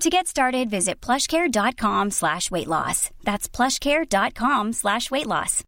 To 0.00 0.08
get 0.08 0.26
started, 0.26 0.70
visit 0.70 0.98
plushcare.com 1.02 2.10
slash 2.10 2.50
weight 2.50 2.66
loss. 2.66 3.10
That's 3.22 3.46
plushcare.com 3.50 4.72
slash 4.72 5.10
weight 5.10 5.26
loss. 5.26 5.62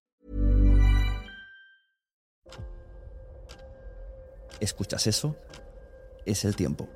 ¿Escuchas 4.59 5.07
eso? 5.07 5.37
Es 6.25 6.47
el 6.47 6.57
tiempo. 6.57 6.89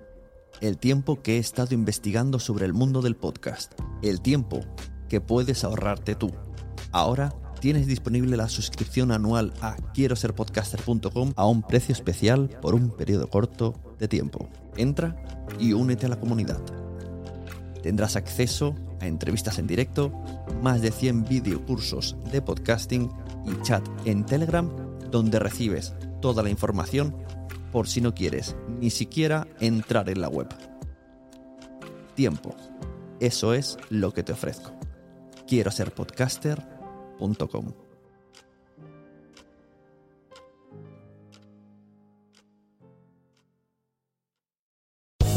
El 0.62 0.78
tiempo 0.78 1.20
que 1.20 1.36
he 1.36 1.38
estado 1.38 1.74
investigando 1.74 2.38
sobre 2.38 2.64
el 2.64 2.72
mundo 2.72 3.02
del 3.02 3.16
podcast. 3.16 3.74
El 4.00 4.22
tiempo 4.22 4.60
que 5.10 5.20
puedes 5.20 5.62
ahorrarte 5.62 6.14
tú. 6.14 6.32
Ahora 6.90 7.34
tienes 7.60 7.86
disponible 7.86 8.38
la 8.38 8.48
suscripción 8.48 9.12
anual 9.12 9.52
a 9.60 9.76
quiero 9.92 10.16
ser 10.16 10.34
podcaster.com 10.34 11.34
a 11.36 11.46
un 11.46 11.60
precio 11.60 11.92
especial 11.92 12.48
por 12.62 12.74
un 12.74 12.96
periodo 12.96 13.28
corto 13.28 13.74
de 13.98 14.08
tiempo. 14.08 14.48
Entra 14.78 15.22
y 15.60 15.74
únete 15.74 16.06
a 16.06 16.08
la 16.08 16.18
comunidad. 16.18 16.85
Tendrás 17.86 18.16
acceso 18.16 18.74
a 19.00 19.06
entrevistas 19.06 19.60
en 19.60 19.68
directo, 19.68 20.10
más 20.60 20.82
de 20.82 20.90
100 20.90 21.22
videocursos 21.22 22.16
de 22.32 22.42
podcasting 22.42 23.08
y 23.46 23.62
chat 23.62 23.86
en 24.04 24.26
Telegram 24.26 24.68
donde 25.12 25.38
recibes 25.38 25.94
toda 26.20 26.42
la 26.42 26.50
información 26.50 27.14
por 27.70 27.86
si 27.86 28.00
no 28.00 28.12
quieres 28.12 28.56
ni 28.80 28.90
siquiera 28.90 29.46
entrar 29.60 30.10
en 30.10 30.20
la 30.20 30.28
web. 30.28 30.48
Tiempo. 32.16 32.56
Eso 33.20 33.54
es 33.54 33.78
lo 33.88 34.12
que 34.12 34.24
te 34.24 34.32
ofrezco. 34.32 34.72
Quiero 35.46 35.70
ser 35.70 35.94
podcaster.com. 35.94 37.85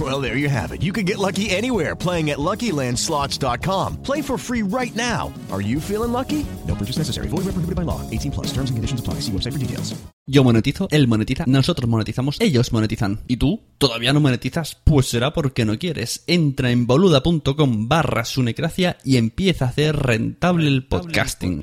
Well, 0.00 0.22
there 0.22 0.38
you 0.38 0.48
have 0.48 0.72
it. 0.72 0.82
You 0.82 0.92
can 0.92 1.04
get 1.04 1.18
lucky 1.18 1.50
anywhere 1.50 1.94
playing 1.94 2.30
at 2.30 2.38
LuckyLandSlots.com. 2.38 4.02
Play 4.02 4.22
for 4.22 4.38
free 4.38 4.62
right 4.62 4.94
now. 4.94 5.32
Are 5.50 5.60
you 5.60 5.80
feeling 5.80 6.12
lucky? 6.12 6.46
No 6.66 6.74
purchase 6.74 6.96
necessary. 6.96 7.28
Void 7.28 7.44
where 7.44 7.52
prohibited 7.52 7.74
by 7.74 7.82
law. 7.82 8.00
18 8.08 8.30
plus. 8.30 8.46
Terms 8.52 8.70
and 8.70 8.78
conditions 8.78 9.00
apply. 9.00 9.20
See 9.20 9.32
website 9.32 9.52
for 9.52 9.58
details. 9.58 10.00
Yo 10.26 10.44
monetizo, 10.44 10.86
él 10.92 11.08
monetiza, 11.08 11.44
nosotros 11.48 11.90
monetizamos, 11.90 12.36
ellos 12.40 12.72
monetizan. 12.72 13.18
¿Y 13.26 13.36
tú? 13.36 13.62
¿Todavía 13.78 14.12
no 14.12 14.20
monetizas? 14.20 14.76
Pues 14.84 15.06
será 15.06 15.32
porque 15.32 15.64
no 15.64 15.76
quieres. 15.76 16.22
Entra 16.28 16.70
en 16.70 16.86
boluda.com 16.86 17.88
barra 17.88 18.24
sunecracia 18.24 18.96
y 19.04 19.16
empieza 19.16 19.64
a 19.64 19.68
hacer 19.68 19.96
rentable 19.96 20.68
el 20.68 20.86
podcasting. 20.86 21.62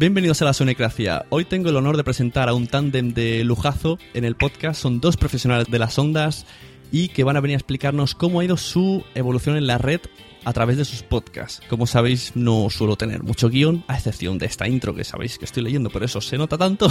Bienvenidos 0.00 0.40
a 0.40 0.46
la 0.46 0.54
Sonecracia. 0.54 1.26
Hoy 1.28 1.44
tengo 1.44 1.68
el 1.68 1.76
honor 1.76 1.98
de 1.98 2.04
presentar 2.04 2.48
a 2.48 2.54
un 2.54 2.66
tándem 2.66 3.12
de 3.12 3.44
lujazo 3.44 3.98
en 4.14 4.24
el 4.24 4.34
podcast. 4.34 4.80
Son 4.80 4.98
dos 4.98 5.18
profesionales 5.18 5.66
de 5.70 5.78
las 5.78 5.98
ondas 5.98 6.46
y 6.90 7.08
que 7.08 7.22
van 7.22 7.36
a 7.36 7.40
venir 7.40 7.56
a 7.56 7.58
explicarnos 7.58 8.14
cómo 8.14 8.40
ha 8.40 8.44
ido 8.46 8.56
su 8.56 9.04
evolución 9.14 9.58
en 9.58 9.66
la 9.66 9.76
red 9.76 10.00
a 10.46 10.54
través 10.54 10.78
de 10.78 10.86
sus 10.86 11.02
podcasts. 11.02 11.60
Como 11.68 11.86
sabéis, 11.86 12.32
no 12.34 12.70
suelo 12.70 12.96
tener 12.96 13.22
mucho 13.22 13.50
guion, 13.50 13.84
a 13.88 13.96
excepción 13.96 14.38
de 14.38 14.46
esta 14.46 14.66
intro 14.66 14.94
que 14.94 15.04
sabéis 15.04 15.36
que 15.36 15.44
estoy 15.44 15.64
leyendo, 15.64 15.90
por 15.90 16.02
eso 16.02 16.22
se 16.22 16.38
nota 16.38 16.56
tanto. 16.56 16.88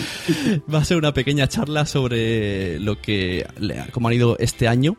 Va 0.74 0.78
a 0.78 0.84
ser 0.86 0.96
una 0.96 1.12
pequeña 1.12 1.48
charla 1.48 1.84
sobre 1.84 2.80
lo 2.80 2.98
que, 2.98 3.46
cómo 3.92 4.08
han 4.08 4.14
ido 4.14 4.38
este 4.38 4.68
año 4.68 4.96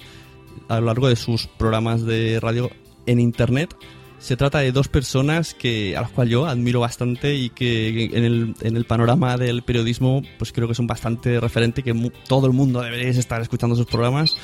a 0.68 0.80
lo 0.80 0.86
largo 0.86 1.10
de 1.10 1.16
sus 1.16 1.48
programas 1.48 2.06
de 2.06 2.40
radio 2.40 2.70
en 3.08 3.20
internet 3.20 3.76
se 4.24 4.38
trata 4.38 4.60
de 4.60 4.72
dos 4.72 4.88
personas 4.88 5.54
que 5.54 5.98
a 5.98 6.02
las 6.02 6.10
cuales 6.12 6.32
yo 6.32 6.46
admiro 6.46 6.80
bastante 6.80 7.36
y 7.36 7.50
que 7.50 8.06
en 8.06 8.24
el, 8.24 8.56
en 8.62 8.78
el 8.78 8.86
panorama 8.86 9.36
del 9.36 9.64
periodismo 9.64 10.22
pues 10.38 10.54
creo 10.54 10.70
que 10.70 10.76
son 10.76 10.88
bastante 10.88 11.42
referente 11.42 11.82
y 11.82 11.84
que 11.84 11.92
mu- 11.94 12.10
todo 12.30 12.48
el 12.48 12.54
mundo 12.54 12.82
debería 12.82 13.10
estar 13.10 13.42
escuchando 13.42 13.76
sus 13.76 13.86
programas. 13.86 14.38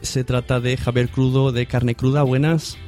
Se 0.00 0.24
trata 0.24 0.60
de 0.60 0.78
Javier 0.78 1.10
Crudo 1.10 1.52
de 1.52 1.66
Carne 1.66 1.94
Cruda, 1.94 2.22
buenas. 2.22 2.78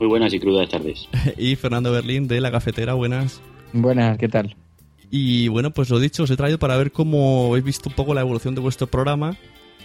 Muy 0.00 0.08
buenas 0.08 0.34
y 0.34 0.40
crudas 0.40 0.68
tardes. 0.68 1.08
y 1.38 1.54
Fernando 1.54 1.92
Berlín 1.92 2.26
de 2.26 2.40
La 2.40 2.50
Cafetera, 2.50 2.94
buenas. 2.94 3.40
Buenas, 3.72 4.18
¿qué 4.18 4.28
tal? 4.28 4.56
Y 5.12 5.46
bueno, 5.46 5.70
pues 5.70 5.88
lo 5.90 6.00
dicho, 6.00 6.24
os 6.24 6.30
he 6.32 6.36
traído 6.36 6.58
para 6.58 6.76
ver 6.76 6.90
cómo 6.90 7.46
habéis 7.50 7.64
visto 7.64 7.88
un 7.88 7.94
poco 7.94 8.14
la 8.14 8.22
evolución 8.22 8.56
de 8.56 8.60
vuestro 8.60 8.88
programa 8.88 9.36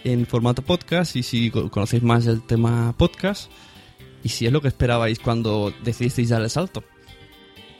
en 0.03 0.25
formato 0.25 0.63
podcast 0.63 1.15
y 1.15 1.21
si 1.21 1.51
conocéis 1.51 2.01
más 2.01 2.25
el 2.25 2.41
tema 2.41 2.95
podcast 2.97 3.51
y 4.23 4.29
si 4.29 4.45
es 4.45 4.51
lo 4.51 4.61
que 4.61 4.67
esperabais 4.67 5.19
cuando 5.19 5.73
decidisteis 5.83 6.29
dar 6.29 6.41
el 6.41 6.49
salto. 6.49 6.83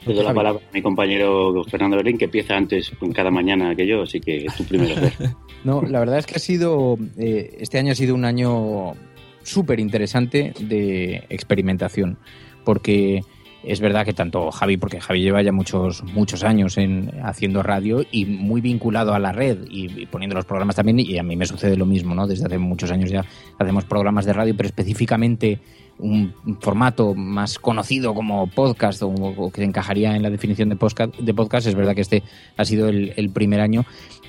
Le 0.06 0.14
doy 0.14 0.24
la 0.24 0.34
palabra 0.34 0.60
a 0.68 0.72
mi 0.74 0.82
compañero 0.82 1.62
Fernando 1.64 1.96
Berlín, 1.96 2.18
que 2.18 2.24
empieza 2.24 2.56
antes 2.56 2.90
cada 3.14 3.30
mañana 3.30 3.74
que 3.76 3.86
yo, 3.86 4.02
así 4.02 4.20
que 4.20 4.46
tú 4.56 4.64
primero. 4.64 4.94
no, 5.64 5.82
la 5.82 6.00
verdad 6.00 6.18
es 6.18 6.26
que 6.26 6.34
ha 6.34 6.40
sido, 6.40 6.98
eh, 7.16 7.56
este 7.60 7.78
año 7.78 7.92
ha 7.92 7.94
sido 7.94 8.14
un 8.14 8.24
año 8.24 8.94
súper 9.42 9.78
interesante 9.78 10.54
de 10.58 11.24
experimentación, 11.28 12.18
porque 12.64 13.22
es 13.62 13.80
verdad 13.80 14.04
que 14.04 14.12
tanto 14.12 14.50
Javi, 14.50 14.76
porque 14.76 15.00
Javi 15.00 15.22
lleva 15.22 15.42
ya 15.42 15.52
muchos, 15.52 16.02
muchos 16.02 16.42
años 16.42 16.76
en, 16.78 17.12
haciendo 17.22 17.62
radio 17.62 18.04
y 18.10 18.24
muy 18.26 18.60
vinculado 18.60 19.14
a 19.14 19.18
la 19.18 19.32
red 19.32 19.58
y, 19.70 20.06
poniendo 20.06 20.34
los 20.34 20.44
programas 20.44 20.76
también, 20.76 20.98
y 20.98 21.16
a 21.18 21.22
mí 21.22 21.36
me 21.36 21.46
sucede 21.46 21.76
lo 21.76 21.86
mismo, 21.86 22.14
¿no? 22.14 22.26
Desde 22.26 22.46
hace 22.46 22.58
muchos 22.58 22.90
años 22.90 23.10
ya 23.10 23.24
hacemos 23.58 23.84
programas 23.84 24.24
de 24.24 24.32
radio, 24.32 24.56
pero 24.56 24.66
específicamente 24.66 25.60
un 26.02 26.34
formato 26.60 27.14
más 27.14 27.58
conocido 27.58 28.14
como 28.14 28.46
podcast 28.48 29.02
o, 29.02 29.50
que 29.50 29.64
encajaría 29.64 30.14
en 30.14 30.22
la 30.22 30.30
definición 30.30 30.68
de 30.68 30.76
podcast, 30.76 31.66
es 31.66 31.74
verdad 31.74 31.94
que 31.94 32.02
este 32.02 32.22
ha 32.56 32.64
sido 32.64 32.88
el, 32.88 33.14
el 33.16 33.30
primer 33.30 33.60
año 33.60 33.84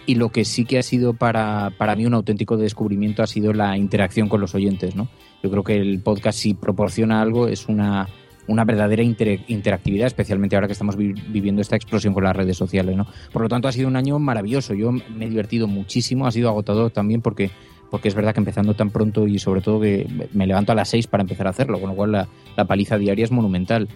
y 0.06 0.16
lo 0.16 0.30
que 0.30 0.46
sí 0.46 0.66
que 0.66 0.80
ha 0.80 0.84
sido 0.84 1.14
para, 1.14 1.72
para 1.78 1.96
mí 1.96 2.06
un 2.06 2.14
auténtico 2.14 2.58
descubrimiento 2.58 3.24
ha 3.24 3.28
sido 3.28 3.54
la 3.54 3.78
interacción 3.78 4.30
con 4.30 4.42
los 4.42 4.56
oyentes, 4.56 4.96
¿no? 4.96 5.08
Yo 5.42 5.50
creo 5.50 5.64
que 5.64 5.76
el 5.76 6.00
podcast 6.00 6.40
si 6.40 6.54
proporciona 6.54 7.22
algo 7.22 7.48
es 7.48 7.68
una 7.68 8.08
una 8.48 8.66
verdadera 8.66 9.04
interactividad, 9.04 10.08
especialmente 10.08 10.56
ahora 10.56 10.68
que 10.68 10.74
estamos 10.74 10.98
viviendo 10.98 11.62
esta 11.62 11.76
explosión 11.76 12.14
con 12.14 12.24
las 12.24 12.36
redes 12.36 12.58
sociales. 12.58 12.96
¿no? 12.96 13.08
Por 13.32 13.42
lo 13.42 13.50
tanto, 13.50 13.68
ha 13.68 13.72
sido 13.72 13.88
un 13.88 13.96
año 13.96 14.20
maravilloso. 14.20 14.74
Yo 14.74 14.92
me 14.92 15.26
he 15.26 15.30
divertido 15.30 15.68
muchísimo, 15.68 16.28
ha 16.28 16.32
sido 16.32 16.50
agotador 16.50 16.92
también 16.92 17.22
porque, 17.22 17.52
porque 17.94 18.08
es 18.08 18.16
verdad 18.16 18.34
que 18.34 18.40
empezando 18.40 18.74
tan 18.74 18.90
pronto 18.90 19.28
y 19.28 19.38
sobre 19.38 19.62
todo 19.62 19.80
que 19.80 20.08
me 20.34 20.48
levanto 20.48 20.72
a 20.72 20.76
las 20.76 20.90
seis 20.90 21.06
para 21.06 21.22
empezar 21.22 21.46
a 21.46 21.52
hacerlo, 21.52 21.80
con 21.80 21.92
lo 21.92 21.96
cual 21.96 22.12
la, 22.12 22.66
paliza 22.66 22.98
diaria 22.98 23.24
es 23.24 23.30
monumental. 23.30 23.88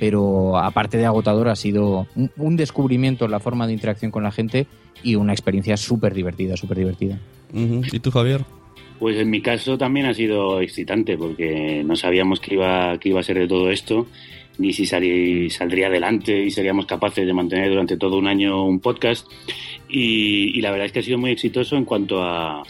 Pero 0.00 0.56
aparte 0.56 0.96
de 0.96 1.04
agotador, 1.04 1.50
ha 1.50 1.54
sido 1.54 2.06
un, 2.38 2.56
descubrimiento 2.56 3.26
en 3.26 3.30
la 3.30 3.40
forma 3.40 3.66
de 3.66 3.74
interacción 3.74 4.10
con 4.10 4.22
la 4.22 4.30
gente 4.30 4.66
y 5.02 5.16
una 5.16 5.34
experiencia 5.34 5.76
súper 5.76 6.14
divertida, 6.14 6.56
súper 6.56 6.78
divertida. 6.78 7.18
¿Y 7.52 8.00
tú, 8.00 8.10
Javier? 8.10 8.40
Pues 8.98 9.18
en 9.18 9.28
mi 9.28 9.42
caso 9.42 9.76
también 9.76 10.06
ha 10.06 10.14
sido 10.14 10.62
excitante 10.62 11.18
porque 11.18 11.82
no 11.84 11.94
sabíamos 11.94 12.40
que 12.40 12.54
iba, 12.54 12.96
que 12.96 13.10
iba 13.10 13.20
a 13.20 13.22
ser 13.22 13.38
de 13.38 13.48
todo 13.48 13.70
esto, 13.70 14.06
ni 14.56 14.72
si 14.72 14.86
saldría 14.86 15.88
adelante 15.88 16.42
y 16.42 16.50
seríamos 16.50 16.86
capaces 16.86 17.26
de 17.26 17.34
mantener 17.34 17.68
durante 17.68 17.98
todo 17.98 18.16
un 18.16 18.28
año 18.28 18.64
un 18.64 18.80
podcast. 18.80 19.26
Y, 19.90 20.58
la 20.62 20.70
verdad 20.70 20.86
es 20.86 20.92
que 20.92 21.00
ha 21.00 21.02
sido 21.02 21.18
muy 21.18 21.32
exitoso 21.32 21.76
en 21.76 21.84
cuanto 21.84 22.22
a, 22.22 22.62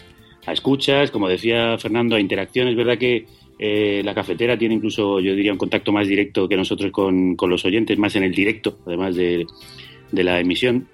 escuchas, 0.51 1.11
como 1.11 1.29
decía 1.29 1.77
Fernando, 1.77 2.15
a 2.15 2.19
interacción. 2.19 2.67
Es 2.67 2.75
verdad 2.75 2.97
que 2.97 3.25
eh, 3.59 4.01
la 4.03 4.13
cafetera 4.13 4.57
tiene 4.57 4.75
incluso, 4.75 5.19
yo 5.19 5.35
diría, 5.35 5.51
un 5.51 5.57
contacto 5.57 5.91
más 5.91 6.07
directo 6.07 6.49
que 6.49 6.57
nosotros 6.57 6.91
con, 6.91 7.37
los 7.39 7.65
oyentes, 7.65 7.97
más 7.97 8.15
en 8.15 8.23
el 8.23 8.33
directo, 8.33 8.79
además 8.85 9.15
de, 9.15 9.45
de 10.11 10.23
la 10.23 10.39
emisión 10.39 10.87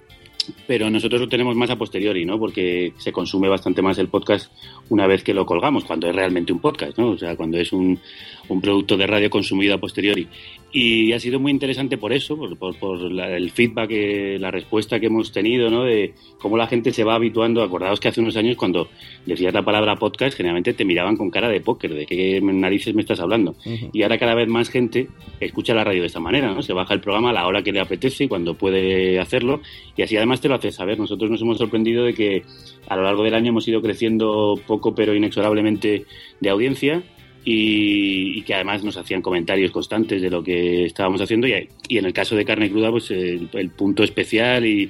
pero 0.68 0.90
nosotros 0.90 1.22
lo 1.22 1.30
tenemos 1.30 1.56
más 1.56 1.69
a 1.69 1.78
posteriori, 1.78 2.25
¿no? 2.25 2.40
Porque 2.40 2.94
se 2.98 3.12
consume 3.12 3.50
bastante 3.50 3.81
más 3.81 3.98
el 3.98 4.07
podcast 4.07 4.51
una 4.90 5.07
vez 5.07 5.24
que 5.24 5.34
lo 5.34 5.46
colgamos, 5.46 5.86
cuando 5.86 6.10
es 6.10 6.16
realmente 6.16 6.54
un 6.54 6.60
podcast, 6.60 6.98
¿no? 6.98 7.12
O 7.12 7.18
sea, 7.18 7.36
cuando 7.36 7.57
es 7.57 7.72
un, 7.72 8.00
un 8.48 8.62
producto 8.62 8.98
de 8.98 9.07
radio 9.07 9.30
consumido 9.30 9.75
a 9.75 9.78
posteriori. 9.80 10.28
Y 10.71 11.13
ha 11.13 11.19
sido 11.19 11.39
muy 11.39 11.51
interesante 11.51 11.98
por 11.98 12.13
eso, 12.13 12.38
por, 12.38 12.77
por, 12.77 13.00
el 13.01 13.50
feedback, 13.50 13.89
eh, 13.92 14.38
la 14.39 14.51
respuesta 14.51 15.00
que 15.00 15.07
hemos 15.07 15.31
tenido, 15.31 15.71
¿no? 15.71 15.83
De 15.83 16.13
cómo 16.39 16.57
la 16.57 16.68
gente 16.68 16.92
se 16.92 17.04
va 17.04 17.16
habituando. 17.16 17.63
Acordaos 17.63 18.00
que 18.00 18.10
hace 18.10 18.21
unos 18.21 18.38
años 18.38 18.56
cuando 18.56 18.88
decías 19.25 19.51
la 19.51 19.63
palabra 19.63 19.95
podcast, 19.95 20.38
generalmente 20.38 20.74
te 20.74 20.86
miraban 20.86 21.18
con 21.18 21.31
cara 21.31 21.50
de 21.50 21.60
póker, 21.62 21.95
de 21.95 22.06
qué 22.06 22.39
narices 22.42 22.94
me 22.94 23.01
estás 23.01 23.19
hablando. 23.19 23.56
Y 23.94 24.04
ahora 24.04 24.19
cada 24.19 24.36
vez 24.36 24.48
más 24.48 24.69
gente 24.69 25.07
escucha 25.39 25.74
la 25.74 25.83
radio 25.83 26.01
de 26.01 26.07
esta 26.07 26.19
manera, 26.19 26.54
¿no? 26.54 26.62
Se 26.62 26.74
baja 26.74 26.94
el 26.94 27.01
programa 27.01 27.31
a 27.31 27.33
la 27.33 27.48
hora 27.48 27.63
que 27.63 27.71
le 27.71 27.80
apetece 27.80 28.25
y 28.25 28.27
cuando 28.27 28.54
puede 28.54 29.19
hacerlo. 29.19 29.62
Y 29.98 30.04
así 30.04 30.18
además 30.18 30.39
te 30.39 30.50
lo 30.50 30.56
hace 30.56 30.71
saber. 30.71 31.00
Nosotros 31.00 31.31
nos 31.31 31.42
hemos 31.42 31.57
sorprendido 31.57 32.04
de 32.04 32.13
que 32.13 32.44
a 32.88 32.95
lo 32.95 33.04
largo 33.04 33.24
del 33.24 33.33
año 33.33 33.50
hemos 33.50 33.68
ido 33.68 33.81
creciendo 33.81 34.54
poco 34.68 34.94
pero 34.94 35.16
inexorablemente 35.16 36.06
de 36.39 36.50
audiencia 36.50 37.01
y, 37.45 38.41
que 38.44 38.53
además 38.53 38.83
nos 38.83 38.97
hacían 38.97 39.21
comentarios 39.21 39.71
constantes 39.71 40.21
de 40.21 40.30
lo 40.30 40.44
que 40.44 40.86
estábamos 40.86 41.21
haciendo 41.21 41.47
y, 41.47 41.68
en 41.89 42.06
el 42.06 42.13
caso 42.13 42.36
de 42.36 42.45
carne 42.45 42.69
cruda 42.69 42.91
pues 42.91 43.12
el, 43.12 43.50
punto 43.75 44.03
especial 44.03 44.65
y 44.65 44.89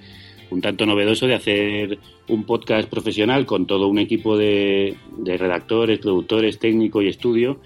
un 0.50 0.62
tanto 0.62 0.86
novedoso 0.86 1.28
de 1.28 1.36
hacer 1.36 2.00
un 2.28 2.44
podcast 2.44 2.90
profesional 2.90 3.46
con 3.46 3.68
todo 3.68 3.88
un 3.88 4.00
equipo 4.00 4.38
de, 4.38 4.96
de 5.18 5.38
redactores, 5.38 6.00
productores, 6.00 6.58
técnico 6.58 7.02
y 7.02 7.08
estudio 7.08 7.60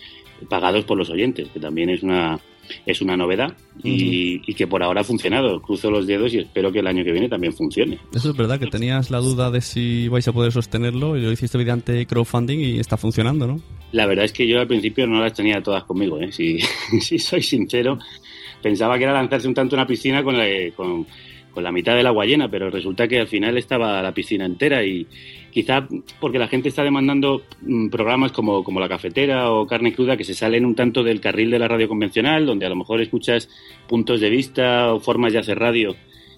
pagados 0.50 0.83
por 0.86 0.97
los 0.97 1.09
oyentes, 1.09 1.47
que 1.50 1.59
también 1.59 1.89
es 1.89 2.03
una, 2.03 2.39
es 2.86 3.01
una 3.01 3.18
novedad 3.18 3.56
y, 3.83 4.39
que 4.54 4.68
por 4.68 4.83
ahora 4.83 5.01
ha 5.01 5.04
funcionado. 5.04 5.62
Cruzo 5.62 5.89
los 5.92 6.07
dedos 6.07 6.33
y 6.33 6.39
espero 6.39 6.71
que 6.71 6.80
el 6.80 6.88
año 6.88 7.04
que 7.04 7.12
viene 7.12 7.30
también 7.30 7.54
funcione. 7.54 8.00
Eso 8.13 8.31
es 8.31 8.38
verdad, 8.38 8.60
que 8.60 8.68
tenías 8.68 9.12
la 9.12 9.19
duda 9.19 9.51
de 9.51 9.62
si 9.62 10.07
vais 10.07 10.27
a 10.27 10.33
poder 10.33 10.51
sostenerlo 10.51 11.18
y 11.18 11.21
lo 11.21 11.31
hiciste 11.31 11.57
mediante 11.57 12.06
crowdfunding 12.06 12.60
y 12.60 12.80
está 12.80 12.98
funcionando, 12.98 13.48
¿no? 13.48 13.62
La 13.92 14.06
verdad 14.06 14.25
es 14.25 14.33
que 14.33 14.48
yo 14.48 14.60
al 14.60 14.68
principio 14.68 15.07
no 15.07 15.19
las 15.19 15.33
tenía 15.33 15.62
todas 15.62 15.83
conmigo, 15.83 16.19
¿eh? 16.19 16.31
si, 16.31 16.60
si 17.01 17.19
soy 17.19 17.42
sincero. 17.42 18.00
Pensaba 18.62 18.98
que 18.98 19.04
era 19.04 19.13
lanzarse 19.13 19.48
un 19.48 19.54
tanto 19.54 19.75
una 19.75 19.86
piscina 19.86 20.24
con 20.24 20.38
la, 20.38 20.45
con, 20.75 21.06
con 21.51 21.63
la 21.63 21.71
mitad 21.71 21.95
del 21.95 22.07
agua 22.07 22.25
llena, 22.25 22.50
pero 22.50 22.69
resulta 22.69 23.07
que 23.07 23.19
al 23.19 23.27
final 23.27 23.57
estaba 23.57 24.01
la 24.01 24.13
piscina 24.13 24.45
entera 24.45 24.83
y, 24.83 25.06
quizá 25.53 25.88
porque 26.19 26.39
la 26.39 26.47
gente 26.47 26.69
está 26.69 26.83
demandando 26.83 27.44
mm, 27.61 27.89
programas 27.89 28.31
como, 28.31 28.63
como 28.63 28.79
La 28.79 28.89
Cafetera 28.89 29.51
o 29.51 29.67
Carne 29.67 29.94
Cruda 29.94 30.17
que 30.17 30.23
se 30.23 30.33
salen 30.33 30.65
un 30.65 30.75
tanto 30.75 31.03
del 31.03 31.21
carril 31.21 31.51
de 31.51 31.59
la 31.59 31.67
radio 31.67 31.88
convencional, 31.88 32.45
donde 32.45 32.65
a 32.65 32.69
lo 32.69 32.75
mejor 32.75 33.01
escuchas 33.01 33.50
puntos 33.88 34.19
de 34.19 34.29
vista 34.29 34.94
o 34.94 35.00
formas 35.00 35.31
de 35.31 35.39
hacer 35.39 35.59
radio 35.59 35.95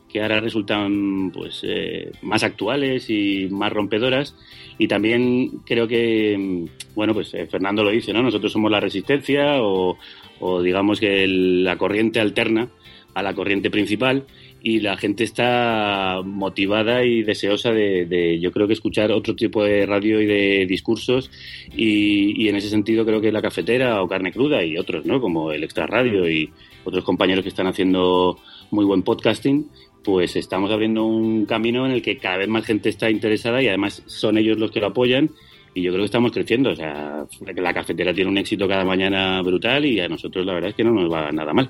que 0.09 0.21
ahora 0.21 0.39
resultan 0.39 1.31
pues 1.31 1.62
eh, 1.63 2.12
más 2.21 2.44
actuales 2.44 3.09
y 3.09 3.47
más 3.50 3.71
rompedoras. 3.71 4.35
Y 4.77 4.88
también 4.88 5.59
creo 5.65 5.88
que 5.88 6.38
mm, 6.38 6.94
bueno 6.94 7.13
pues 7.13 7.33
eh, 7.33 7.47
Fernando 7.47 7.83
lo 7.83 7.91
dice 7.91 8.12
no 8.12 8.21
nosotros 8.21 8.51
somos 8.51 8.69
la 8.69 8.81
resistencia 8.81 9.62
o, 9.62 9.98
o 10.41 10.62
digamos 10.62 11.00
que 11.00 11.25
la 11.27 11.77
corriente 11.77 12.19
alterna 12.19 12.69
a 13.13 13.24
la 13.24 13.34
corriente 13.34 13.72
principal 13.72 14.25
y 14.67 14.79
la 14.79 14.98
gente 14.98 15.24
está 15.24 16.22
motivada 16.25 17.05
y 17.05 17.22
deseosa 17.22 17.72
de, 17.72 18.39
yo 18.41 18.51
creo 18.51 18.65
que 18.65 18.74
escuchar 18.74 19.12
otro 19.12 19.36
tipo 19.36 19.63
de 19.63 19.86
radio 19.86 20.19
y 20.19 20.25
de 20.25 20.65
discursos 20.65 21.29
y, 21.77 22.48
en 22.50 22.55
ese 22.55 22.69
sentido 22.69 23.05
creo 23.05 23.22
que 23.22 23.31
la 23.31 23.43
cafetera 23.43 24.01
o 24.01 24.07
carne 24.07 24.31
cruda 24.31 24.63
y 24.63 24.75
otros, 24.79 25.05
¿no? 25.05 25.22
Como 25.22 25.51
el 25.51 25.63
Extra 25.63 25.86
Radio 25.86 26.27
y 26.27 26.50
otros 26.84 27.03
compañeros 27.03 27.43
que 27.43 27.50
están 27.50 27.67
haciendo 27.67 28.39
muy 28.72 28.86
buen 28.86 29.03
podcasting, 29.03 29.69
pues 30.03 30.36
estamos 30.36 30.72
abriendo 30.72 31.05
un 31.05 31.45
camino 31.45 31.86
en 31.86 31.91
el 31.91 32.01
que 32.01 32.17
cada 32.17 32.38
vez 32.38 32.48
más 32.48 32.65
gente 32.65 32.89
está 32.89 33.12
interesada 33.12 33.62
y 33.62 33.67
además 33.67 34.01
son 34.07 34.39
ellos 34.39 34.57
los 34.57 34.72
que 34.72 34.79
lo 34.79 34.88
apoyan 34.88 35.29
y 35.75 35.84
yo 35.84 35.91
creo 35.91 36.01
que 36.01 36.07
estamos 36.07 36.31
creciendo. 36.31 36.72
O 36.72 36.75
sea, 36.75 37.24
la 37.55 37.74
cafetera 37.75 38.15
tiene 38.15 38.31
un 38.31 38.38
éxito 38.39 38.67
cada 38.67 38.84
mañana 38.84 39.43
brutal 39.43 39.86
y 39.86 40.00
a 40.00 40.07
nosotros 40.07 40.43
la 40.43 40.55
verdad 40.55 40.72
es 40.72 40.75
que 40.75 40.84
no 40.84 40.91
nos 40.91 41.12
va 41.12 41.31
nada 41.31 41.53
mal. 41.53 41.69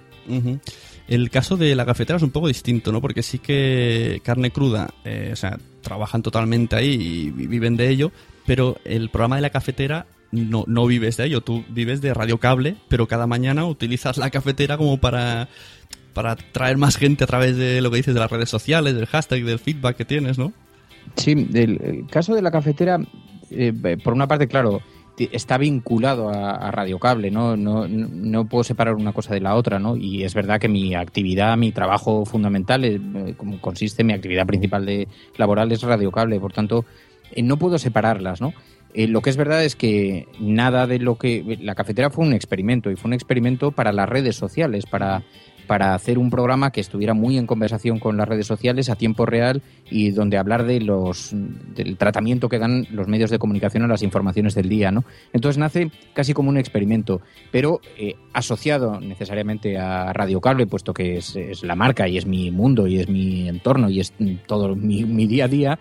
El 1.07 1.29
caso 1.29 1.55
de 1.55 1.75
la 1.75 1.85
cafetera 1.85 2.17
es 2.17 2.23
un 2.23 2.31
poco 2.31 2.47
distinto, 2.47 2.91
¿no? 2.91 2.99
Porque 2.99 3.21
sí 3.21 3.39
que 3.39 4.21
carne 4.23 4.51
cruda, 4.51 4.93
eh, 5.03 5.29
o 5.33 5.35
sea, 5.35 5.59
trabajan 5.81 6.23
totalmente 6.23 6.75
ahí 6.75 6.93
y 6.93 7.29
viven 7.29 7.77
de 7.77 7.89
ello, 7.89 8.11
pero 8.45 8.77
el 8.85 9.09
programa 9.09 9.35
de 9.35 9.43
la 9.43 9.51
cafetera 9.51 10.07
no, 10.31 10.63
no 10.67 10.85
vives 10.87 11.17
de 11.17 11.25
ello, 11.25 11.41
tú 11.41 11.63
vives 11.69 12.01
de 12.01 12.13
radio 12.13 12.39
cable, 12.39 12.75
pero 12.87 13.07
cada 13.07 13.27
mañana 13.27 13.65
utilizas 13.65 14.17
la 14.17 14.31
cafetera 14.31 14.77
como 14.77 14.99
para, 14.99 15.47
para 16.13 16.35
traer 16.35 16.77
más 16.77 16.97
gente 16.97 17.23
a 17.23 17.27
través 17.27 17.55
de 17.55 17.81
lo 17.81 17.91
que 17.91 17.97
dices 17.97 18.13
de 18.13 18.19
las 18.19 18.31
redes 18.31 18.49
sociales, 18.49 18.95
del 18.95 19.05
hashtag, 19.05 19.43
del 19.43 19.59
feedback 19.59 19.97
que 19.97 20.05
tienes, 20.05 20.37
¿no? 20.37 20.53
Sí, 21.15 21.47
el, 21.53 22.07
caso 22.09 22.33
de 22.33 22.41
la 22.41 22.49
cafetera, 22.49 22.99
eh, 23.51 23.97
por 24.03 24.13
una 24.13 24.27
parte, 24.27 24.47
claro, 24.47 24.81
está 25.17 25.57
vinculado 25.57 26.29
a, 26.29 26.71
Radio 26.71 26.99
Cable, 26.99 27.31
¿no? 27.31 27.55
No, 27.55 27.87
no 27.87 28.45
puedo 28.45 28.63
separar 28.63 28.95
una 28.95 29.13
cosa 29.13 29.33
de 29.33 29.41
la 29.41 29.55
otra, 29.55 29.79
¿no? 29.79 29.95
Y 29.95 30.23
es 30.23 30.33
verdad 30.33 30.59
que 30.59 30.67
mi 30.67 30.95
actividad, 30.95 31.57
mi 31.57 31.71
trabajo 31.71 32.25
fundamental, 32.25 32.83
eh, 32.83 32.99
como 33.37 33.59
consiste, 33.61 34.03
mi 34.03 34.13
actividad 34.13 34.45
principal 34.45 34.85
de 34.85 35.07
laboral 35.37 35.71
es 35.71 35.81
Radio 35.81 36.11
Cable, 36.11 36.39
por 36.39 36.53
tanto, 36.53 36.85
eh, 37.31 37.43
no 37.43 37.57
puedo 37.57 37.77
separarlas, 37.77 38.41
¿no? 38.41 38.53
Eh, 38.93 39.07
lo 39.07 39.21
que 39.21 39.29
es 39.29 39.37
verdad 39.37 39.63
es 39.63 39.75
que 39.75 40.27
nada 40.39 40.87
de 40.87 40.99
lo 40.99 41.17
que... 41.17 41.57
La 41.61 41.75
cafetera 41.75 42.09
fue 42.09 42.25
un 42.25 42.33
experimento 42.33 42.89
y 42.89 42.95
fue 42.95 43.09
un 43.09 43.13
experimento 43.13 43.71
para 43.71 43.91
las 43.91 44.07
redes 44.07 44.37
sociales, 44.37 44.85
para, 44.85 45.23
para 45.67 45.93
hacer 45.93 46.17
un 46.17 46.29
programa 46.29 46.71
que 46.71 46.81
estuviera 46.81 47.13
muy 47.13 47.37
en 47.37 47.47
conversación 47.47 47.99
con 47.99 48.17
las 48.17 48.27
redes 48.27 48.47
sociales 48.47 48.89
a 48.89 48.95
tiempo 48.95 49.25
real 49.25 49.61
y 49.89 50.11
donde 50.11 50.37
hablar 50.37 50.65
de 50.65 50.79
los 50.81 51.31
del 51.33 51.97
tratamiento 51.97 52.49
que 52.49 52.59
dan 52.59 52.87
los 52.91 53.07
medios 53.07 53.29
de 53.29 53.39
comunicación 53.39 53.83
a 53.83 53.87
las 53.87 54.03
informaciones 54.03 54.55
del 54.55 54.69
día, 54.69 54.91
¿no? 54.91 55.03
Entonces 55.33 55.57
nace 55.57 55.91
casi 56.13 56.33
como 56.33 56.49
un 56.49 56.57
experimento, 56.57 57.21
pero 57.51 57.81
eh, 57.97 58.15
asociado 58.33 58.99
necesariamente 58.99 59.77
a 59.77 60.13
Radio 60.13 60.41
Cable, 60.41 60.67
puesto 60.67 60.93
que 60.93 61.17
es, 61.17 61.35
la 61.63 61.75
marca 61.75 62.07
y 62.07 62.17
es 62.17 62.25
mi 62.25 62.51
mundo 62.51 62.87
y 62.87 62.99
es 62.99 63.09
mi 63.09 63.47
entorno 63.47 63.89
y 63.89 63.99
es 63.99 64.13
todo 64.47 64.75
mi, 64.75 65.03
mi 65.03 65.27
día 65.27 65.45
a 65.45 65.47
día 65.47 65.79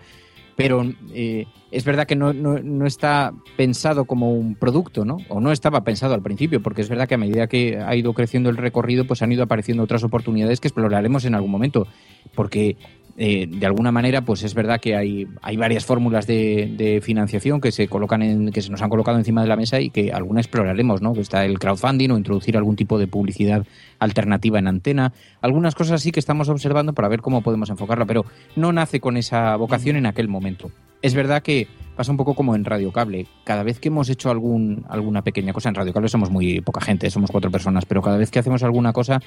pero 0.55 0.83
eh, 1.13 1.45
es 1.75 1.83
verdad 1.83 2.07
que 2.07 2.15
no, 2.15 2.31
no, 2.31 2.57
no, 2.59 2.85
está 2.85 3.33
pensado 3.57 4.05
como 4.05 4.31
un 4.31 4.55
producto, 4.55 5.03
¿no? 5.03 5.17
O 5.27 5.41
no 5.41 5.51
estaba 5.51 5.83
pensado 5.83 6.13
al 6.13 6.21
principio, 6.21 6.61
porque 6.61 6.81
es 6.81 6.87
verdad 6.87 7.05
que 7.05 7.15
a 7.15 7.17
medida 7.17 7.47
que 7.47 7.77
ha 7.77 7.93
ido 7.97 8.13
creciendo 8.13 8.49
el 8.49 8.55
recorrido, 8.55 9.05
pues 9.05 9.21
han 9.21 9.33
ido 9.33 9.43
apareciendo 9.43 9.83
otras 9.83 10.05
oportunidades 10.05 10.61
que 10.61 10.69
exploraremos 10.69 11.25
en 11.25 11.35
algún 11.35 11.51
momento, 11.51 11.85
porque 12.33 12.77
eh, 13.17 13.47
de 13.47 13.65
alguna 13.65 13.93
manera, 13.93 14.23
pues 14.23 14.43
es 14.43 14.53
verdad 14.53 14.81
que 14.81 14.95
hay, 14.95 15.25
hay 15.41 15.55
varias 15.55 15.85
fórmulas 15.85 16.27
de, 16.27 16.99
financiación 17.01 17.61
que 17.61 17.71
se 17.71 17.87
colocan 17.87 18.21
en, 18.21 18.51
que 18.51 18.61
se 18.61 18.69
nos 18.69 18.81
han 18.81 18.89
colocado 18.89 19.17
encima 19.17 19.41
de 19.41 19.47
la 19.47 19.55
mesa 19.55 19.79
y 19.79 19.89
que 19.89 20.11
alguna 20.11 20.41
exploraremos, 20.41 21.01
¿no? 21.01 21.13
Está 21.13 21.45
el 21.45 21.57
crowdfunding 21.57 22.11
o 22.11 22.17
introducir 22.17 22.57
algún 22.57 22.75
tipo 22.75 22.99
de 22.99 23.07
publicidad 23.07 23.65
alternativa 23.99 24.59
en 24.59 24.67
antena, 24.67 25.13
algunas 25.41 25.75
cosas 25.75 26.01
sí 26.01 26.11
que 26.11 26.19
estamos 26.19 26.49
observando 26.49 26.93
para 26.93 27.07
ver 27.07 27.21
cómo 27.21 27.41
podemos 27.41 27.69
enfocarla, 27.69 28.05
pero 28.05 28.25
no 28.57 28.73
nace 28.73 28.99
con 28.99 29.15
esa 29.15 29.55
vocación 29.55 29.95
en 29.95 30.07
aquel 30.07 30.27
momento. 30.27 30.71
Es 31.01 31.13
verdad 31.13 31.41
que 31.41 31.67
pasa 31.95 32.11
un 32.11 32.17
poco 32.17 32.33
como 32.33 32.55
en 32.55 32.65
Radio 32.65 32.91
Cable. 32.91 33.27
Cada 33.45 33.63
vez 33.63 33.79
que 33.79 33.87
hemos 33.87 34.09
hecho 34.09 34.29
algún, 34.29 34.85
alguna 34.89 35.21
pequeña 35.21 35.53
cosa, 35.53 35.69
en 35.69 35.75
Radio 35.75 35.93
Cable 35.93 36.09
somos 36.09 36.29
muy 36.29 36.59
poca 36.61 36.81
gente, 36.81 37.09
somos 37.09 37.31
cuatro 37.31 37.51
personas, 37.51 37.85
pero 37.85 38.01
cada 38.01 38.17
vez 38.17 38.31
que 38.31 38.39
hacemos 38.39 38.63
alguna 38.63 38.91
cosa, 38.91 39.21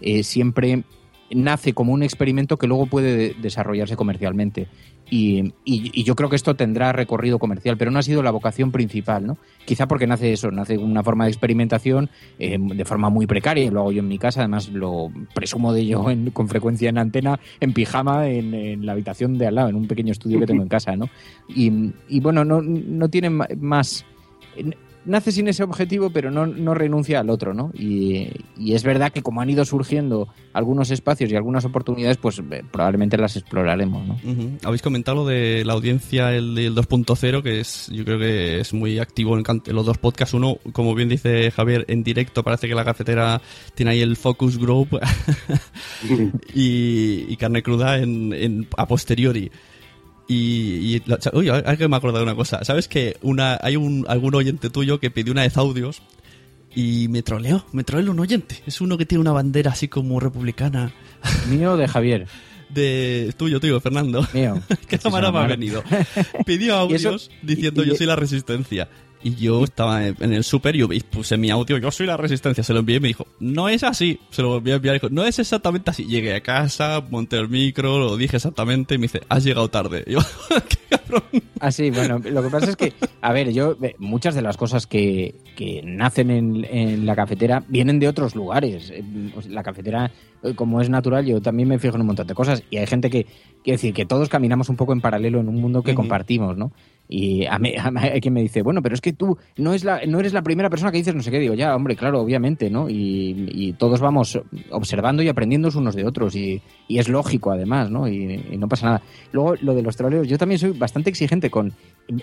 eh, 0.00 0.22
siempre 0.22 0.84
nace 1.34 1.72
como 1.72 1.92
un 1.92 2.02
experimento 2.02 2.56
que 2.56 2.66
luego 2.66 2.86
puede 2.86 3.34
desarrollarse 3.40 3.96
comercialmente. 3.96 4.68
Y, 5.10 5.52
y, 5.64 5.90
y, 5.92 6.04
yo 6.04 6.14
creo 6.14 6.30
que 6.30 6.36
esto 6.36 6.54
tendrá 6.54 6.90
recorrido 6.92 7.38
comercial, 7.38 7.76
pero 7.76 7.90
no 7.90 7.98
ha 7.98 8.02
sido 8.02 8.22
la 8.22 8.30
vocación 8.30 8.72
principal, 8.72 9.26
¿no? 9.26 9.36
Quizá 9.66 9.86
porque 9.86 10.06
nace 10.06 10.32
eso, 10.32 10.50
nace 10.50 10.78
una 10.78 11.02
forma 11.02 11.24
de 11.24 11.30
experimentación 11.30 12.08
eh, 12.38 12.56
de 12.58 12.84
forma 12.86 13.10
muy 13.10 13.26
precaria, 13.26 13.70
lo 13.70 13.80
hago 13.80 13.92
yo 13.92 14.00
en 14.00 14.08
mi 14.08 14.18
casa, 14.18 14.40
además 14.40 14.70
lo 14.70 15.10
presumo 15.34 15.74
de 15.74 15.82
ello 15.82 16.08
en, 16.08 16.30
con 16.30 16.48
frecuencia 16.48 16.88
en 16.88 16.96
antena, 16.96 17.38
en 17.60 17.74
pijama, 17.74 18.28
en, 18.28 18.54
en, 18.54 18.86
la 18.86 18.92
habitación 18.92 19.36
de 19.36 19.48
al 19.48 19.56
lado, 19.56 19.68
en 19.68 19.76
un 19.76 19.86
pequeño 19.86 20.12
estudio 20.12 20.40
que 20.40 20.46
tengo 20.46 20.62
en 20.62 20.68
casa, 20.68 20.96
¿no? 20.96 21.10
Y, 21.48 21.92
y 22.08 22.20
bueno, 22.20 22.42
no, 22.42 22.62
no 22.62 23.08
tiene 23.10 23.28
más 23.28 24.06
nace 25.04 25.32
sin 25.32 25.48
ese 25.48 25.62
objetivo, 25.62 26.10
pero 26.10 26.30
no, 26.30 26.46
no 26.46 26.74
renuncia 26.74 27.20
al 27.20 27.30
otro, 27.30 27.54
¿no? 27.54 27.70
Y, 27.74 28.28
y, 28.56 28.74
es 28.74 28.84
verdad 28.84 29.12
que 29.12 29.22
como 29.22 29.40
han 29.40 29.50
ido 29.50 29.64
surgiendo 29.64 30.28
algunos 30.52 30.90
espacios 30.90 31.30
y 31.30 31.36
algunas 31.36 31.64
oportunidades, 31.64 32.16
pues 32.16 32.38
eh, 32.38 32.62
probablemente 32.70 33.16
las 33.16 33.36
exploraremos, 33.36 34.06
¿no? 34.06 34.14
Uh 34.14 34.34
-huh. 34.34 34.58
Habéis 34.64 34.82
comentado 34.82 35.18
lo 35.18 35.26
de 35.26 35.64
la 35.64 35.72
audiencia, 35.72 36.34
el, 36.34 36.56
el 36.58 36.74
2.0, 36.74 37.42
que 37.42 37.60
es, 37.60 37.88
yo 37.92 38.04
creo 38.04 38.18
que 38.18 38.60
es 38.60 38.72
muy 38.72 38.98
activo 38.98 39.38
en, 39.38 39.44
en, 39.46 39.74
los 39.74 39.86
dos 39.86 39.98
podcasts. 39.98 40.34
Uno, 40.34 40.58
como 40.72 40.94
bien 40.94 41.08
dice 41.08 41.50
Javier, 41.50 41.84
en 41.88 42.02
directo 42.02 42.42
parece 42.42 42.68
que 42.68 42.74
la 42.74 42.84
cafetera 42.84 43.40
tiene 43.74 43.92
ahí 43.92 44.00
el 44.00 44.16
focus 44.16 44.58
group 44.58 45.00
y, 46.54 47.24
y, 47.28 47.36
carne 47.36 47.62
cruda 47.62 47.98
en, 47.98 48.32
en 48.32 48.68
a 48.76 48.86
posteriori. 48.86 49.50
Y, 50.32 50.96
y 50.96 51.02
uy, 51.34 51.50
hay 51.50 51.76
que 51.76 51.88
me 51.88 51.96
acuerdo 51.96 52.16
de 52.16 52.24
una 52.24 52.34
cosa. 52.34 52.64
¿Sabes 52.64 52.88
que 52.88 53.16
una, 53.20 53.58
hay 53.60 53.76
un, 53.76 54.06
algún 54.08 54.34
oyente 54.34 54.70
tuyo 54.70 54.98
que 54.98 55.10
pidió 55.10 55.32
una 55.32 55.42
vez 55.42 55.58
audios 55.58 56.00
y 56.74 57.08
me 57.08 57.22
troleó? 57.22 57.66
Me 57.72 57.84
troleó 57.84 58.12
un 58.12 58.20
oyente. 58.20 58.62
Es 58.66 58.80
uno 58.80 58.96
que 58.96 59.04
tiene 59.04 59.20
una 59.20 59.32
bandera 59.32 59.72
así 59.72 59.88
como 59.88 60.20
republicana. 60.20 60.94
¿Mío 61.50 61.76
de 61.76 61.86
Javier? 61.86 62.26
De 62.70 63.34
tuyo, 63.36 63.60
tuyo, 63.60 63.78
Fernando. 63.80 64.26
Mío. 64.32 64.62
¿Qué 64.88 64.98
cámara 64.98 65.30
me 65.30 65.40
ha 65.40 65.46
venido? 65.46 65.84
Pidió 66.46 66.76
audios 66.78 67.30
diciendo 67.42 67.84
yo 67.84 67.94
soy 67.94 68.06
la 68.06 68.16
resistencia. 68.16 68.88
Y 69.22 69.34
yo 69.36 69.62
estaba 69.64 70.06
en 70.06 70.32
el 70.32 70.44
súper 70.44 70.74
y 70.74 71.00
puse 71.00 71.36
mi 71.36 71.50
audio, 71.50 71.78
yo 71.78 71.90
soy 71.90 72.06
la 72.06 72.16
resistencia, 72.16 72.64
se 72.64 72.72
lo 72.72 72.80
envié 72.80 72.96
y 72.96 73.00
me 73.00 73.08
dijo, 73.08 73.26
no 73.40 73.68
es 73.68 73.82
así, 73.84 74.18
se 74.30 74.42
lo 74.42 74.48
volví 74.48 74.72
a 74.72 74.76
enviar 74.76 74.94
y 74.94 74.98
dijo, 74.98 75.10
no 75.10 75.24
es 75.24 75.38
exactamente 75.38 75.90
así. 75.90 76.04
Llegué 76.06 76.34
a 76.34 76.40
casa, 76.40 77.02
monté 77.10 77.36
el 77.36 77.48
micro, 77.48 77.98
lo 77.98 78.16
dije 78.16 78.36
exactamente 78.36 78.94
y 78.94 78.98
me 78.98 79.02
dice, 79.02 79.20
has 79.28 79.44
llegado 79.44 79.68
tarde. 79.68 80.02
Y 80.06 80.12
yo, 80.12 80.20
qué 80.68 80.96
cabrón. 80.96 81.22
Así, 81.60 81.88
ah, 81.88 81.92
bueno, 81.94 82.18
lo 82.18 82.42
que 82.42 82.48
pasa 82.48 82.70
es 82.70 82.76
que, 82.76 82.92
a 83.20 83.32
ver, 83.32 83.52
yo, 83.52 83.76
muchas 83.98 84.34
de 84.34 84.42
las 84.42 84.56
cosas 84.56 84.86
que, 84.86 85.36
que 85.56 85.82
nacen 85.84 86.30
en, 86.30 86.64
en 86.64 87.06
la 87.06 87.14
cafetera 87.14 87.62
vienen 87.68 88.00
de 88.00 88.08
otros 88.08 88.34
lugares. 88.34 88.92
La 89.48 89.62
cafetera 89.62 90.10
como 90.56 90.80
es 90.80 90.90
natural, 90.90 91.24
yo 91.24 91.40
también 91.40 91.68
me 91.68 91.78
fijo 91.78 91.94
en 91.94 92.00
un 92.00 92.08
montón 92.08 92.26
de 92.26 92.34
cosas. 92.34 92.62
Y 92.70 92.78
hay 92.78 92.86
gente 92.86 93.10
que, 93.10 93.26
quiere 93.62 93.76
decir, 93.76 93.94
que 93.94 94.06
todos 94.06 94.28
caminamos 94.28 94.68
un 94.68 94.76
poco 94.76 94.92
en 94.92 95.00
paralelo 95.00 95.40
en 95.40 95.48
un 95.48 95.60
mundo 95.60 95.82
que 95.82 95.92
uh 95.92 95.94
-huh. 95.94 95.96
compartimos, 95.96 96.56
¿no? 96.56 96.72
Y 97.08 97.44
a 97.44 97.58
mí, 97.58 97.74
a 97.78 97.90
mí, 97.90 98.00
hay 98.00 98.20
quien 98.20 98.32
me 98.32 98.40
dice, 98.40 98.62
bueno, 98.62 98.80
pero 98.80 98.94
es 98.94 99.02
que 99.02 99.12
tú 99.12 99.36
no, 99.58 99.74
es 99.74 99.84
la, 99.84 100.00
no 100.06 100.18
eres 100.18 100.32
la 100.32 100.40
primera 100.40 100.70
persona 100.70 100.90
que 100.90 100.96
dices 100.96 101.14
no 101.14 101.22
sé 101.22 101.30
qué. 101.30 101.38
Digo, 101.40 101.52
ya, 101.52 101.76
hombre, 101.76 101.94
claro, 101.94 102.20
obviamente, 102.20 102.70
¿no? 102.70 102.88
Y, 102.88 103.50
y 103.52 103.72
todos 103.74 104.00
vamos 104.00 104.40
observando 104.70 105.22
y 105.22 105.28
aprendiendo 105.28 105.68
unos 105.74 105.94
de 105.94 106.06
otros. 106.06 106.34
Y, 106.36 106.62
y 106.88 106.98
es 106.98 107.08
lógico, 107.10 107.50
además, 107.52 107.90
¿no? 107.90 108.08
Y, 108.08 108.42
y, 108.50 108.56
no 108.56 108.66
pasa 108.66 108.86
nada. 108.86 109.02
Luego, 109.32 109.56
lo 109.60 109.74
de 109.74 109.82
los 109.82 109.96
troleos, 109.96 110.26
yo 110.26 110.38
también 110.38 110.58
soy 110.58 110.70
bastante 110.70 111.10
exigente 111.10 111.50
con. 111.50 111.72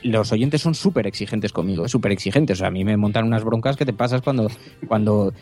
Los 0.03 0.31
oyentes 0.31 0.61
son 0.61 0.75
súper 0.75 1.07
exigentes 1.07 1.53
conmigo, 1.53 1.87
súper 1.87 2.11
exigentes. 2.11 2.57
O 2.57 2.59
sea, 2.59 2.67
a 2.67 2.71
mí 2.71 2.83
me 2.83 2.97
montan 2.97 3.25
unas 3.25 3.43
broncas 3.43 3.77
que 3.77 3.85
te 3.85 3.93
pasas 3.93 4.21
cuando, 4.21 4.49
cuando 4.87 5.33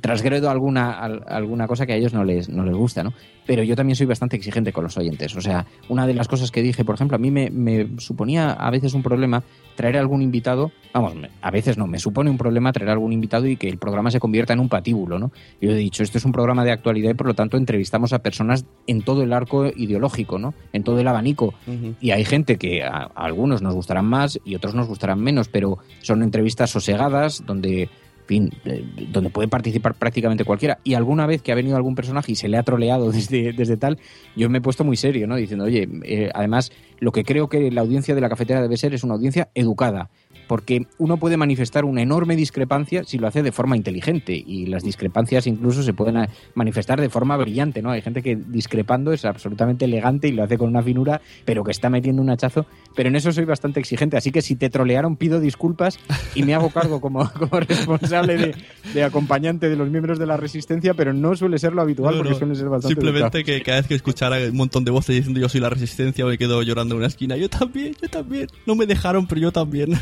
transgredo 0.00 0.50
alguna, 0.50 0.92
alguna 0.92 1.66
cosa 1.66 1.86
que 1.86 1.92
a 1.92 1.96
ellos 1.96 2.14
no 2.14 2.24
les, 2.24 2.48
no 2.48 2.64
les 2.64 2.74
gusta, 2.74 3.02
¿no? 3.02 3.12
Pero 3.46 3.62
yo 3.62 3.74
también 3.74 3.96
soy 3.96 4.06
bastante 4.06 4.36
exigente 4.36 4.72
con 4.72 4.84
los 4.84 4.96
oyentes. 4.96 5.34
O 5.36 5.40
sea, 5.40 5.66
una 5.88 6.06
de 6.06 6.14
las 6.14 6.28
cosas 6.28 6.50
que 6.50 6.62
dije, 6.62 6.84
por 6.84 6.94
ejemplo, 6.94 7.16
a 7.16 7.18
mí 7.18 7.30
me, 7.30 7.50
me 7.50 7.88
suponía 7.98 8.52
a 8.52 8.70
veces 8.70 8.94
un 8.94 9.02
problema 9.02 9.42
traer 9.74 9.96
a 9.96 10.00
algún 10.00 10.20
invitado, 10.20 10.72
vamos, 10.92 11.14
a 11.40 11.50
veces 11.50 11.78
no, 11.78 11.86
me 11.86 11.98
supone 11.98 12.28
un 12.28 12.36
problema 12.36 12.70
traer 12.70 12.90
a 12.90 12.92
algún 12.92 13.12
invitado 13.12 13.46
y 13.46 13.56
que 13.56 13.68
el 13.68 13.78
programa 13.78 14.10
se 14.10 14.20
convierta 14.20 14.52
en 14.52 14.60
un 14.60 14.68
patíbulo, 14.68 15.18
¿no? 15.18 15.32
Yo 15.60 15.70
he 15.70 15.74
dicho, 15.74 16.02
esto 16.02 16.18
es 16.18 16.24
un 16.24 16.32
programa 16.32 16.64
de 16.64 16.72
actualidad 16.72 17.10
y 17.10 17.14
por 17.14 17.26
lo 17.26 17.34
tanto 17.34 17.56
entrevistamos 17.56 18.12
a 18.12 18.18
personas 18.18 18.66
en 18.86 19.00
todo 19.02 19.22
el 19.22 19.32
arco 19.32 19.66
ideológico, 19.74 20.38
¿no? 20.38 20.54
En 20.72 20.84
todo 20.84 21.00
el 21.00 21.08
abanico. 21.08 21.54
Uh 21.66 21.70
-huh. 21.70 21.94
Y 21.98 22.10
hay 22.10 22.24
gente 22.24 22.56
que 22.56 22.82
a, 22.82 22.88
a 22.88 23.24
algunos 23.24 23.62
nos 23.62 23.74
gustarán 23.90 24.06
más 24.06 24.38
y 24.44 24.54
otros 24.54 24.72
nos 24.76 24.86
gustarán 24.86 25.20
menos, 25.20 25.48
pero 25.48 25.78
son 26.00 26.22
entrevistas 26.22 26.70
sosegadas 26.70 27.44
donde 27.44 27.88
fin, 28.26 28.48
eh, 28.64 28.84
donde 29.10 29.30
puede 29.30 29.48
participar 29.48 29.94
prácticamente 29.94 30.44
cualquiera. 30.44 30.78
Y 30.84 30.94
alguna 30.94 31.26
vez 31.26 31.42
que 31.42 31.50
ha 31.50 31.56
venido 31.56 31.76
algún 31.76 31.96
personaje 31.96 32.30
y 32.30 32.36
se 32.36 32.48
le 32.48 32.56
ha 32.56 32.62
troleado 32.62 33.10
desde, 33.12 33.52
desde 33.52 33.76
tal, 33.76 33.98
yo 34.36 34.48
me 34.48 34.58
he 34.58 34.60
puesto 34.60 34.84
muy 34.84 34.96
serio, 34.96 35.26
¿no? 35.26 35.34
Diciendo, 35.34 35.64
oye, 35.64 35.88
eh, 36.04 36.30
además, 36.32 36.70
lo 37.00 37.12
que 37.12 37.24
creo 37.24 37.48
que 37.48 37.70
la 37.70 37.80
audiencia 37.80 38.14
de 38.14 38.20
la 38.20 38.28
cafetera 38.28 38.62
debe 38.62 38.76
ser 38.76 38.94
es 38.94 39.02
una 39.04 39.14
audiencia 39.14 39.48
educada 39.54 40.10
porque 40.50 40.88
uno 40.98 41.16
puede 41.16 41.36
manifestar 41.36 41.84
una 41.84 42.02
enorme 42.02 42.34
discrepancia 42.34 43.04
si 43.04 43.18
lo 43.18 43.28
hace 43.28 43.40
de 43.44 43.52
forma 43.52 43.76
inteligente 43.76 44.32
y 44.34 44.66
las 44.66 44.82
discrepancias 44.82 45.46
incluso 45.46 45.84
se 45.84 45.92
pueden 45.92 46.26
manifestar 46.54 47.00
de 47.00 47.08
forma 47.08 47.36
brillante, 47.36 47.82
¿no? 47.82 47.92
Hay 47.92 48.02
gente 48.02 48.20
que 48.20 48.34
discrepando 48.34 49.12
es 49.12 49.24
absolutamente 49.24 49.84
elegante 49.84 50.26
y 50.26 50.32
lo 50.32 50.42
hace 50.42 50.58
con 50.58 50.68
una 50.68 50.82
finura, 50.82 51.20
pero 51.44 51.62
que 51.62 51.70
está 51.70 51.88
metiendo 51.88 52.20
un 52.20 52.30
hachazo, 52.30 52.66
pero 52.96 53.10
en 53.10 53.14
eso 53.14 53.30
soy 53.30 53.44
bastante 53.44 53.78
exigente, 53.78 54.16
así 54.16 54.32
que 54.32 54.42
si 54.42 54.56
te 54.56 54.70
trolearon 54.70 55.14
pido 55.14 55.38
disculpas 55.38 56.00
y 56.34 56.42
me 56.42 56.52
hago 56.52 56.70
cargo 56.70 57.00
como, 57.00 57.30
como 57.38 57.60
responsable 57.60 58.36
de, 58.36 58.54
de, 58.92 59.04
acompañante 59.04 59.68
de 59.68 59.76
los 59.76 59.88
miembros 59.88 60.18
de 60.18 60.26
la 60.26 60.36
resistencia, 60.36 60.94
pero 60.94 61.12
no 61.12 61.36
suele 61.36 61.60
ser 61.60 61.74
lo 61.74 61.82
habitual 61.82 62.16
no, 62.16 62.24
porque 62.24 62.36
suele 62.36 62.56
ser 62.56 62.68
bastante 62.68 62.96
Simplemente 62.96 63.38
educado. 63.38 63.44
que 63.44 63.62
cada 63.62 63.78
vez 63.78 63.86
que 63.86 63.94
escuchara 63.94 64.38
un 64.38 64.56
montón 64.56 64.84
de 64.84 64.90
voces 64.90 65.14
diciendo 65.14 65.38
yo 65.38 65.48
soy 65.48 65.60
la 65.60 65.70
resistencia 65.70 66.24
me 66.24 66.36
quedo 66.38 66.60
llorando 66.62 66.89
en 66.94 66.98
una 66.98 67.06
esquina, 67.08 67.36
yo 67.36 67.48
también, 67.48 67.94
yo 68.00 68.08
también, 68.08 68.48
no 68.66 68.74
me 68.74 68.86
dejaron, 68.86 69.26
pero 69.26 69.40
yo 69.40 69.52
también. 69.52 69.98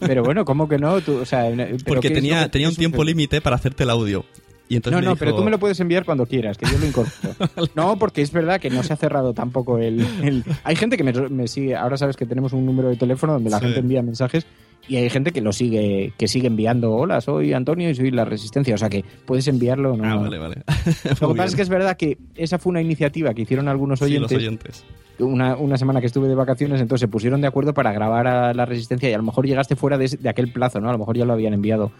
Pero 0.00 0.22
bueno, 0.22 0.44
¿cómo 0.44 0.68
que 0.68 0.78
no? 0.78 1.00
Tú, 1.00 1.18
o 1.18 1.24
sea, 1.24 1.44
Porque 1.86 2.10
tenía, 2.10 2.50
tenía 2.50 2.68
un 2.68 2.76
tiempo 2.76 3.04
límite 3.04 3.40
para 3.40 3.56
hacerte 3.56 3.84
el 3.84 3.90
audio. 3.90 4.24
Y 4.72 4.76
entonces 4.76 5.02
no, 5.02 5.04
no, 5.04 5.10
dijo... 5.10 5.18
pero 5.18 5.36
tú 5.36 5.44
me 5.44 5.50
lo 5.50 5.58
puedes 5.58 5.78
enviar 5.80 6.06
cuando 6.06 6.24
quieras, 6.24 6.56
que 6.56 6.64
yo 6.64 6.78
lo 6.78 6.86
incorporo. 6.86 7.34
no, 7.74 7.98
porque 7.98 8.22
es 8.22 8.32
verdad 8.32 8.58
que 8.58 8.70
no 8.70 8.82
se 8.82 8.94
ha 8.94 8.96
cerrado 8.96 9.34
tampoco 9.34 9.76
el... 9.76 10.00
el... 10.22 10.42
Hay 10.64 10.76
gente 10.76 10.96
que 10.96 11.04
me, 11.04 11.12
me, 11.12 11.46
sigue, 11.46 11.76
ahora 11.76 11.98
sabes 11.98 12.16
que 12.16 12.24
tenemos 12.24 12.54
un 12.54 12.64
número 12.64 12.88
de 12.88 12.96
teléfono 12.96 13.34
donde 13.34 13.50
la 13.50 13.58
sí. 13.58 13.66
gente 13.66 13.80
envía 13.80 14.00
mensajes 14.00 14.46
y 14.88 14.96
hay 14.96 15.10
gente 15.10 15.30
que 15.30 15.42
lo 15.42 15.52
sigue 15.52 16.12
que 16.18 16.26
sigue 16.26 16.48
enviando 16.48 16.90
hola 16.90 17.20
soy 17.20 17.52
Antonio 17.52 17.88
y 17.88 17.94
soy 17.94 18.10
la 18.10 18.24
resistencia 18.24 18.74
o 18.74 18.78
sea 18.78 18.88
que 18.88 19.04
puedes 19.24 19.46
enviarlo 19.46 19.96
¿no? 19.96 20.04
ah 20.04 20.16
vale 20.16 20.38
vale 20.38 20.56
lo 21.20 21.28
que 21.28 21.34
pasa 21.36 21.44
es 21.44 21.54
que 21.54 21.62
es 21.62 21.68
verdad 21.68 21.96
que 21.96 22.18
esa 22.34 22.58
fue 22.58 22.70
una 22.70 22.80
iniciativa 22.80 23.32
que 23.32 23.42
hicieron 23.42 23.68
algunos 23.68 24.02
oyentes, 24.02 24.30
sí, 24.30 24.34
los 24.34 24.42
oyentes. 24.42 24.84
Una, 25.20 25.54
una, 25.54 25.76
semana 25.76 26.00
que 26.00 26.06
estuve 26.06 26.26
de 26.26 26.34
vacaciones 26.34 26.80
entonces 26.80 27.02
se 27.02 27.06
pusieron 27.08 27.40
de 27.40 27.46
acuerdo 27.46 27.74
para 27.74 27.92
grabar 27.92 28.26
a 28.26 28.54
la 28.54 28.64
resistencia 28.64 29.08
y 29.08 29.12
a 29.12 29.18
lo 29.18 29.22
mejor 29.22 29.46
llegaste 29.46 29.76
fuera 29.76 29.98
de, 29.98 30.08
de 30.08 30.28
aquel 30.28 30.50
plazo 30.50 30.80
no 30.80 30.88
a 30.88 30.92
lo 30.92 30.98
mejor 30.98 31.16
ya 31.16 31.24
lo 31.24 31.34
habían 31.34 31.54
enviado 31.54 31.92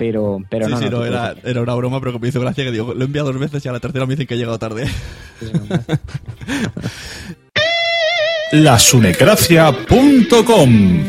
pero, 0.00 0.42
pero 0.48 0.64
sí, 0.64 0.72
no, 0.72 0.78
sí, 0.78 0.84
no, 0.86 1.00
no 1.00 1.04
era, 1.04 1.34
era, 1.44 1.60
una 1.60 1.74
broma, 1.74 2.00
pero 2.00 2.14
que 2.14 2.20
me 2.20 2.28
hizo 2.28 2.40
gracia 2.40 2.64
que 2.64 2.72
digo, 2.72 2.94
lo 2.94 3.02
he 3.02 3.04
enviado 3.04 3.30
dos 3.30 3.38
veces 3.38 3.62
y 3.62 3.68
a 3.68 3.72
la 3.72 3.80
tercera 3.80 4.06
me 4.06 4.14
dicen 4.14 4.26
que 4.26 4.32
he 4.32 4.38
llegado 4.38 4.58
tarde. 4.58 4.88
Lasunecracia.com 8.52 11.00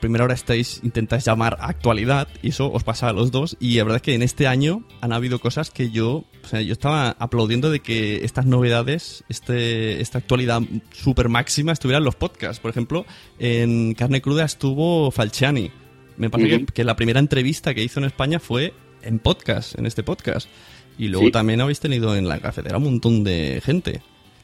primera 0.00 0.24
hora 0.24 0.34
estáis, 0.34 0.80
intentáis 0.82 1.24
llamar 1.24 1.56
actualidad 1.60 2.26
y 2.42 2.48
eso 2.50 2.70
os 2.70 2.84
pasa 2.84 3.08
a 3.08 3.14
los 3.14 3.30
dos. 3.30 3.56
Y 3.58 3.76
la 3.76 3.84
verdad 3.84 3.96
es 3.96 4.02
que 4.02 4.14
en 4.14 4.20
este 4.20 4.46
año 4.46 4.86
han 5.00 5.14
habido 5.14 5.38
cosas 5.38 5.70
que 5.70 5.90
yo, 5.90 6.24
o 6.42 6.46
sea, 6.46 6.60
yo 6.60 6.74
estaba 6.74 7.16
aplaudiendo 7.18 7.70
de 7.70 7.80
que 7.80 8.22
estas 8.22 8.44
novedades, 8.44 9.24
este, 9.30 10.02
esta 10.02 10.18
actualidad 10.18 10.60
super 10.92 11.30
máxima 11.30 11.72
estuviera 11.72 11.96
en 11.98 12.04
los 12.04 12.16
podcasts. 12.16 12.60
Por 12.60 12.70
ejemplo, 12.70 13.06
en 13.38 13.94
Carne 13.94 14.20
Cruda 14.20 14.44
estuvo 14.44 15.10
Falciani. 15.10 15.70
Me 16.16 16.30
parece 16.30 16.64
que, 16.66 16.84
la 16.84 16.96
primera 16.96 17.20
entrevista 17.20 17.74
que 17.74 17.82
hizo 17.82 18.00
en 18.00 18.06
España 18.06 18.38
fue 18.38 18.72
en 19.02 19.18
podcast, 19.18 19.78
en 19.78 19.86
este 19.86 20.02
podcast. 20.02 20.48
Y 20.96 21.08
luego 21.08 21.30
también 21.30 21.60
habéis 21.60 21.80
tenido 21.80 22.14
en 22.16 22.28
la 22.28 22.38
cafetera 22.38 22.78
un 22.78 22.84
montón 22.84 23.24
de 23.24 23.60
gente. 23.64 24.00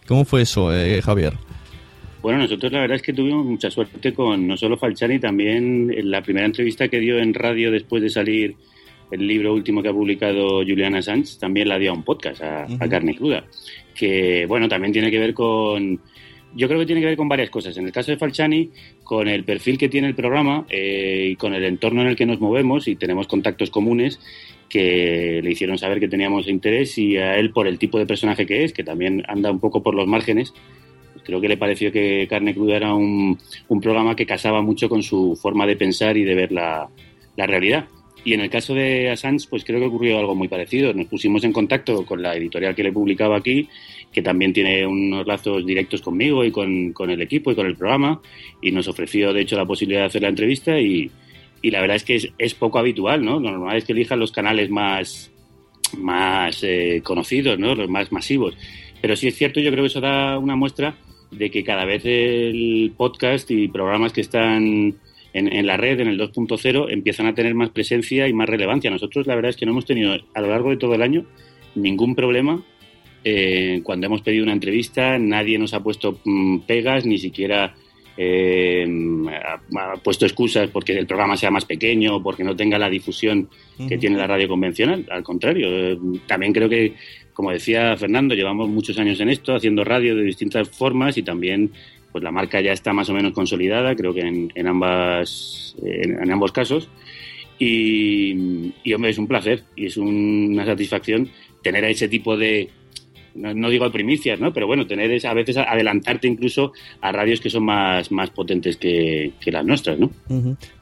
¿Cómo 0.06 0.24
fue 0.24 0.42
eso, 0.42 0.74
eh, 0.74 1.00
Javier? 1.00 1.34
Bueno, 2.22 2.40
nosotros 2.40 2.72
la 2.72 2.80
verdad 2.80 2.96
es 2.96 3.02
que 3.02 3.12
tuvimos 3.12 3.46
mucha 3.46 3.70
suerte 3.70 4.12
con 4.12 4.46
no 4.46 4.56
solo 4.56 4.76
Falciani, 4.76 5.18
también 5.18 5.92
en 5.96 6.10
la 6.10 6.22
primera 6.22 6.46
entrevista 6.46 6.88
que 6.88 6.98
dio 6.98 7.18
en 7.18 7.32
radio 7.32 7.70
después 7.70 8.02
de 8.02 8.10
salir 8.10 8.56
el 9.10 9.26
libro 9.26 9.54
último 9.54 9.82
que 9.82 9.88
ha 9.88 9.92
publicado 9.92 10.58
Juliana 10.58 11.02
Sánchez, 11.02 11.38
también 11.38 11.68
la 11.68 11.78
dio 11.78 11.90
a 11.90 11.94
un 11.94 12.02
podcast, 12.02 12.42
a, 12.42 12.66
Carne 12.88 13.16
Cruda, 13.16 13.44
que 13.94 14.46
bueno, 14.46 14.68
también 14.68 14.92
tiene 14.92 15.10
que 15.10 15.18
ver 15.18 15.34
con, 15.34 16.00
yo 16.54 16.69
creo 16.69 16.80
que 16.80 16.87
tiene 16.87 17.00
que 17.00 17.09
ver 17.09 17.16
con 17.16 17.28
varias 17.28 17.50
cosas. 17.50 17.76
En 17.76 17.87
el 17.87 17.92
caso 17.92 18.11
de 18.11 18.16
Falciani, 18.16 18.71
con 19.04 19.28
el 19.28 19.45
perfil 19.45 19.78
que 19.78 19.88
tiene 19.88 20.09
el 20.09 20.14
programa 20.14 20.66
eh, 20.69 21.28
y 21.33 21.37
con 21.37 21.54
el 21.54 21.64
entorno 21.64 22.02
en 22.02 22.09
el 22.09 22.16
que 22.16 22.26
nos 22.26 22.40
movemos 22.40 22.88
y 22.88 22.97
tenemos 22.97 23.26
contactos 23.26 23.71
comunes 23.71 24.21
que 24.69 25.40
le 25.42 25.50
hicieron 25.50 25.78
saber 25.78 25.99
que 25.99 26.09
teníamos 26.09 26.47
interés 26.49 26.97
y 26.97 27.16
a 27.16 27.37
él 27.37 27.50
por 27.50 27.66
el 27.66 27.78
tipo 27.78 27.99
de 27.99 28.07
personaje 28.07 28.47
que 28.47 28.64
es, 28.64 28.73
que 28.73 28.85
también 28.85 29.25
anda 29.26 29.50
un 29.50 29.59
poco 29.59 29.83
por 29.83 29.95
los 29.95 30.07
márgenes, 30.07 30.54
creo 31.25 31.40
que 31.40 31.49
le 31.49 31.57
pareció 31.57 31.92
que 31.92 32.26
Carne 32.28 32.54
Cruda 32.54 32.76
era 32.76 32.95
un, 32.95 33.38
programa 33.80 34.16
que 34.16 34.26
casaba 34.26 34.62
mucho 34.62 34.88
con 34.88 35.02
su 35.02 35.38
forma 35.40 35.66
de 35.66 35.76
pensar 35.76 36.16
y 36.16 36.25
de 36.25 36.35
ver 36.35 36.52
la, 36.52 36.88
realidad. 37.37 37.87
Y 38.23 38.35
en 38.35 38.40
el 38.40 38.50
caso 38.50 38.75
de 38.75 39.11
Assange, 39.11 39.47
pues 39.49 39.64
creo 39.64 39.80
que 39.80 39.87
ocurrió 39.87 40.19
algo 40.19 40.35
muy 40.35 40.47
parecido. 40.47 40.92
Nos 40.92 41.07
pusimos 41.07 41.42
en 41.45 41.54
contacto 41.54 42.04
con 42.04 42.21
la 42.21 42.37
editorial 42.37 42.75
que 42.75 42.83
le 42.83 42.92
publicaba 42.92 43.38
aquí, 43.38 43.66
que 44.12 44.23
también 44.23 44.52
tiene 44.52 44.87
unos 44.87 45.26
lazos 45.26 45.64
directos 45.64 46.02
conmigo 46.02 46.45
y 46.45 46.50
con, 46.50 46.93
el 47.11 47.23
equipo 47.23 47.52
y 47.52 47.55
con 47.55 47.67
el 47.67 47.76
programa, 47.76 48.21
y 48.61 48.73
nos 48.73 48.88
ofreció, 48.88 49.33
de 49.33 49.43
hecho, 49.43 49.57
la 49.57 49.67
posibilidad 49.67 50.02
de 50.02 50.07
hacer 50.07 50.23
la 50.23 50.29
entrevista 50.29 50.79
y, 50.81 51.11
la 51.62 51.81
verdad 51.81 51.97
es 51.97 52.05
que 52.05 52.33
es, 52.38 52.55
poco 52.55 52.79
habitual, 52.79 53.25
¿no? 53.25 53.38
Lo 53.38 53.50
normal 53.50 53.76
es 53.76 53.85
que 53.85 53.93
elijan 53.93 54.19
los 54.19 54.33
canales 54.33 54.71
más, 54.71 55.31
más 55.99 56.64
eh, 56.64 57.02
conocidos, 57.05 57.59
¿no? 57.59 57.75
Los 57.75 57.88
más 57.88 58.11
masivos. 58.12 58.57
Pero 59.02 59.14
sí 59.14 59.29
es 59.29 59.37
cierto, 59.37 59.61
yo 59.61 59.71
creo 59.71 59.85
que 59.85 59.88
eso 59.88 60.00
da 60.00 60.38
una 60.38 60.57
muestra 60.57 60.97
de 61.31 61.50
que 61.50 61.62
cada 61.62 61.85
vez 61.85 62.02
el 62.05 62.93
podcast 62.97 63.50
y 63.50 63.69
programas 63.69 64.12
que 64.12 64.21
están 64.23 64.97
en, 65.33 65.67
la 65.67 65.76
red, 65.76 66.00
en 66.00 66.09
el 66.09 66.19
2.0, 66.19 66.87
empiezan 66.90 67.26
a 67.26 67.35
tener 67.35 67.55
más 67.55 67.71
presencia 67.71 68.29
y 68.29 68.33
más 68.33 68.49
relevancia. 68.49 68.90
Nosotros 68.90 69.26
la 69.26 69.35
verdad 69.35 69.50
es 69.50 69.57
que 69.57 69.67
no 69.67 69.73
hemos 69.73 69.87
tenido 69.87 70.17
a 70.35 70.40
lo 70.40 70.49
largo 70.49 70.71
de 70.71 70.76
todo 70.76 70.95
el 70.95 71.02
año 71.02 71.25
ningún 71.75 72.14
problema. 72.14 72.64
Eh, 73.24 73.80
cuando 73.84 74.06
hemos 74.06 74.22
pedido 74.22 74.44
una 74.44 74.52
entrevista, 74.52 75.18
nadie 75.18 75.58
nos 75.58 75.74
ha 75.74 75.82
puesto 75.82 76.20
mm, 76.24 76.60
pegas, 76.60 77.04
ni 77.04 77.18
siquiera 77.18 77.74
eh, 78.16 78.86
ha, 79.44 79.96
puesto 80.02 80.26
excusas 80.26 80.68
porque 80.70 80.98
el 80.98 81.06
programa 81.06 81.36
sea 81.36 81.50
más 81.50 81.64
pequeño 81.64 82.16
o 82.16 82.22
porque 82.22 82.44
no 82.44 82.56
tenga 82.56 82.78
la 82.78 82.90
difusión 82.90 83.48
que 83.88 83.98
tiene 83.98 84.16
la 84.16 84.26
radio 84.26 84.48
convencional. 84.48 85.06
Al 85.10 85.22
contrario, 85.22 85.68
eh, 85.70 85.98
también 86.26 86.52
creo 86.52 86.68
que 86.68 86.94
como 87.32 87.52
decía 87.52 87.96
Fernando, 87.96 88.34
llevamos 88.34 88.68
muchos 88.68 88.98
años 88.98 89.18
en 89.20 89.30
esto, 89.30 89.54
haciendo 89.54 89.82
radio 89.82 90.14
de 90.14 90.24
distintas 90.24 90.68
formas 90.68 91.16
y 91.16 91.22
también 91.22 91.70
pues 92.12 92.22
la 92.22 92.30
marca 92.30 92.60
ya 92.60 92.72
está 92.72 92.92
más 92.92 93.08
o 93.08 93.14
menos 93.14 93.32
consolidada, 93.32 93.96
creo 93.96 94.12
que 94.12 94.20
en, 94.20 94.66
ambas, 94.66 95.74
en, 95.82 96.30
ambos 96.30 96.52
casos. 96.52 96.90
Y, 97.58 98.34
hombre, 98.92 99.10
es 99.10 99.16
un 99.16 99.26
placer 99.26 99.64
y 99.74 99.86
es 99.86 99.96
una 99.96 100.66
satisfacción 100.66 101.30
tener 101.62 101.82
a 101.84 101.88
ese 101.88 102.08
tipo 102.08 102.36
de, 102.36 102.68
no, 103.34 103.70
digo 103.70 103.90
primicias, 103.90 104.40
¿no? 104.40 104.52
Pero 104.52 104.66
bueno, 104.66 104.87
tener 104.87 105.26
a 105.26 105.34
veces 105.34 105.56
adelantarte 105.56 106.28
incluso 106.28 106.72
a 107.00 107.12
radios 107.12 107.40
que 107.40 107.50
son 107.50 107.64
más, 107.64 108.10
más 108.10 108.30
potentes 108.30 108.76
que, 108.76 109.32
las 109.46 109.64
nuestras, 109.64 109.99
¿no? 109.99 110.10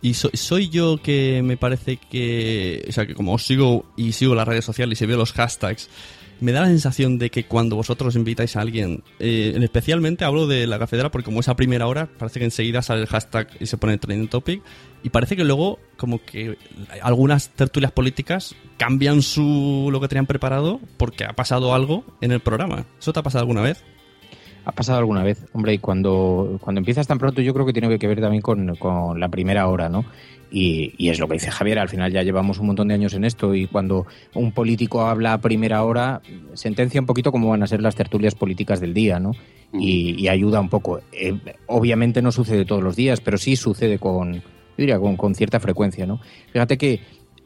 Y 0.03 0.15
soy 0.15 0.69
yo 0.69 0.99
que 1.03 1.43
me 1.43 1.57
parece 1.57 1.99
que, 2.11 2.85
o 2.89 2.93
sea, 2.93 3.07
que 3.07 3.15
como 3.15 3.35
os 3.35 3.45
sigo 3.45 3.87
y 3.97 4.13
sigo 4.13 4.35
las 4.35 4.47
redes 4.47 4.65
sociales 4.65 5.01
y 5.01 5.07
veo 5.07 5.17
los 5.17 5.33
hashtags, 5.33 5.89
me 6.41 6.53
da 6.53 6.61
la 6.61 6.67
sensación 6.69 7.19
de 7.19 7.31
que 7.31 7.45
cuando 7.45 7.77
vosotros 7.77 8.17
invitáis 8.17 8.57
a 8.57 8.61
alguien, 8.61 9.03
eh, 9.19 9.57
especialmente 9.61 10.25
hablo 10.25 10.47
de 10.47 10.67
la 10.67 10.79
cafetera 10.79 11.11
porque 11.11 11.25
como 11.25 11.41
es 11.41 11.49
a 11.49 11.57
primera 11.57 11.87
hora, 11.87 12.09
parece 12.19 12.39
que 12.39 12.45
enseguida 12.45 12.83
sale 12.83 13.03
el 13.03 13.07
hashtag 13.07 13.49
y 13.61 13.67
se 13.67 13.77
pone 13.77 13.99
trending 13.99 14.29
topic 14.29 14.63
y 15.03 15.11
parece 15.11 15.37
que 15.37 15.45
luego 15.45 15.79
como 15.97 16.25
que 16.25 16.57
algunas 17.03 17.51
tertulias 17.51 17.93
políticas 17.93 18.55
cambian 18.77 19.23
su 19.23 19.89
lo 19.91 20.01
que 20.01 20.09
tenían 20.09 20.27
preparado 20.27 20.81
porque 20.97 21.25
ha 21.25 21.33
pasado 21.33 21.75
algo 21.75 22.05
en 22.21 22.33
el 22.33 22.41
programa. 22.41 22.87
¿Eso 23.01 23.13
te 23.13 23.21
ha 23.21 23.23
pasado 23.23 23.43
alguna 23.43 23.63
vez? 23.63 23.85
Ha 24.65 24.73
pasado 24.73 24.99
alguna 24.99 25.23
vez, 25.23 25.47
hombre, 25.55 25.73
y 25.73 25.79
cuando, 25.79 26.59
cuando 26.61 26.81
empiezas 26.81 27.07
tan 27.07 27.19
pronto 27.19 27.41
yo 27.41 27.55
creo 27.55 27.65
que 27.65 27.73
tiene 27.73 27.99
que 27.99 28.07
ver 28.07 28.21
también 28.21 28.43
con, 28.43 28.77
con 28.77 29.19
la 29.19 29.29
primera 29.29 29.67
hora, 29.67 29.89
¿no? 29.89 30.05
Y, 30.51 31.09
es 31.09 31.19
lo 31.19 31.29
que 31.29 31.35
dice 31.35 31.51
Javier, 31.51 31.79
al 31.79 31.89
final 31.89 32.13
ya 32.13 32.23
llevamos 32.23 32.59
un 32.59 32.67
montón 32.67 32.89
de 32.89 32.95
años 32.95 33.15
en 33.15 33.25
esto 33.25 33.55
y 33.55 33.67
cuando 33.67 34.07
un 34.35 34.53
político 34.53 35.03
habla 35.03 35.35
a 35.35 35.41
primera 35.41 35.83
hora, 35.83 36.23
sentencia 36.55 37.01
un 37.01 37.07
poquito 37.07 37.33
cómo 37.33 37.51
van 37.51 37.63
a 37.63 37.67
ser 37.67 37.83
las 37.83 37.95
tertulias 37.95 38.35
políticas 38.35 38.81
del 38.81 38.95
día, 38.95 39.21
¿no? 39.21 39.33
Y, 39.73 40.27
ayuda 40.29 40.61
un 40.61 40.69
poco. 40.69 41.01
Eh, 41.13 41.35
obviamente 41.67 42.23
no 42.23 42.33
sucede 42.33 42.65
todos 42.65 42.83
los 42.83 42.97
días, 42.97 43.21
pero 43.21 43.37
sí 43.37 43.57
sucede 43.57 43.99
con, 43.99 44.43
diría, 44.77 44.99
con, 44.99 45.17
con 45.17 45.35
cierta 45.35 45.61
frecuencia, 45.61 46.07
¿no? 46.07 46.21
Fíjate 46.53 46.79
que 46.79 47.01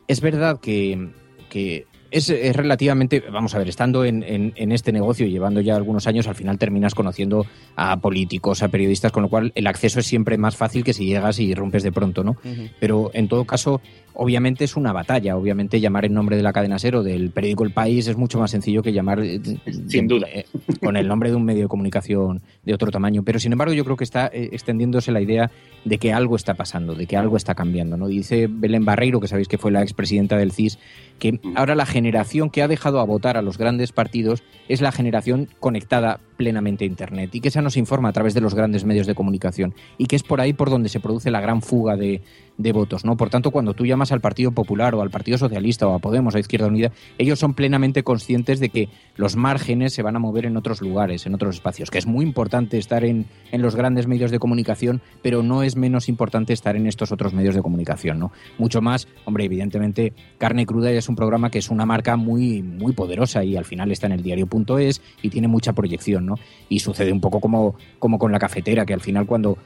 es 0.07 0.21
verdad 0.21 0.61
que, 0.61 1.11
que 1.49 1.87
es, 2.13 2.57
relativamente, 2.57 3.21
vamos 3.21 3.55
a 3.55 3.59
ver, 3.59 3.69
estando 3.69 4.05
en, 4.05 4.23
en, 4.25 4.73
este 4.73 4.93
negocio 4.93 5.27
y 5.27 5.31
llevando 5.31 5.61
ya 5.61 5.77
algunos 5.77 6.07
años, 6.07 6.27
al 6.29 6.35
final 6.35 6.59
terminas 6.59 6.95
conociendo 6.95 7.47
a 7.75 7.97
políticos, 7.99 8.63
a 8.63 8.69
periodistas, 8.69 9.13
con 9.13 9.23
lo 9.23 9.29
cual 9.29 9.53
el 9.55 9.67
acceso 9.67 10.01
es 10.01 10.07
siempre 10.07 10.39
más 10.39 10.57
fácil 10.57 10.85
que 10.85 10.93
si 10.93 11.07
llegas 11.07 11.39
y 11.41 11.55
rompes 11.55 11.83
de 11.83 11.93
pronto, 11.93 12.23
¿no? 12.23 12.37
Pero 12.79 13.11
en 13.15 13.29
todo 13.29 13.45
caso, 13.45 13.81
obviamente 14.15 14.65
es 14.65 14.77
una 14.77 14.93
batalla. 14.93 15.37
Obviamente 15.37 15.81
llamar 15.81 16.05
en 16.05 16.15
nombre 16.15 16.37
de 16.37 16.43
la 16.43 16.53
cadena 16.53 16.79
Cero, 16.79 17.03
del 17.03 17.31
periódico 17.31 17.65
El 17.65 17.73
País, 17.73 18.07
es 18.09 18.17
mucho 18.17 18.39
más 18.39 18.51
sencillo 18.51 18.83
que 18.83 18.93
llamar 18.93 19.21
eh, 19.21 19.41
Sin 19.89 20.07
duda. 20.07 20.29
Eh, 20.33 20.47
con 20.81 20.97
el 20.97 21.09
nombre 21.09 21.31
de 21.31 21.37
un 21.37 21.45
medio 21.45 21.63
de 21.63 21.69
comunicación 21.69 22.43
de 22.65 22.75
otro 22.75 22.91
tamaño. 22.91 23.23
Pero 23.23 23.39
sin 23.39 23.53
embargo, 23.53 23.75
yo 23.75 23.85
creo 23.85 23.97
que 23.97 24.05
está 24.05 24.27
eh, 24.27 24.51
extendiéndose 24.53 25.13
la 25.13 25.21
idea 25.21 25.51
de 25.85 25.99
que 25.99 26.13
algo 26.13 26.37
está 26.37 26.55
pasando, 26.55 26.95
de 26.95 27.07
que 27.07 27.17
algo 27.17 27.37
está 27.37 27.55
cambiando. 27.55 27.97
¿no? 27.97 28.07
Dice 28.07 28.49
Belén 28.49 28.85
Barreiro, 28.85 29.21
que 29.21 29.29
sabéis 29.29 29.49
que 29.49 29.59
fue 29.59 29.71
la 29.71 29.83
expresidenta 29.83 30.37
del 30.37 30.53
CIS, 30.53 30.79
que 31.19 31.41
ahora 31.55 31.75
la 31.75 31.87
generación 31.87 32.51
que 32.51 32.63
ha 32.63 32.69
dejado 32.69 33.01
a 33.01 33.05
votar 33.05 33.37
a 33.37 33.43
los 33.43 33.59
grandes 33.59 33.93
partidos 33.93 34.43
es 34.69 34.81
la 34.81 34.93
generación 34.93 35.49
conectada 35.61 36.21
plenamente 36.37 36.85
a 36.85 36.89
Internet 36.89 37.31
y 37.35 37.41
que 37.41 37.49
esa 37.49 37.63
nos 37.63 37.77
informa 37.77 38.09
a 38.09 38.13
través 38.13 38.35
de 38.35 38.41
los 38.41 38.55
grandes 38.55 38.85
medios 38.85 39.07
de 39.07 39.15
comunicación 39.15 39.75
y 39.99 40.07
que 40.07 40.17
es 40.17 40.23
por 40.23 40.41
ahí 40.41 40.53
por 40.53 40.71
donde 40.71 40.89
se 40.89 40.99
produce 40.99 41.31
la 41.31 41.41
gran 41.41 41.63
fuga 41.63 41.97
de, 41.97 42.23
de 42.59 42.73
votos. 42.73 43.05
¿no? 43.05 43.17
Por 43.17 43.31
tanto, 43.31 43.51
cuando 43.51 43.75
tú 43.75 43.87
llamas 43.87 44.13
al 44.13 44.21
Partido 44.21 44.53
Popular 44.53 44.95
o 44.95 45.03
al 45.03 45.11
Partido 45.11 45.39
Socialista 45.39 45.87
o 45.87 45.95
a 45.95 45.99
Podemos, 45.99 46.35
a 46.35 46.39
Izquierda 46.39 46.67
Unida, 46.67 46.93
ellos 47.19 47.39
son 47.39 47.55
plenamente 47.55 48.03
conscientes 48.03 48.61
de 48.61 48.69
que 48.69 48.89
los 49.17 49.37
márgenes 49.37 49.93
se 49.93 50.03
van 50.03 50.17
a 50.17 50.19
mover 50.19 50.47
en 50.47 50.57
otros 50.57 50.81
lugares, 50.81 51.27
en 51.27 51.35
otros 51.35 51.57
espacios, 51.57 51.91
que 51.91 51.99
es 51.99 52.07
muy 52.07 52.25
importante 52.25 52.79
estar 52.79 53.05
en, 53.05 53.27
en 53.51 53.63
los 53.63 53.77
grandes 53.77 54.07
medios 54.07 54.31
de 54.31 54.39
comunicación, 54.39 55.01
pero 55.23 55.43
no 55.43 55.63
es 55.63 55.77
menos 55.77 56.09
importante 56.09 56.53
estar 56.53 56.77
en 56.77 56.87
estos 56.87 57.13
otros 57.13 57.33
medios 57.35 57.55
de 57.55 57.63
comunicación. 57.63 58.19
¿no? 58.19 58.33
Mucho 58.59 58.81
más, 58.81 59.09
hombre, 59.25 59.45
evidentemente, 59.45 60.13
Carne 60.39 60.67
Cruda 60.67 60.91
es 60.91 61.09
un 61.09 61.17
programa 61.17 61.51
que 61.51 61.59
es 61.59 61.71
una 61.71 61.87
marca 61.87 62.17
muy, 62.17 62.63
muy 62.63 62.93
poderosa 62.93 63.45
y 63.45 63.57
al 63.57 63.65
final 63.65 63.91
está 63.91 64.07
en 64.07 64.13
el 64.13 64.23
diario.es 64.23 65.01
y 65.23 65.31
tiene 65.31 65.49
mucha 65.49 65.73
proyección. 65.73 66.27
¿no? 66.27 66.35
Y 66.69 66.81
sucede 66.81 67.13
un 67.13 67.21
poco 67.21 67.41
como, 67.41 67.77
como 67.99 68.19
con 68.19 68.33
la 68.33 68.39
cafetera, 68.39 68.85
que 68.85 68.95
al 68.95 69.01
final 69.01 69.27
cuando 69.27 69.59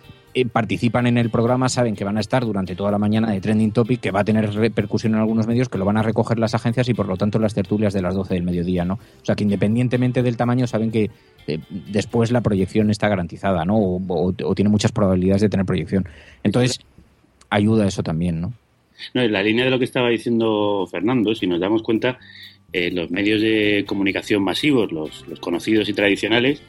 participan 0.45 1.07
en 1.07 1.17
el 1.17 1.31
programa 1.31 1.69
saben 1.71 1.97
que 1.97 2.05
van 2.05 2.19
a 2.19 2.21
estar 2.21 2.45
durante 2.45 2.77
toda 2.77 2.91
la 2.91 2.99
mañana 2.99 3.31
de 3.31 3.41
Trending 3.41 3.73
Topic, 3.73 4.01
que 4.01 4.11
va 4.11 4.21
a 4.21 4.25
tener 4.25 4.53
repercusión 4.53 5.15
en 5.15 5.21
algunos 5.21 5.47
medios, 5.47 5.71
que 5.71 5.79
lo 5.79 5.87
van 5.87 5.97
a 5.97 6.03
recoger 6.03 6.39
las 6.39 6.55
agencias 6.55 6.89
y 6.91 6.95
por 6.95 7.07
lo 7.07 7.17
tanto 7.17 7.39
las 7.39 7.55
tertulias 7.55 7.95
de 7.95 8.03
las 8.03 8.15
12 8.15 8.35
del 8.35 8.43
mediodía, 8.43 8.85
¿no? 8.85 8.95
O 8.95 9.25
sea 9.25 9.35
que 9.35 9.45
independientemente 9.45 10.23
del 10.23 10.37
tamaño 10.37 10.67
saben 10.67 10.91
que 10.91 11.11
eh, 11.47 11.59
después 11.71 12.33
la 12.33 12.43
proyección 12.43 12.91
está 12.91 13.09
garantizada, 13.09 13.65
¿no? 13.65 13.79
O, 13.79 14.35
tiene 14.55 14.71
muchas 14.71 14.93
probabilidades 14.93 15.43
de 15.43 15.49
tener 15.49 15.65
proyección. 15.65 16.07
Entonces, 16.43 16.81
ayuda 17.49 17.87
eso 17.87 18.03
también, 18.03 18.41
¿no? 18.41 18.53
No, 19.15 19.23
en 19.23 19.33
la 19.33 19.43
línea 19.43 19.65
de 19.65 19.71
lo 19.71 19.79
que 19.79 19.85
estaba 19.85 20.11
diciendo 20.11 20.87
Fernando, 20.91 21.35
si 21.35 21.47
nos 21.47 21.61
damos 21.61 21.83
cuenta, 21.83 22.19
eh, 22.73 22.91
los 22.91 23.11
medios 23.11 23.41
de 23.41 23.85
comunicación 23.87 24.43
masivos, 24.43 24.93
los 24.93 25.41
conocidos 25.41 25.89
y 25.89 25.95
tradicionales, 25.95 26.63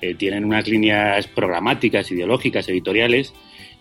eh, 0.00 0.14
tienen 0.14 0.44
unas 0.44 0.68
líneas 0.68 1.26
programáticas, 1.26 2.10
ideológicas, 2.10 2.68
editoriales 2.68 3.34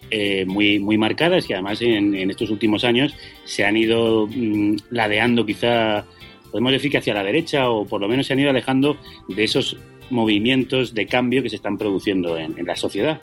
eh, 0.10 0.45
muy, 0.45 0.80
muy 0.80 0.97
marcadas 0.97 1.49
y 1.49 1.53
además 1.53 1.82
en, 1.82 2.15
estos 2.30 2.49
últimos 2.49 2.86
años 2.86 3.13
se 3.43 3.65
han 3.65 3.75
ido 3.75 4.27
mm, 4.27 4.77
ladeando 4.91 5.45
quizá, 5.45 6.06
podemos 6.49 6.71
decir 6.71 6.89
que 6.89 6.99
hacia 6.99 7.13
la 7.13 7.23
derecha 7.23 7.69
o 7.69 7.86
por 7.86 7.99
lo 7.99 8.08
menos 8.08 8.25
se 8.25 8.34
han 8.34 8.39
ido 8.39 8.49
alejando 8.49 8.97
de 9.27 9.43
esos 9.43 9.77
movimientos 10.10 10.93
de 10.93 11.06
cambio 11.08 11.43
que 11.43 11.49
se 11.49 11.58
están 11.58 11.77
produciendo 11.77 12.38
en, 12.38 12.65
la 12.65 12.75
sociedad. 12.77 13.21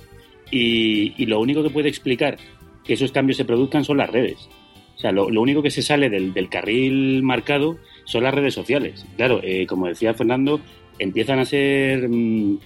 Y, 0.51 1.25
lo 1.25 1.41
único 1.41 1.63
que 1.63 1.71
puede 1.71 1.89
explicar 1.89 2.37
que 2.85 2.93
esos 2.93 3.13
cambios 3.13 3.39
se 3.39 3.47
produzcan 3.47 3.85
son 3.85 3.97
las 3.97 4.11
redes. 4.11 4.49
O 4.95 4.99
sea, 4.99 5.11
lo, 5.11 5.27
único 5.27 5.63
que 5.63 5.71
se 5.71 5.83
sale 5.83 6.11
del, 6.11 6.49
carril 6.51 7.23
marcado 7.23 7.79
son 8.05 8.25
las 8.25 8.35
redes 8.35 8.53
sociales. 8.53 9.07
Claro, 9.17 9.41
eh, 9.43 9.67
como 9.67 9.89
decía 9.89 10.13
Fernando, 10.13 10.61
empiezan 10.99 11.39
a 11.39 11.45
ser 11.47 12.09
mm, 12.09 12.59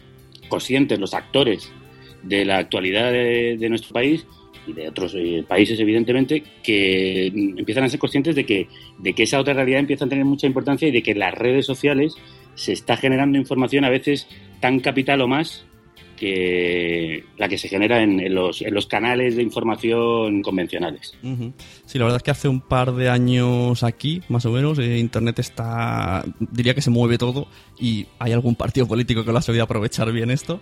conscientes 0.48 0.98
los 0.98 1.14
actores 1.14 1.70
de 2.22 2.44
la 2.44 2.58
actualidad 2.58 3.12
de, 3.12 3.66
nuestro 3.68 3.92
país 3.92 4.26
y 4.66 4.72
de 4.72 4.88
otros 4.88 5.14
eh, 5.16 5.44
países, 5.46 5.78
evidentemente, 5.80 6.42
que 6.62 7.30
mm, 7.32 7.58
empiezan 7.58 7.84
a 7.84 7.88
ser 7.88 8.00
conscientes 8.00 8.34
de 8.34 8.44
que, 8.44 8.68
de 8.98 9.12
que 9.12 9.22
esa 9.22 9.40
otra 9.40 9.54
realidad 9.54 9.80
empieza 9.80 10.04
a 10.04 10.08
tener 10.08 10.24
mucha 10.24 10.46
importancia 10.46 10.88
y 10.88 10.90
de 10.90 11.02
que 11.02 11.14
las 11.14 11.34
redes 11.34 11.64
sociales 11.64 12.14
se 12.54 12.72
está 12.72 12.96
generando 12.96 13.38
información 13.38 13.84
a 13.84 13.90
veces 13.90 14.26
tan 14.60 14.80
capital 14.80 15.20
o 15.20 15.28
más 15.28 15.64
que 16.18 17.24
la 17.36 17.48
que 17.48 17.56
se 17.56 17.68
genera 17.68 18.02
en, 18.02 18.34
los, 18.34 18.62
en 18.62 18.74
los, 18.74 18.86
canales 18.86 19.36
de 19.36 19.42
información 19.42 20.42
convencionales. 20.42 21.14
Sí, 21.86 21.98
la 21.98 22.04
verdad 22.04 22.16
es 22.16 22.22
que 22.22 22.30
hace 22.30 22.48
un 22.48 22.60
par 22.60 22.94
de 22.94 23.08
años 23.08 23.82
aquí, 23.82 24.22
más 24.28 24.44
o 24.46 24.50
menos, 24.50 24.78
eh, 24.78 24.98
Internet 24.98 25.38
está, 25.38 26.24
diría 26.40 26.74
que 26.74 26.82
se 26.82 26.90
mueve 26.90 27.18
todo 27.18 27.46
y 27.78 28.06
hay 28.18 28.32
algún 28.32 28.56
partido 28.56 28.86
político 28.86 29.24
que 29.24 29.32
lo 29.32 29.38
ha 29.38 29.42
sabido 29.42 29.64
aprovechar 29.64 30.10
bien 30.12 30.30
esto 30.30 30.60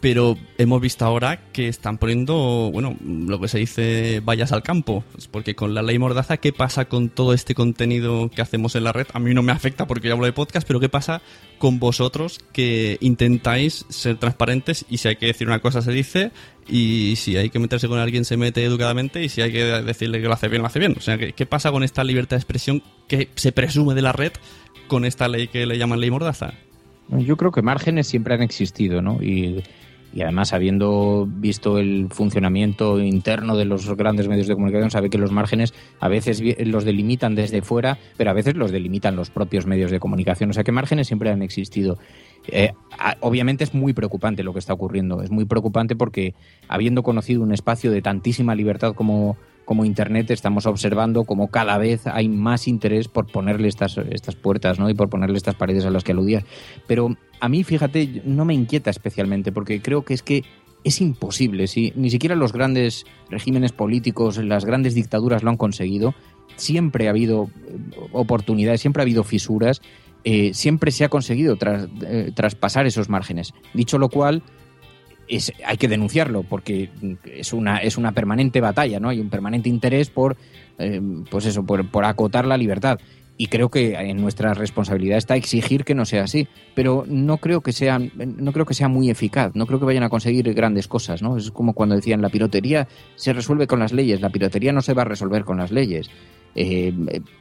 pero 0.00 0.38
hemos 0.56 0.80
visto 0.80 1.04
ahora 1.04 1.40
que 1.52 1.68
están 1.68 1.98
poniendo, 1.98 2.70
bueno, 2.72 2.96
lo 3.04 3.38
que 3.38 3.48
se 3.48 3.58
dice 3.58 4.22
vayas 4.24 4.50
al 4.50 4.62
campo, 4.62 5.04
porque 5.30 5.54
con 5.54 5.74
la 5.74 5.82
ley 5.82 5.98
Mordaza, 5.98 6.38
¿qué 6.38 6.52
pasa 6.52 6.86
con 6.86 7.10
todo 7.10 7.34
este 7.34 7.54
contenido 7.54 8.30
que 8.30 8.40
hacemos 8.40 8.74
en 8.76 8.84
la 8.84 8.92
red? 8.92 9.06
A 9.12 9.18
mí 9.18 9.34
no 9.34 9.42
me 9.42 9.52
afecta 9.52 9.86
porque 9.86 10.08
yo 10.08 10.14
hablo 10.14 10.24
de 10.24 10.32
podcast, 10.32 10.66
pero 10.66 10.80
¿qué 10.80 10.88
pasa 10.88 11.20
con 11.58 11.78
vosotros 11.78 12.40
que 12.52 12.96
intentáis 13.00 13.84
ser 13.90 14.16
transparentes 14.16 14.86
y 14.88 14.96
si 14.98 15.08
hay 15.08 15.16
que 15.16 15.26
decir 15.26 15.46
una 15.46 15.60
cosa 15.60 15.82
se 15.82 15.92
dice 15.92 16.32
y 16.66 17.16
si 17.16 17.36
hay 17.36 17.50
que 17.50 17.58
meterse 17.58 17.86
con 17.86 17.98
alguien 17.98 18.24
se 18.24 18.38
mete 18.38 18.64
educadamente 18.64 19.22
y 19.22 19.28
si 19.28 19.42
hay 19.42 19.52
que 19.52 19.64
decirle 19.64 20.22
que 20.22 20.28
lo 20.28 20.32
hace 20.32 20.48
bien, 20.48 20.62
lo 20.62 20.68
hace 20.68 20.78
bien? 20.78 20.94
O 20.96 21.00
sea, 21.00 21.18
¿qué, 21.18 21.34
qué 21.34 21.44
pasa 21.44 21.70
con 21.70 21.82
esta 21.82 22.04
libertad 22.04 22.36
de 22.36 22.40
expresión 22.40 22.82
que 23.06 23.28
se 23.34 23.52
presume 23.52 23.94
de 23.94 24.02
la 24.02 24.12
red 24.12 24.32
con 24.88 25.04
esta 25.04 25.28
ley 25.28 25.48
que 25.48 25.66
le 25.66 25.76
llaman 25.76 26.00
ley 26.00 26.10
Mordaza? 26.10 26.54
Yo 27.18 27.36
creo 27.36 27.50
que 27.50 27.60
márgenes 27.60 28.06
siempre 28.06 28.34
han 28.34 28.42
existido, 28.42 29.02
¿no? 29.02 29.20
Y 29.20 29.62
y 30.12 30.22
además 30.22 30.52
habiendo 30.52 31.26
visto 31.28 31.78
el 31.78 32.08
funcionamiento 32.10 33.00
interno 33.00 33.56
de 33.56 33.64
los 33.64 33.88
grandes 33.96 34.28
medios 34.28 34.48
de 34.48 34.54
comunicación, 34.54 34.90
sabe 34.90 35.10
que 35.10 35.18
los 35.18 35.30
márgenes 35.30 35.72
a 36.00 36.08
veces 36.08 36.42
los 36.66 36.84
delimitan 36.84 37.34
desde 37.34 37.62
fuera, 37.62 37.98
pero 38.16 38.30
a 38.30 38.34
veces 38.34 38.56
los 38.56 38.72
delimitan 38.72 39.16
los 39.16 39.30
propios 39.30 39.66
medios 39.66 39.90
de 39.90 40.00
comunicación. 40.00 40.50
O 40.50 40.52
sea 40.52 40.64
que 40.64 40.72
márgenes 40.72 41.06
siempre 41.06 41.30
han 41.30 41.42
existido. 41.42 41.98
Eh, 42.52 42.72
obviamente 43.20 43.64
es 43.64 43.74
muy 43.74 43.92
preocupante 43.92 44.42
lo 44.42 44.52
que 44.52 44.58
está 44.58 44.72
ocurriendo. 44.72 45.22
Es 45.22 45.30
muy 45.30 45.44
preocupante 45.44 45.96
porque 45.96 46.34
habiendo 46.68 47.02
conocido 47.02 47.42
un 47.42 47.52
espacio 47.52 47.90
de 47.90 48.02
tantísima 48.02 48.54
libertad 48.54 48.94
como, 48.94 49.36
como 49.64 49.84
Internet, 49.84 50.30
estamos 50.30 50.66
observando 50.66 51.24
como 51.24 51.48
cada 51.48 51.78
vez 51.78 52.06
hay 52.06 52.28
más 52.28 52.68
interés 52.68 53.08
por 53.08 53.30
ponerle 53.30 53.68
estas, 53.68 53.98
estas 54.10 54.36
puertas 54.36 54.78
¿no? 54.78 54.90
y 54.90 54.94
por 54.94 55.08
ponerle 55.08 55.36
estas 55.36 55.54
paredes 55.54 55.84
a 55.84 55.90
las 55.90 56.04
que 56.04 56.12
aludías. 56.12 56.44
Pero 56.86 57.16
a 57.40 57.48
mí, 57.48 57.64
fíjate, 57.64 58.22
no 58.24 58.44
me 58.44 58.54
inquieta 58.54 58.90
especialmente 58.90 59.52
porque 59.52 59.80
creo 59.80 60.04
que 60.04 60.14
es 60.14 60.22
que 60.22 60.44
es 60.84 61.00
imposible. 61.00 61.66
Si 61.66 61.92
ni 61.96 62.10
siquiera 62.10 62.34
los 62.34 62.52
grandes 62.52 63.04
regímenes 63.28 63.72
políticos, 63.72 64.38
las 64.38 64.64
grandes 64.64 64.94
dictaduras 64.94 65.42
lo 65.42 65.50
han 65.50 65.56
conseguido, 65.56 66.14
siempre 66.56 67.06
ha 67.06 67.10
habido 67.10 67.50
eh, 67.66 68.08
oportunidades, 68.12 68.80
siempre 68.80 69.02
ha 69.02 69.04
habido 69.04 69.24
fisuras, 69.24 69.82
eh, 70.24 70.52
siempre 70.54 70.90
se 70.90 71.04
ha 71.04 71.08
conseguido 71.08 71.56
eh, 72.06 72.32
traspasar 72.34 72.86
esos 72.86 73.08
márgenes. 73.08 73.54
Dicho 73.74 73.98
lo 73.98 74.08
cual, 74.08 74.42
hay 75.64 75.76
que 75.76 75.88
denunciarlo 75.88 76.42
porque 76.42 76.90
es 77.24 77.52
una, 77.52 77.78
es 77.78 77.96
una 77.96 78.12
permanente 78.12 78.60
batalla, 78.60 79.00
¿no? 79.00 79.08
Hay 79.08 79.20
un 79.20 79.30
permanente 79.30 79.68
interés 79.68 80.10
por, 80.10 80.36
eh, 80.78 81.00
pues 81.30 81.46
eso, 81.46 81.64
por, 81.64 81.88
por, 81.90 82.04
acotar 82.04 82.46
la 82.46 82.56
libertad. 82.56 82.98
Y 83.36 83.46
creo 83.46 83.70
que 83.70 83.94
en 83.94 84.18
nuestra 84.18 84.52
responsabilidad 84.52 85.16
está 85.16 85.34
exigir 85.34 85.84
que 85.84 85.94
no 85.94 86.04
sea 86.04 86.24
así. 86.24 86.46
Pero 86.74 87.04
no 87.08 87.38
creo 87.38 87.62
que 87.62 87.72
sea, 87.72 87.98
no 87.98 88.52
creo 88.52 88.66
que 88.66 88.74
sea 88.74 88.88
muy 88.88 89.08
eficaz, 89.08 89.52
no 89.54 89.66
creo 89.66 89.78
que 89.78 89.86
vayan 89.86 90.02
a 90.02 90.10
conseguir 90.10 90.52
grandes 90.52 90.88
cosas, 90.88 91.22
¿no? 91.22 91.38
Es 91.38 91.50
como 91.50 91.72
cuando 91.72 91.94
decían 91.94 92.20
la 92.20 92.28
piratería 92.28 92.86
se 93.14 93.32
resuelve 93.32 93.66
con 93.66 93.78
las 93.78 93.92
leyes, 93.92 94.20
la 94.20 94.28
piratería 94.28 94.72
no 94.72 94.82
se 94.82 94.92
va 94.92 95.02
a 95.02 95.06
resolver 95.06 95.44
con 95.44 95.56
las 95.56 95.70
leyes. 95.70 96.10
Eh, 96.54 96.92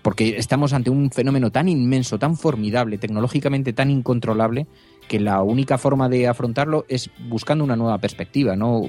porque 0.02 0.38
estamos 0.38 0.74
ante 0.74 0.90
un 0.90 1.10
fenómeno 1.12 1.52
tan 1.52 1.68
inmenso, 1.68 2.20
tan 2.20 2.38
formidable, 2.38 2.98
tecnológicamente 2.98 3.74
tan 3.74 3.90
incontrolable, 3.90 4.68
que 5.08 5.20
la 5.20 5.42
única 5.42 5.80
forma 5.80 6.08
de 6.08 6.28
afrontarlo 6.28 6.86
es 6.88 7.10
buscando 7.28 7.64
una 7.64 7.76
nueva 7.76 7.98
perspectiva, 7.98 8.56
no 8.56 8.84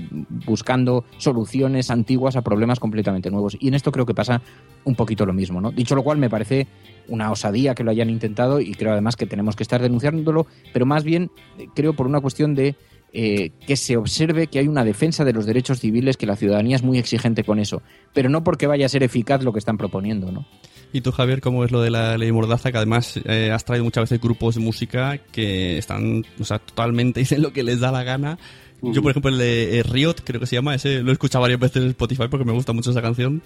buscando 0.46 1.04
soluciones 1.16 1.90
antiguas 1.90 2.36
a 2.36 2.42
problemas 2.42 2.78
completamente 2.78 3.30
nuevos. 3.30 3.56
Y 3.58 3.68
en 3.68 3.74
esto 3.74 3.90
creo 3.90 4.04
que 4.04 4.14
pasa 4.14 4.42
un 4.84 4.94
poquito 4.94 5.24
lo 5.24 5.32
mismo, 5.32 5.60
¿no? 5.60 5.72
Dicho 5.72 5.94
lo 5.94 6.02
cual, 6.02 6.18
me 6.18 6.28
parece 6.28 6.66
una 7.08 7.30
osadía 7.30 7.74
que 7.74 7.84
lo 7.84 7.90
hayan 7.90 8.10
intentado 8.10 8.60
y 8.60 8.74
creo 8.74 8.92
además 8.92 9.16
que 9.16 9.26
tenemos 9.26 9.56
que 9.56 9.62
estar 9.62 9.80
denunciándolo, 9.80 10.46
pero 10.72 10.84
más 10.84 11.04
bien 11.04 11.30
eh, 11.58 11.66
creo 11.74 11.94
por 11.94 12.06
una 12.06 12.20
cuestión 12.20 12.54
de 12.54 12.76
eh, 13.12 13.50
que 13.66 13.76
se 13.76 13.96
observe 13.96 14.46
que 14.46 14.58
hay 14.58 14.68
una 14.68 14.84
defensa 14.84 15.24
de 15.24 15.32
los 15.32 15.46
derechos 15.46 15.80
civiles, 15.80 16.16
que 16.16 16.26
la 16.26 16.36
ciudadanía 16.36 16.76
es 16.76 16.82
muy 16.82 16.98
exigente 16.98 17.44
con 17.44 17.58
eso, 17.58 17.82
pero 18.12 18.28
no 18.28 18.44
porque 18.44 18.66
vaya 18.66 18.86
a 18.86 18.88
ser 18.88 19.02
eficaz 19.02 19.42
lo 19.42 19.52
que 19.52 19.58
están 19.58 19.78
proponiendo, 19.78 20.30
¿no? 20.30 20.46
Y 20.92 21.02
tú, 21.02 21.12
Javier, 21.12 21.40
¿cómo 21.40 21.64
es 21.64 21.70
lo 21.70 21.80
de 21.80 21.90
la 21.90 22.18
ley 22.18 22.32
Mordaza? 22.32 22.72
Que 22.72 22.78
además 22.78 23.20
eh, 23.24 23.50
has 23.52 23.64
traído 23.64 23.84
muchas 23.84 24.02
veces 24.02 24.20
grupos 24.20 24.56
de 24.56 24.60
música 24.60 25.18
que 25.18 25.78
están, 25.78 26.24
o 26.40 26.44
sea, 26.44 26.58
totalmente 26.58 27.20
dicen 27.20 27.42
lo 27.42 27.52
que 27.52 27.62
les 27.62 27.80
da 27.80 27.92
la 27.92 28.02
gana. 28.02 28.38
Yo, 28.82 29.02
por 29.02 29.10
ejemplo, 29.10 29.30
el 29.30 29.38
de 29.38 29.78
eh, 29.78 29.82
Riot, 29.82 30.16
creo 30.24 30.40
que 30.40 30.46
se 30.46 30.56
llama, 30.56 30.74
ese 30.74 31.02
lo 31.02 31.10
he 31.10 31.12
escuchado 31.12 31.42
varias 31.42 31.60
veces 31.60 31.82
en 31.82 31.90
Spotify 31.90 32.28
porque 32.30 32.46
me 32.46 32.52
gusta 32.52 32.72
mucho 32.72 32.90
esa 32.90 33.02
canción. 33.02 33.42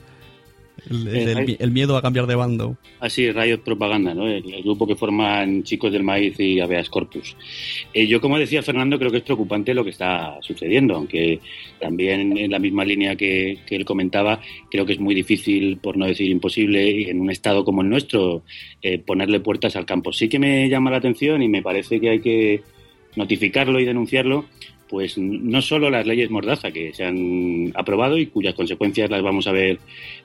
Eh, 0.90 1.56
el, 1.60 1.70
miedo 1.70 1.96
a 1.96 2.02
cambiar 2.02 2.26
de 2.26 2.34
bando. 2.34 2.76
Así, 3.00 3.30
Riot 3.30 3.58
Propaganda, 3.58 4.12
¿no? 4.12 4.26
El, 4.26 4.42
grupo 4.62 4.86
que 4.86 4.96
forman 4.96 5.62
Chicos 5.62 5.92
del 5.92 6.02
Maíz 6.02 6.38
y 6.38 6.60
Aveas 6.60 6.90
Corpus. 6.90 7.36
Eh, 7.92 8.06
yo, 8.06 8.20
como 8.20 8.38
decía 8.38 8.62
Fernando, 8.62 8.98
creo 8.98 9.10
que 9.10 9.18
es 9.18 9.22
preocupante 9.22 9.72
lo 9.72 9.84
que 9.84 9.90
está 9.90 10.36
sucediendo, 10.40 10.96
aunque 10.96 11.40
también 11.80 12.36
en 12.36 12.50
la 12.50 12.58
misma 12.58 12.84
línea 12.84 13.16
que, 13.16 13.58
él 13.70 13.84
comentaba, 13.84 14.40
creo 14.70 14.84
que 14.84 14.94
es 14.94 15.00
muy 15.00 15.14
difícil, 15.14 15.78
por 15.78 15.96
no 15.96 16.06
decir 16.06 16.28
imposible, 16.28 17.10
en 17.10 17.20
un 17.20 17.30
estado 17.30 17.64
como 17.64 17.82
el 17.82 17.88
nuestro, 17.88 18.42
eh, 18.82 18.98
ponerle 18.98 19.40
puertas 19.40 19.76
al 19.76 19.86
campo. 19.86 20.12
Sí 20.12 20.28
que 20.28 20.38
me 20.38 20.68
llama 20.68 20.90
la 20.90 20.98
atención 20.98 21.42
y 21.42 21.48
me 21.48 21.62
parece 21.62 22.00
que 22.00 22.10
hay 22.10 22.20
que 22.20 22.62
notificarlo 23.16 23.80
y 23.80 23.84
denunciarlo 23.84 24.46
pues 24.88 25.16
no 25.18 25.62
solo 25.62 25.90
las 25.90 26.06
leyes 26.06 26.30
Mordaza 26.30 26.70
que 26.70 26.92
se 26.92 27.04
han 27.04 27.72
aprobado 27.74 28.18
y 28.18 28.26
cuyas 28.26 28.54
consecuencias 28.54 29.10
las 29.10 29.22
vamos 29.22 29.46
a 29.46 29.52
ver 29.52 29.78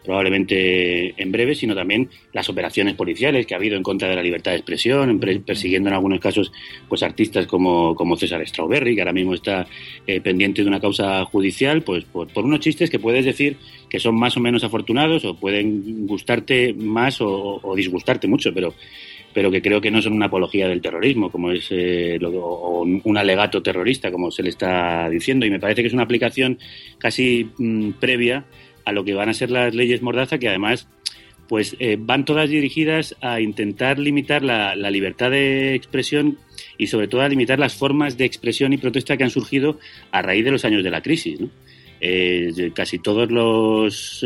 probablemente 0.03 1.13
en 1.21 1.31
breve, 1.31 1.55
sino 1.55 1.75
también 1.75 2.09
las 2.33 2.49
operaciones 2.49 2.95
policiales 2.95 3.45
que 3.45 3.53
ha 3.53 3.57
habido 3.57 3.77
en 3.77 3.83
contra 3.83 4.09
de 4.09 4.15
la 4.15 4.23
libertad 4.23 4.51
de 4.51 4.57
expresión, 4.57 5.19
persiguiendo 5.45 5.89
en 5.89 5.95
algunos 5.95 6.19
casos 6.19 6.51
pues 6.87 7.03
artistas 7.03 7.47
como, 7.47 7.95
como 7.95 8.15
César 8.15 8.45
Strawberry, 8.47 8.95
que 8.95 9.01
ahora 9.01 9.13
mismo 9.13 9.33
está 9.33 9.65
eh, 10.05 10.21
pendiente 10.21 10.61
de 10.61 10.67
una 10.67 10.79
causa 10.79 11.23
judicial, 11.25 11.81
pues 11.81 12.05
por, 12.05 12.27
unos 12.35 12.59
chistes 12.59 12.89
que 12.89 12.99
puedes 12.99 13.25
decir 13.25 13.57
que 13.89 13.99
son 13.99 14.15
más 14.15 14.37
o 14.37 14.39
menos 14.39 14.63
afortunados 14.63 15.25
o 15.25 15.35
pueden 15.35 16.05
gustarte 16.05 16.73
más 16.73 17.19
o 17.21 17.73
disgustarte 17.75 18.27
mucho, 18.27 18.53
pero 18.53 18.73
pero 19.33 19.51
que 19.51 19.61
creo 19.61 19.81
que 19.81 19.91
no 19.91 20.01
son 20.01 20.13
una 20.13 20.25
apología 20.25 20.67
del 20.67 20.81
terrorismo, 20.81 21.31
como 21.31 21.51
es 21.51 21.67
eh, 21.71 22.19
o 22.23 22.81
un 22.81 23.17
alegato 23.17 23.61
terrorista, 23.61 24.11
como 24.11 24.31
se 24.31 24.43
le 24.43 24.49
está 24.49 25.09
diciendo. 25.09 25.45
Y 25.45 25.51
me 25.51 25.59
parece 25.59 25.81
que 25.81 25.87
es 25.87 25.93
una 25.93 26.03
aplicación 26.03 26.57
casi 26.97 27.49
mm, 27.57 27.91
previa 27.99 28.45
a 28.85 28.91
lo 28.91 29.03
que 29.03 29.13
van 29.13 29.29
a 29.29 29.33
ser 29.33 29.51
las 29.51 29.73
leyes 29.75 30.01
Mordaza, 30.01 30.39
que 30.39 30.49
además 30.49 30.87
pues 31.47 31.75
eh, 31.79 31.97
van 31.99 32.25
todas 32.25 32.47
dirigidas 32.47 33.15
a 33.21 33.41
intentar 33.41 33.97
limitar 33.97 34.43
la, 34.43 34.75
libertad 34.75 35.31
de 35.31 35.73
expresión 35.73 36.37
y 36.77 36.87
sobre 36.87 37.07
todo 37.07 37.21
a 37.21 37.27
limitar 37.27 37.57
las 37.57 37.73
formas 37.73 38.17
de 38.17 38.25
expresión 38.25 38.71
y 38.71 38.77
protesta 38.77 39.17
que 39.17 39.23
han 39.23 39.31
surgido 39.31 39.79
a 40.11 40.21
raíz 40.21 40.45
de 40.45 40.51
los 40.51 40.63
años 40.63 40.83
de 40.83 40.91
la 40.91 41.01
crisis. 41.01 41.39
Eh, 42.01 42.71
casi 42.73 42.99
todas 42.99 43.29
las, 43.31 44.23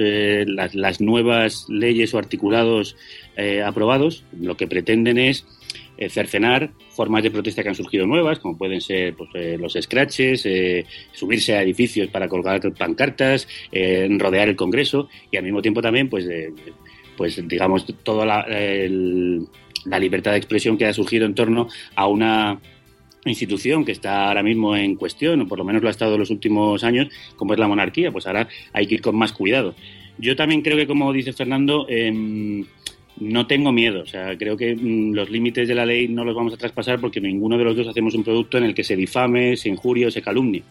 las, 0.76 1.02
nuevas 1.02 1.66
leyes 1.70 2.14
o 2.14 2.20
articulados 2.20 2.98
eh, 3.36 3.62
aprobados 3.62 4.24
lo 4.40 4.56
que 4.58 4.68
pretenden 4.68 5.18
es 5.18 5.46
eh, 5.98 6.10
cercenar 6.10 6.72
formas 6.90 7.24
de 7.24 7.32
protesta 7.32 7.64
que 7.64 7.70
han 7.70 7.76
surgido 7.76 8.06
nuevas, 8.06 8.40
como 8.40 8.58
pueden 8.58 8.82
ser 8.82 9.16
pues, 9.16 9.30
eh, 9.34 9.58
los 9.60 9.74
scratches, 9.80 10.48
subirse 11.12 11.56
a 11.56 11.62
edificios 11.62 12.10
para 12.10 12.28
colgar 12.28 12.62
pancartas, 12.74 13.48
rodear 13.72 14.50
el 14.50 14.56
Congreso 14.56 15.10
y 15.32 15.38
al 15.38 15.44
mismo 15.44 15.62
tiempo 15.62 15.82
también, 15.82 16.10
pues, 16.10 16.28
pues 17.18 17.48
digamos, 17.48 17.86
toda 18.04 18.26
la, 18.26 18.46
la 19.86 20.00
libertad 20.00 20.32
de 20.32 20.38
expresión 20.38 20.78
que 20.78 20.86
ha 20.86 20.94
surgido 20.94 21.26
en 21.26 21.36
torno 21.36 21.68
a 21.96 22.08
una 22.08 22.60
institución 23.26 23.86
que 23.86 23.92
está 23.92 24.28
ahora 24.28 24.44
mismo 24.44 24.76
en 24.76 24.96
cuestión, 24.96 25.42
o 25.42 25.48
por 25.48 25.58
lo 25.58 25.64
menos 25.64 25.82
lo 25.82 25.88
ha 25.88 25.92
estado 25.92 26.14
en 26.14 26.20
los 26.20 26.30
últimos 26.30 26.84
años, 26.84 27.08
como 27.36 27.54
es 27.54 27.60
la 27.60 27.68
monarquía, 27.68 28.12
pues 28.12 28.28
ahora 28.28 28.48
hay 28.74 28.88
que 28.88 28.96
ir 28.96 29.02
con 29.02 29.16
más 29.16 29.32
cuidado. 29.32 29.76
Yo 30.18 30.36
también 30.36 30.62
creo 30.62 30.78
que, 30.78 30.88
como 30.88 31.12
dice 31.12 31.34
Fernando, 31.34 31.88
eh, 31.90 32.64
no 33.20 33.48
tengo 33.48 33.72
miedo, 33.72 34.02
o 34.02 34.06
sea, 34.06 34.38
creo 34.38 34.58
que 34.58 34.76
mm, 34.76 35.14
los 35.14 35.30
límites 35.30 35.68
de 35.68 35.76
la 35.76 35.86
ley 35.86 36.08
no 36.08 36.24
los 36.24 36.36
vamos 36.36 36.54
a 36.54 36.58
traspasar 36.58 37.00
porque 37.00 37.22
ninguno 37.22 37.58
de 37.58 37.64
los 37.64 37.76
dos 37.76 37.88
hacemos 37.88 38.14
un 38.16 38.24
producto 38.24 38.58
en 38.58 38.66
el 38.66 38.74
que 38.74 38.84
se 38.84 38.96
difame, 38.96 39.56
se 39.56 39.70
injurie 39.70 40.08
o 40.08 40.12
se 40.12 40.22
calumnie. 40.22 40.64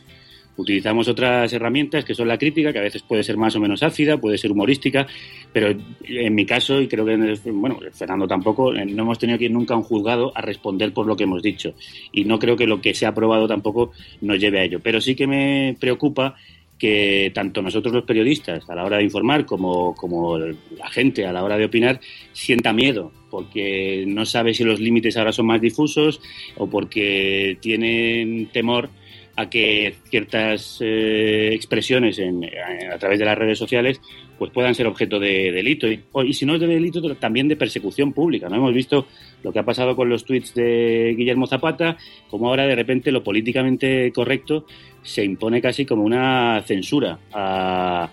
Utilizamos 0.54 1.08
otras 1.08 1.50
herramientas 1.52 2.04
que 2.04 2.14
son 2.14 2.28
la 2.28 2.36
crítica, 2.36 2.72
que 2.72 2.78
a 2.78 2.82
veces 2.82 3.02
puede 3.02 3.22
ser 3.22 3.38
más 3.38 3.56
o 3.56 3.60
menos 3.60 3.82
ácida, 3.82 4.18
puede 4.18 4.36
ser 4.36 4.52
humorística, 4.52 5.06
pero 5.50 5.74
en 6.04 6.34
mi 6.34 6.44
caso, 6.44 6.78
y 6.78 6.88
creo 6.88 7.06
que, 7.06 7.38
bueno, 7.50 7.78
Fernando 7.92 8.28
tampoco, 8.28 8.74
eh, 8.74 8.84
no 8.84 9.04
hemos 9.04 9.18
tenido 9.18 9.38
que 9.38 9.46
ir 9.46 9.50
nunca 9.50 9.72
a 9.72 9.78
un 9.78 9.82
juzgado 9.82 10.30
a 10.34 10.42
responder 10.42 10.92
por 10.92 11.06
lo 11.06 11.16
que 11.16 11.24
hemos 11.24 11.42
dicho. 11.42 11.74
Y 12.12 12.24
no 12.24 12.38
creo 12.38 12.54
que 12.54 12.66
lo 12.66 12.82
que 12.82 12.92
se 12.92 13.06
ha 13.06 13.10
aprobado 13.10 13.48
tampoco 13.48 13.92
nos 14.20 14.38
lleve 14.38 14.60
a 14.60 14.64
ello. 14.64 14.80
Pero 14.82 15.00
sí 15.00 15.14
que 15.14 15.26
me 15.26 15.74
preocupa 15.80 16.36
que 16.82 17.30
tanto 17.32 17.62
nosotros 17.62 17.94
los 17.94 18.02
periodistas 18.02 18.68
a 18.68 18.74
la 18.74 18.84
hora 18.84 18.96
de 18.96 19.04
informar 19.04 19.46
como, 19.46 19.94
como 19.94 20.36
la 20.36 20.88
gente 20.90 21.24
a 21.24 21.32
la 21.32 21.44
hora 21.44 21.56
de 21.56 21.66
opinar 21.66 22.00
sienta 22.32 22.72
miedo 22.72 23.12
porque 23.30 24.04
no 24.08 24.26
sabe 24.26 24.52
si 24.52 24.64
los 24.64 24.80
límites 24.80 25.16
ahora 25.16 25.30
son 25.30 25.46
más 25.46 25.60
difusos 25.60 26.20
o 26.56 26.66
porque 26.66 27.56
tienen 27.60 28.48
temor 28.48 28.90
a 29.36 29.48
que 29.48 29.94
ciertas 30.10 30.78
eh, 30.80 31.50
expresiones 31.52 32.18
en, 32.18 32.44
a 32.92 32.98
través 32.98 33.18
de 33.18 33.24
las 33.24 33.38
redes 33.38 33.58
sociales 33.58 34.00
pues 34.38 34.50
puedan 34.50 34.74
ser 34.74 34.86
objeto 34.86 35.18
de 35.18 35.52
delito 35.52 35.86
y, 35.88 36.32
si 36.32 36.44
no 36.44 36.54
es 36.54 36.60
de 36.60 36.66
delito 36.66 37.00
también 37.16 37.48
de 37.48 37.56
persecución 37.56 38.12
pública 38.12 38.48
no 38.48 38.56
hemos 38.56 38.74
visto 38.74 39.06
lo 39.42 39.52
que 39.52 39.60
ha 39.60 39.64
pasado 39.64 39.96
con 39.96 40.10
los 40.10 40.24
tweets 40.24 40.54
de 40.54 41.14
Guillermo 41.16 41.46
Zapata 41.46 41.96
como 42.28 42.48
ahora 42.48 42.66
de 42.66 42.74
repente 42.74 43.10
lo 43.10 43.24
políticamente 43.24 44.12
correcto 44.12 44.66
se 45.02 45.24
impone 45.24 45.60
casi 45.60 45.84
como 45.84 46.04
una 46.04 46.62
censura 46.62 47.18
a, 47.32 48.10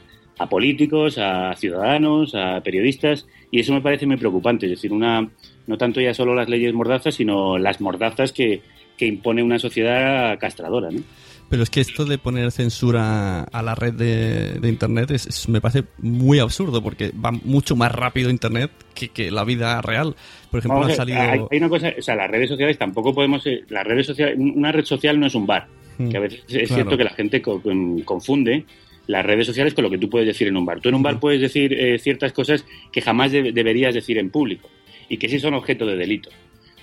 políticos, 0.50 1.18
a 1.18 1.54
ciudadanos, 1.56 2.34
a 2.34 2.62
periodistas, 2.62 3.28
y 3.52 3.60
eso 3.60 3.74
me 3.74 3.82
parece 3.82 4.06
muy 4.06 4.18
preocupante. 4.18 4.66
Es 4.66 4.72
decir, 4.72 4.92
una 4.92 5.30
no 5.68 5.78
tanto 5.78 6.02
ya 6.02 6.14
solo 6.14 6.34
las 6.34 6.50
leyes 6.50 6.74
mordazas, 6.74 7.16
sino 7.16 7.58
las 7.58 7.80
mordazas 7.82 8.32
que, 8.32 8.62
impone 9.06 9.44
una 9.44 9.60
sociedad 9.60 10.38
castradora. 10.40 10.90
¿no? 10.92 11.02
Pero 11.50 11.64
es 11.64 11.70
que 11.70 11.82
esto 11.82 12.06
de 12.06 12.18
poner 12.18 12.52
censura 12.52 13.42
a 13.44 13.64
la 13.64 13.74
red 13.74 13.94
de, 13.94 14.70
Internet 14.70 15.12
es, 15.12 15.50
me 15.50 15.62
parece 15.62 15.84
muy 15.98 16.40
absurdo 16.40 16.84
porque 16.84 17.12
va 17.14 17.32
mucho 17.32 17.76
más 17.76 17.92
rápido 17.92 18.30
Internet 18.30 18.72
que, 18.94 19.32
la 19.32 19.44
vida 19.44 19.82
real. 19.82 20.16
Por 20.52 20.60
ejemplo, 20.60 20.84
ha 20.84 20.92
salido... 20.92 21.20
Hay, 21.20 21.58
una 21.58 21.70
cosa, 21.70 21.92
o 21.98 22.02
sea, 22.02 22.16
las 22.16 22.30
redes 22.30 22.50
sociales 22.50 22.78
tampoco 22.78 23.14
podemos... 23.14 23.46
Eh, 23.48 23.64
las 23.70 23.86
redes 23.86 24.06
sociales, 24.06 24.38
una 24.38 24.72
red 24.72 24.86
social 24.86 25.20
no 25.20 25.26
es 25.26 25.36
un 25.36 25.48
bar 25.48 25.68
que 26.08 26.18
a 26.18 26.20
veces 26.22 26.44
es 26.48 26.70
cierto 26.70 26.98
que 26.98 27.04
la 27.04 27.10
gente 27.10 27.42
confunde 27.42 28.64
las 29.08 29.26
redes 29.26 29.48
sociales 29.48 29.74
con 29.74 29.84
lo 29.84 29.90
que 29.90 29.98
tú 29.98 30.10
puedes 30.10 30.28
decir 30.28 30.48
en 30.48 30.56
un 30.56 30.66
bar. 30.66 30.80
Tú 30.80 30.90
en 30.90 30.96
un 30.96 31.04
bar 31.04 31.20
puedes 31.20 31.42
decir 31.42 31.74
eh, 31.74 31.98
ciertas 32.00 32.32
cosas 32.32 32.64
que 32.92 33.02
jamás 33.02 33.32
deberías 33.32 33.94
decir 33.94 34.18
en 34.18 34.30
público 34.30 34.70
y 35.10 35.18
que 35.18 35.28
sí 35.28 35.40
son 35.40 35.56
objeto 35.56 35.86
de 35.86 35.98
delito. 35.98 36.30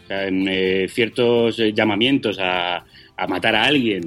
O 0.07 0.09
sea, 0.09 0.27
en, 0.27 0.47
eh, 0.49 0.87
ciertos 0.89 1.59
eh, 1.59 1.73
llamamientos 1.73 2.39
a, 2.41 2.85
matar 3.29 3.55
a 3.55 3.65
alguien 3.65 4.05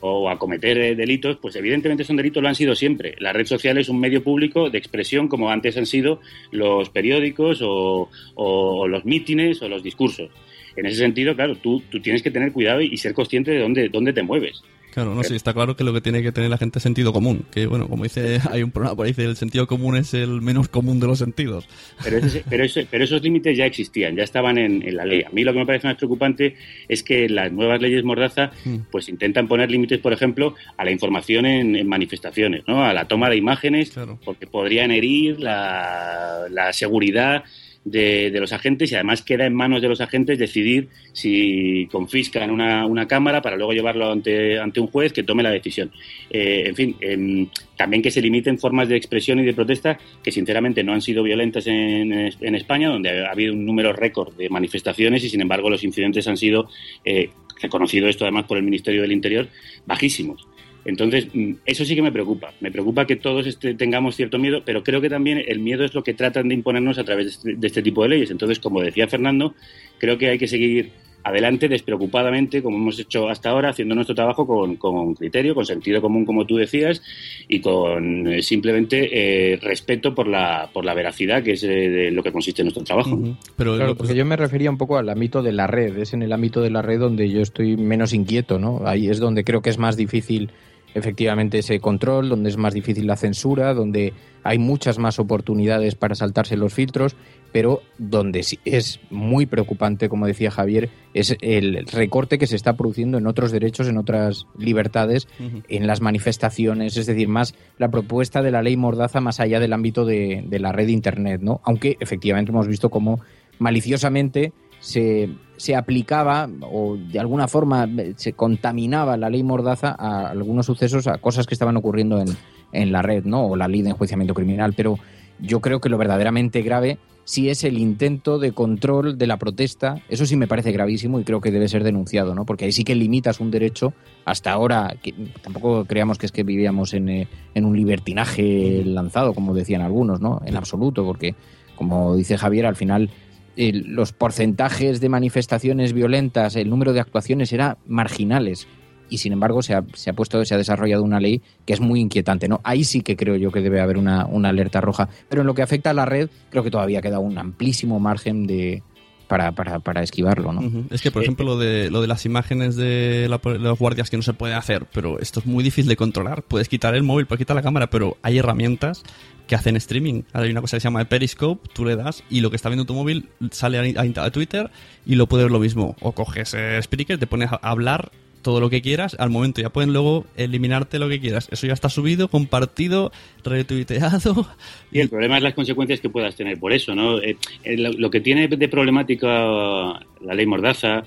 o 0.00 0.30
a 0.30 0.38
cometer 0.38 0.96
delitos, 0.96 1.36
pues 1.38 1.56
evidentemente 1.56 2.04
son 2.04 2.16
delitos, 2.16 2.42
lo 2.42 2.48
han 2.48 2.54
sido 2.54 2.74
siempre. 2.74 3.16
La 3.18 3.32
red 3.32 3.46
social 3.46 3.76
es 3.78 3.88
un 3.88 3.98
medio 3.98 4.22
público 4.22 4.70
de 4.70 4.78
expresión 4.78 5.26
como 5.26 5.50
antes 5.50 5.76
han 5.76 5.86
sido 5.86 6.20
los 6.52 6.90
periódicos 6.90 7.60
o, 7.62 8.08
o 8.34 8.86
los 8.86 9.04
mítines 9.04 9.60
o 9.62 9.68
los 9.68 9.82
discursos 9.82 10.30
en 10.76 10.86
ese 10.86 10.98
sentido, 10.98 11.34
claro, 11.34 11.56
tú, 11.56 11.82
tú 11.90 12.00
tienes 12.00 12.22
que 12.22 12.30
tener 12.30 12.52
cuidado 12.52 12.80
y, 12.80 12.96
ser 12.96 13.14
consciente 13.14 13.50
de 13.50 13.60
dónde, 13.60 13.88
dónde 13.88 14.12
te 14.12 14.22
mueves. 14.22 14.62
Claro, 14.96 15.14
no, 15.14 15.22
sí, 15.24 15.36
está 15.36 15.52
claro 15.52 15.76
que 15.76 15.84
lo 15.84 15.92
que 15.92 16.00
tiene 16.00 16.22
que 16.22 16.32
tener 16.32 16.48
la 16.48 16.56
gente 16.56 16.78
es 16.78 16.82
sentido 16.82 17.12
común. 17.12 17.44
Que, 17.50 17.66
bueno, 17.66 17.86
como 17.86 18.04
dice, 18.04 18.40
hay 18.50 18.62
un 18.62 18.70
programa 18.70 18.96
por 18.96 19.04
ahí, 19.04 19.12
dice, 19.12 19.24
el 19.26 19.36
sentido 19.36 19.66
común 19.66 19.94
es 19.94 20.14
el 20.14 20.40
menos 20.40 20.68
común 20.68 21.00
de 21.00 21.06
los 21.06 21.18
sentidos. 21.18 21.68
Pero, 22.02 22.18
pero, 22.48 22.64
pero 22.90 23.04
esos 23.04 23.20
límites 23.20 23.58
ya 23.58 23.66
existían, 23.66 24.16
ya 24.16 24.22
estaban 24.22 24.56
en, 24.56 24.96
la 24.96 25.04
ley. 25.04 25.22
A 25.22 25.28
mí 25.28 25.44
lo 25.44 25.52
que 25.52 25.58
me 25.58 25.66
parece 25.66 25.86
más 25.86 25.98
preocupante 25.98 26.56
es 26.88 27.02
que 27.02 27.28
las 27.28 27.52
nuevas 27.52 27.78
leyes 27.78 28.04
Mordaza, 28.04 28.52
hmm. 28.64 28.76
pues 28.90 29.10
intentan 29.10 29.46
poner 29.48 29.70
límites, 29.70 29.98
por 29.98 30.14
ejemplo, 30.14 30.54
a 30.78 30.84
la 30.86 30.90
información 30.90 31.44
en, 31.44 31.86
manifestaciones, 31.86 32.62
¿no? 32.66 32.82
A 32.82 32.94
la 32.94 33.04
toma 33.06 33.28
de 33.28 33.36
imágenes, 33.36 33.92
porque 34.24 34.46
podrían 34.46 34.92
herir 34.92 35.38
la, 35.40 36.46
la 36.48 36.72
seguridad 36.72 37.44
de, 37.86 38.30
los 38.38 38.52
agentes 38.52 38.90
y 38.90 38.94
además 38.96 39.22
queda 39.22 39.46
en 39.46 39.54
manos 39.54 39.80
de 39.80 39.88
los 39.88 40.00
agentes 40.00 40.38
decidir 40.38 40.88
si 41.12 41.88
confiscan 41.90 42.50
una, 42.50 42.84
una 42.84 43.06
cámara 43.06 43.40
para 43.40 43.56
luego 43.56 43.72
llevarlo 43.72 44.10
ante, 44.10 44.58
ante 44.58 44.80
un 44.80 44.88
juez 44.88 45.12
que 45.12 45.22
tome 45.22 45.42
la 45.42 45.50
decisión. 45.50 45.90
Eh, 46.28 46.64
en 46.66 46.74
fin, 46.74 46.96
em, 47.00 47.48
también 47.76 48.02
que 48.02 48.10
se 48.10 48.20
limiten 48.20 48.58
formas 48.58 48.88
de 48.88 48.96
expresión 48.96 49.38
y 49.38 49.44
de 49.44 49.54
protesta 49.54 49.98
que 50.22 50.32
sinceramente 50.32 50.82
no 50.82 50.92
han 50.92 51.00
sido 51.00 51.22
violentas 51.22 51.66
en, 51.68 52.12
en 52.12 52.54
España, 52.54 52.90
donde 52.90 53.24
ha 53.24 53.30
habido 53.30 53.54
un 53.54 53.64
número 53.64 53.92
récord 53.92 54.34
de 54.34 54.48
manifestaciones 54.48 55.22
y 55.24 55.28
sin 55.28 55.40
embargo 55.40 55.70
los 55.70 55.84
incidentes 55.84 56.26
han 56.26 56.36
sido, 56.36 56.68
eh, 57.04 57.30
reconocido 57.62 58.08
esto 58.08 58.24
además 58.24 58.44
por 58.44 58.58
el 58.58 58.64
Ministerio 58.64 59.02
del 59.02 59.12
Interior, 59.12 59.48
bajísimos. 59.86 60.46
Entonces, 60.86 61.28
mm, 61.34 61.52
eso 61.66 61.84
sí 61.84 61.94
que 61.94 62.02
me 62.02 62.12
preocupa. 62.12 62.52
Me 62.60 62.70
preocupa 62.70 63.06
que 63.06 63.16
todos 63.16 63.46
este, 63.46 63.74
tengamos 63.74 64.16
cierto 64.16 64.38
miedo, 64.38 64.62
pero 64.64 64.82
creo 64.82 65.00
que 65.00 65.10
también 65.10 65.42
el 65.46 65.58
miedo 65.58 65.84
es 65.84 65.94
lo 65.94 66.02
que 66.02 66.14
tratan 66.14 66.48
de 66.48 66.54
imponernos 66.54 66.98
a 66.98 67.04
través 67.04 67.26
de 67.26 67.30
este, 67.32 67.54
de 67.60 67.66
este 67.66 67.82
tipo 67.82 68.02
de 68.02 68.10
leyes. 68.10 68.30
Entonces, 68.30 68.58
como 68.60 68.80
decía 68.80 69.08
Fernando, 69.08 69.54
creo 69.98 70.16
que 70.16 70.28
hay 70.28 70.38
que 70.38 70.48
seguir 70.48 70.92
adelante 71.26 71.68
despreocupadamente, 71.68 72.62
como 72.62 72.76
hemos 72.76 73.00
hecho 73.00 73.28
hasta 73.28 73.50
ahora, 73.50 73.70
haciendo 73.70 73.96
nuestro 73.96 74.14
trabajo 74.14 74.46
con, 74.46 74.76
con 74.76 75.14
criterio, 75.14 75.56
con 75.56 75.66
sentido 75.66 76.00
común, 76.00 76.24
como 76.24 76.46
tú 76.46 76.54
decías, 76.54 77.02
y 77.48 77.60
con 77.60 78.28
eh, 78.28 78.42
simplemente 78.42 79.08
eh, 79.52 79.56
respeto 79.56 80.14
por 80.14 80.28
la, 80.28 80.70
por 80.72 80.84
la 80.84 80.94
veracidad, 80.94 81.42
que 81.42 81.52
es 81.52 81.64
eh, 81.64 81.66
de 81.66 82.10
lo 82.12 82.22
que 82.22 82.30
consiste 82.30 82.62
en 82.62 82.66
nuestro 82.66 82.84
trabajo. 82.84 83.18
Pero 83.56 83.74
claro, 83.74 83.96
porque 83.96 84.14
yo 84.14 84.24
me 84.24 84.36
refería 84.36 84.70
un 84.70 84.78
poco 84.78 84.98
al 84.98 85.08
ámbito 85.08 85.42
de 85.42 85.50
la 85.50 85.66
red, 85.66 85.98
es 85.98 86.14
en 86.14 86.22
el 86.22 86.32
ámbito 86.32 86.60
de 86.60 86.70
la 86.70 86.80
red 86.80 87.00
donde 87.00 87.28
yo 87.28 87.40
estoy 87.40 87.76
menos 87.76 88.12
inquieto, 88.12 88.60
¿no? 88.60 88.82
Ahí 88.86 89.08
es 89.08 89.18
donde 89.18 89.42
creo 89.42 89.62
que 89.62 89.70
es 89.70 89.78
más 89.78 89.96
difícil 89.96 90.52
efectivamente 90.96 91.58
ese 91.58 91.78
control, 91.78 92.30
donde 92.30 92.48
es 92.48 92.56
más 92.56 92.72
difícil 92.72 93.06
la 93.06 93.16
censura, 93.16 93.74
donde 93.74 94.14
hay 94.42 94.58
muchas 94.58 94.98
más 94.98 95.18
oportunidades 95.18 95.94
para 95.94 96.14
saltarse 96.14 96.56
los 96.56 96.72
filtros, 96.72 97.16
pero 97.52 97.82
donde 97.98 98.42
sí 98.42 98.58
es 98.64 99.00
muy 99.10 99.44
preocupante, 99.44 100.08
como 100.08 100.26
decía 100.26 100.50
Javier, 100.50 100.88
es 101.12 101.36
el 101.42 101.86
recorte 101.86 102.38
que 102.38 102.46
se 102.46 102.56
está 102.56 102.76
produciendo 102.76 103.18
en 103.18 103.26
otros 103.26 103.52
derechos, 103.52 103.88
en 103.88 103.98
otras 103.98 104.46
libertades, 104.58 105.28
en 105.68 105.86
las 105.86 106.00
manifestaciones, 106.00 106.96
es 106.96 107.04
decir, 107.04 107.28
más 107.28 107.54
la 107.76 107.90
propuesta 107.90 108.40
de 108.40 108.50
la 108.50 108.62
ley 108.62 108.78
Mordaza 108.78 109.20
más 109.20 109.38
allá 109.38 109.60
del 109.60 109.74
ámbito 109.74 110.06
de, 110.06 110.44
de 110.48 110.58
la 110.58 110.72
red 110.72 110.88
Internet, 110.88 111.42
¿no? 111.42 111.60
Aunque 111.64 111.98
efectivamente 112.00 112.52
hemos 112.52 112.68
visto 112.68 112.88
cómo 112.88 113.20
maliciosamente 113.58 114.54
se, 114.80 115.28
se 115.56 115.74
aplicaba 115.74 116.48
o 116.60 116.96
de 116.96 117.18
alguna 117.18 117.48
forma 117.48 117.88
se 118.16 118.32
contaminaba 118.32 119.16
la 119.16 119.30
ley 119.30 119.42
Mordaza 119.42 119.94
a 119.98 120.28
algunos 120.28 120.66
sucesos, 120.66 121.06
a 121.06 121.18
cosas 121.18 121.46
que 121.46 121.54
estaban 121.54 121.76
ocurriendo 121.76 122.20
en, 122.20 122.28
en 122.72 122.92
la 122.92 123.02
red, 123.02 123.24
¿no? 123.24 123.46
O 123.46 123.56
la 123.56 123.68
ley 123.68 123.82
de 123.82 123.90
enjuiciamiento 123.90 124.34
criminal. 124.34 124.74
Pero 124.76 124.98
yo 125.38 125.60
creo 125.60 125.80
que 125.80 125.88
lo 125.88 125.98
verdaderamente 125.98 126.62
grave 126.62 126.98
sí 127.24 127.50
es 127.50 127.64
el 127.64 127.76
intento 127.78 128.38
de 128.38 128.52
control 128.52 129.18
de 129.18 129.26
la 129.26 129.36
protesta. 129.36 130.00
Eso 130.08 130.24
sí 130.26 130.36
me 130.36 130.46
parece 130.46 130.72
gravísimo 130.72 131.20
y 131.20 131.24
creo 131.24 131.40
que 131.40 131.50
debe 131.50 131.68
ser 131.68 131.82
denunciado, 131.82 132.34
¿no? 132.34 132.46
Porque 132.46 132.64
ahí 132.64 132.72
sí 132.72 132.84
que 132.84 132.94
limitas 132.94 133.40
un 133.40 133.50
derecho. 133.50 133.92
Hasta 134.24 134.52
ahora, 134.52 134.94
que 135.02 135.12
tampoco 135.42 135.84
creamos 135.84 136.18
que 136.18 136.26
es 136.26 136.32
que 136.32 136.44
vivíamos 136.44 136.94
en, 136.94 137.08
eh, 137.08 137.28
en 137.54 137.64
un 137.64 137.76
libertinaje 137.76 138.82
lanzado, 138.84 139.34
como 139.34 139.54
decían 139.54 139.82
algunos, 139.82 140.20
¿no? 140.20 140.40
En 140.46 140.56
absoluto, 140.56 141.04
porque, 141.04 141.34
como 141.74 142.14
dice 142.14 142.38
Javier, 142.38 142.64
al 142.64 142.76
final 142.76 143.10
los 143.56 144.12
porcentajes 144.12 145.00
de 145.00 145.08
manifestaciones 145.08 145.92
violentas, 145.92 146.56
el 146.56 146.70
número 146.70 146.92
de 146.92 147.00
actuaciones 147.00 147.52
era 147.52 147.78
marginales. 147.86 148.68
Y 149.08 149.18
sin 149.18 149.32
embargo 149.32 149.62
se 149.62 149.74
ha, 149.74 149.84
se 149.94 150.10
ha 150.10 150.12
puesto, 150.14 150.44
se 150.44 150.54
ha 150.54 150.58
desarrollado 150.58 151.04
una 151.04 151.20
ley 151.20 151.40
que 151.64 151.72
es 151.72 151.80
muy 151.80 152.00
inquietante, 152.00 152.48
¿no? 152.48 152.60
Ahí 152.64 152.82
sí 152.82 153.02
que 153.02 153.16
creo 153.16 153.36
yo 153.36 153.52
que 153.52 153.60
debe 153.60 153.80
haber 153.80 153.98
una, 153.98 154.26
una 154.26 154.48
alerta 154.48 154.80
roja. 154.80 155.08
Pero 155.28 155.42
en 155.42 155.46
lo 155.46 155.54
que 155.54 155.62
afecta 155.62 155.90
a 155.90 155.94
la 155.94 156.04
red, 156.04 156.28
creo 156.50 156.64
que 156.64 156.70
todavía 156.70 157.00
queda 157.00 157.20
un 157.20 157.38
amplísimo 157.38 158.00
margen 158.00 158.48
de, 158.48 158.82
para, 159.26 159.52
para, 159.52 159.80
para 159.80 160.02
esquivarlo, 160.02 160.52
¿no? 160.52 160.84
Es 160.90 161.02
que, 161.02 161.10
por 161.10 161.22
ejemplo, 161.22 161.44
lo 161.44 161.58
de, 161.58 161.90
lo 161.90 162.00
de 162.00 162.06
las 162.06 162.26
imágenes 162.26 162.76
de, 162.76 163.28
los 163.28 163.78
guardias 163.78 164.10
que 164.10 164.16
no 164.16 164.22
se 164.22 164.34
puede 164.34 164.54
hacer, 164.54 164.86
pero 164.92 165.18
esto 165.18 165.40
es 165.40 165.46
muy 165.46 165.64
difícil 165.64 165.88
de 165.88 165.96
controlar. 165.96 166.42
Puedes 166.42 166.68
quitar 166.68 166.94
el 166.94 167.02
móvil, 167.02 167.26
puedes 167.26 167.38
quitar 167.38 167.56
la 167.56 167.62
cámara, 167.62 167.88
pero 167.90 168.16
hay 168.22 168.38
herramientas 168.38 169.02
que 169.46 169.54
hacen 169.54 169.76
streaming. 169.76 170.22
Hay 170.32 170.50
una 170.50 170.60
cosa 170.60 170.76
que 170.76 170.80
se 170.80 170.84
llama 170.84 171.04
Periscope, 171.04 171.68
tú 171.72 171.84
le 171.84 171.96
das 171.96 172.24
y 172.30 172.40
lo 172.40 172.50
que 172.50 172.56
está 172.56 172.68
viendo 172.68 172.84
tu 172.84 172.94
móvil 172.94 173.28
sale 173.50 173.94
a, 173.96 174.30
Twitter 174.30 174.70
y 175.04 175.14
lo 175.14 175.26
puedes 175.26 175.44
ver 175.44 175.52
lo 175.52 175.60
mismo. 175.60 175.96
O 176.00 176.12
coges 176.12 176.54
eh, 176.54 176.80
Spreaker, 176.82 177.18
te 177.18 177.26
pones 177.26 177.50
a 177.52 177.56
hablar 177.56 178.10
todo 178.46 178.60
lo 178.60 178.70
que 178.70 178.80
quieras, 178.80 179.16
al 179.18 179.30
momento 179.30 179.60
ya 179.60 179.70
pueden 179.70 179.92
luego 179.92 180.24
eliminarte 180.36 181.00
lo 181.00 181.08
que 181.08 181.18
quieras. 181.18 181.48
Eso 181.50 181.66
ya 181.66 181.72
está 181.72 181.88
subido, 181.88 182.28
compartido, 182.28 183.10
retuiteado. 183.42 184.46
Y 184.92 185.00
el 185.00 185.08
problema 185.08 185.38
es 185.38 185.42
las 185.42 185.54
consecuencias 185.54 186.00
que 186.00 186.10
puedas 186.10 186.36
tener 186.36 186.56
por 186.56 186.72
eso, 186.72 186.94
¿no? 186.94 187.20
Eh, 187.20 187.36
eh, 187.64 187.76
lo, 187.76 188.08
que 188.08 188.20
tiene 188.20 188.46
de 188.46 188.68
problemática 188.68 189.28
la 189.28 190.34
ley 190.34 190.46
Mordaza, 190.46 191.02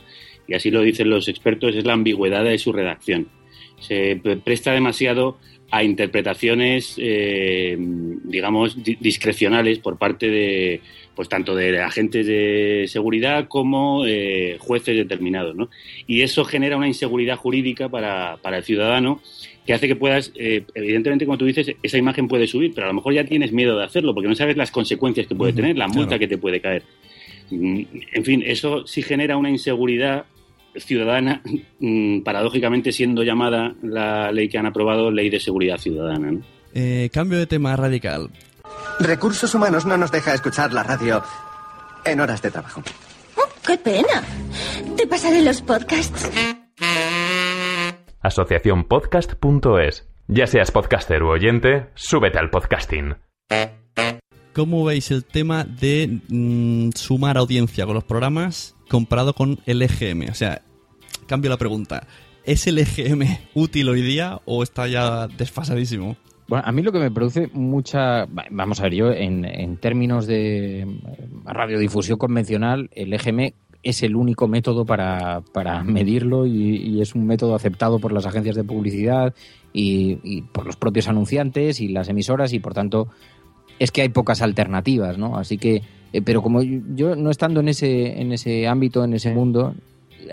y 0.50 0.54
así 0.54 0.70
lo 0.70 0.82
dicen 0.82 1.10
los 1.10 1.30
expertos, 1.30 1.78
es 1.78 1.86
la 1.86 1.94
ambigüedad 1.94 2.44
de 2.44 2.58
su 2.58 2.74
redacción. 2.74 3.30
Se 3.80 4.22
presta 4.44 4.74
demasiado 4.74 5.38
a 5.72 5.84
interpretaciones, 5.84 6.96
eh, 6.98 7.78
digamos, 7.78 8.78
discrecionales 8.84 9.80
por 9.80 9.98
parte 9.98 10.30
de, 10.30 10.82
pues 11.16 11.30
tanto 11.30 11.56
de 11.56 11.80
agentes 11.82 12.26
de 12.26 12.86
seguridad 12.88 13.48
como 13.48 14.06
eh, 14.06 14.58
jueces 14.60 14.96
determinados, 14.96 15.56
¿no? 15.56 15.70
Y 16.08 16.22
eso 16.22 16.46
genera 16.46 16.78
una 16.78 16.88
inseguridad 16.88 17.38
jurídica 17.38 17.90
para, 17.90 18.38
para 18.42 18.58
el 18.58 18.64
ciudadano 18.64 19.22
que 19.66 19.74
hace 19.74 19.88
que 19.88 19.96
puedas, 19.96 20.32
eh, 20.36 20.64
evidentemente, 20.74 21.26
como 21.26 21.38
tú 21.38 21.46
dices, 21.46 21.76
esa 21.84 21.98
imagen 21.98 22.28
puede 22.28 22.48
subir, 22.48 22.72
pero 22.74 22.86
a 22.86 22.90
lo 22.90 22.96
mejor 22.96 23.14
ya 23.14 23.24
tienes 23.24 23.52
miedo 23.52 23.78
de 23.78 23.84
hacerlo 23.84 24.16
porque 24.16 24.28
no 24.28 24.34
sabes 24.34 24.58
las 24.58 24.72
consecuencias 24.72 25.28
que 25.28 25.36
puede 25.36 25.54
tener, 25.54 25.78
la 25.78 25.88
multa 25.88 26.18
que 26.18 26.28
te 26.28 26.40
puede 26.40 26.60
caer. 26.60 26.82
Mm, 27.52 27.82
en 28.14 28.26
fin, 28.26 28.44
eso 28.44 28.88
sí 28.88 29.04
genera 29.04 29.38
una 29.38 29.50
inseguridad 29.50 30.26
ciudadana, 30.76 31.42
mm, 31.80 32.22
paradójicamente 32.22 32.92
siendo 32.92 33.24
llamada 33.24 33.76
la 33.82 34.32
ley 34.32 34.50
que 34.50 34.58
han 34.58 34.66
aprobado 34.66 35.12
Ley 35.12 35.30
de 35.30 35.40
Seguridad 35.40 35.78
Ciudadana. 35.78 36.32
¿no? 36.32 36.42
Eh, 36.74 37.10
cambio 37.14 37.40
de 37.40 37.48
tema 37.48 37.76
radical. 37.76 38.30
Recursos 39.00 39.54
Humanos 39.56 39.86
no 39.86 39.98
nos 39.98 40.12
deja 40.12 40.34
escuchar 40.34 40.74
la 40.74 40.84
radio 40.84 41.24
en 42.06 42.20
horas 42.20 42.42
de 42.42 42.52
trabajo. 42.52 42.84
Oh, 43.38 43.48
¡Qué 43.66 43.78
pena! 43.78 44.24
Te 44.96 45.08
pasaré 45.08 45.42
los 45.42 45.62
podcasts. 45.62 46.30
Asociaciónpodcast.es. 48.22 50.08
Ya 50.28 50.46
seas 50.46 50.72
podcaster 50.72 51.24
u 51.24 51.30
oyente, 51.30 51.88
súbete 51.96 52.38
al 52.38 52.50
podcasting. 52.50 53.16
¿Cómo 54.54 54.84
veis 54.84 55.10
el 55.12 55.26
tema 55.26 55.64
de 55.64 56.20
mm, 56.28 56.90
sumar 56.94 57.38
audiencia 57.38 57.86
con 57.86 57.96
los 57.96 58.04
programas 58.04 58.76
comparado 58.90 59.34
con 59.34 59.60
el 59.66 59.82
EGM? 59.82 60.30
O 60.30 60.34
sea, 60.34 60.62
cambio 61.28 61.50
la 61.50 61.58
pregunta. 61.58 62.08
¿Es 62.44 62.68
el 62.68 62.80
EGM 62.80 63.24
útil 63.54 63.90
hoy 63.90 64.02
día 64.02 64.42
o 64.46 64.64
está 64.64 64.88
ya 64.88 65.28
desfasadísimo? 65.28 66.18
Bueno, 66.48 66.64
a 66.66 66.72
mí 66.72 66.82
lo 66.82 66.92
que 66.92 67.00
me 67.00 67.12
produce 67.12 67.48
mucha... 67.54 68.26
Vamos 68.50 68.80
a 68.80 68.84
ver, 68.84 68.96
yo 68.96 69.12
en, 69.12 69.78
términos 69.78 70.26
de 70.26 70.88
radiodifusión 71.46 72.18
convencional, 72.18 72.90
el 72.94 73.14
EGM 73.14 73.54
es 73.84 74.04
el 74.04 74.16
único 74.16 74.48
método 74.48 74.84
para, 74.84 75.42
para 75.54 75.84
medirlo 75.84 76.48
y, 76.48 76.78
y, 76.78 77.02
es 77.02 77.14
un 77.14 77.28
método 77.28 77.56
aceptado 77.56 78.00
por 78.00 78.12
las 78.12 78.26
agencias 78.26 78.56
de 78.56 78.64
publicidad 78.64 79.34
y, 79.72 80.18
y, 80.24 80.42
por 80.42 80.66
los 80.66 80.76
propios 80.76 81.08
anunciantes 81.08 81.80
y 81.80 81.88
las 81.88 82.10
emisoras 82.10 82.52
y 82.52 82.60
por 82.60 82.74
tanto 82.74 83.08
es 83.78 83.92
que 83.92 84.02
hay 84.02 84.10
pocas 84.10 84.42
alternativas, 84.42 85.18
¿no? 85.18 85.38
Así 85.38 85.58
que, 85.58 85.84
eh, 86.14 86.22
pero 86.22 86.42
como 86.42 86.62
yo 86.62 87.16
no 87.16 87.30
estando 87.30 87.60
en 87.60 87.70
ese, 87.70 88.20
en 88.20 88.32
ese 88.32 88.68
ámbito, 88.68 89.04
en 89.04 89.14
ese 89.14 89.34
mundo, 89.34 89.76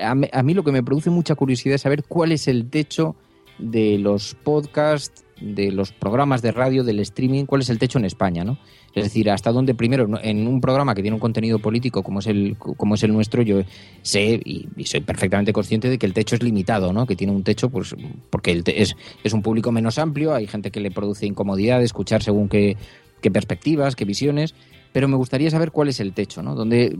a, 0.00 0.14
a 0.32 0.42
mí 0.42 0.54
lo 0.54 0.64
que 0.64 0.72
me 0.72 0.82
produce 0.82 1.10
mucha 1.10 1.34
curiosidad 1.34 1.74
es 1.74 1.82
saber 1.82 2.04
cuál 2.04 2.32
es 2.32 2.48
el 2.48 2.68
techo 2.68 3.16
de 3.58 3.98
los 3.98 4.34
podcasts, 4.34 5.24
de 5.40 5.70
los 5.70 5.92
programas 5.92 6.40
de 6.40 6.52
radio, 6.52 6.82
del 6.82 7.00
streaming, 7.00 7.44
cuál 7.44 7.60
es 7.60 7.68
el 7.68 7.78
techo 7.78 7.98
en 7.98 8.06
España, 8.06 8.44
¿no? 8.44 8.58
Es 8.94 9.04
decir, 9.04 9.30
hasta 9.30 9.52
dónde 9.52 9.74
primero 9.74 10.08
en 10.22 10.46
un 10.46 10.60
programa 10.60 10.94
que 10.94 11.02
tiene 11.02 11.14
un 11.14 11.20
contenido 11.20 11.58
político 11.58 12.02
como 12.02 12.20
es 12.20 12.26
el 12.26 12.56
como 12.56 12.94
es 12.94 13.02
el 13.02 13.12
nuestro, 13.12 13.42
yo 13.42 13.60
sé 14.00 14.40
y, 14.42 14.66
soy 14.84 15.00
perfectamente 15.00 15.52
consciente 15.52 15.90
de 15.90 15.98
que 15.98 16.06
el 16.06 16.14
techo 16.14 16.34
es 16.34 16.42
limitado, 16.42 16.94
¿no? 16.94 17.06
Que 17.06 17.16
tiene 17.16 17.34
un 17.34 17.42
techo, 17.42 17.68
pues 17.68 17.94
porque 18.30 18.52
el 18.52 18.64
te, 18.64 18.80
es, 18.80 18.96
es 19.22 19.32
un 19.34 19.42
público 19.42 19.70
menos 19.70 19.98
amplio, 19.98 20.34
hay 20.34 20.46
gente 20.46 20.70
que 20.70 20.80
le 20.80 20.90
produce 20.90 21.26
incomodidad 21.26 21.82
escuchar 21.82 22.22
según 22.22 22.48
qué, 22.48 22.78
qué 23.20 23.30
perspectivas, 23.30 23.96
qué 23.96 24.06
visiones, 24.06 24.54
pero 24.96 25.08
me 25.08 25.16
gustaría 25.18 25.50
saber 25.50 25.72
cuál 25.72 25.88
es 25.88 26.00
el 26.00 26.14
techo, 26.14 26.42
¿no? 26.42 26.54
Dónde, 26.54 26.96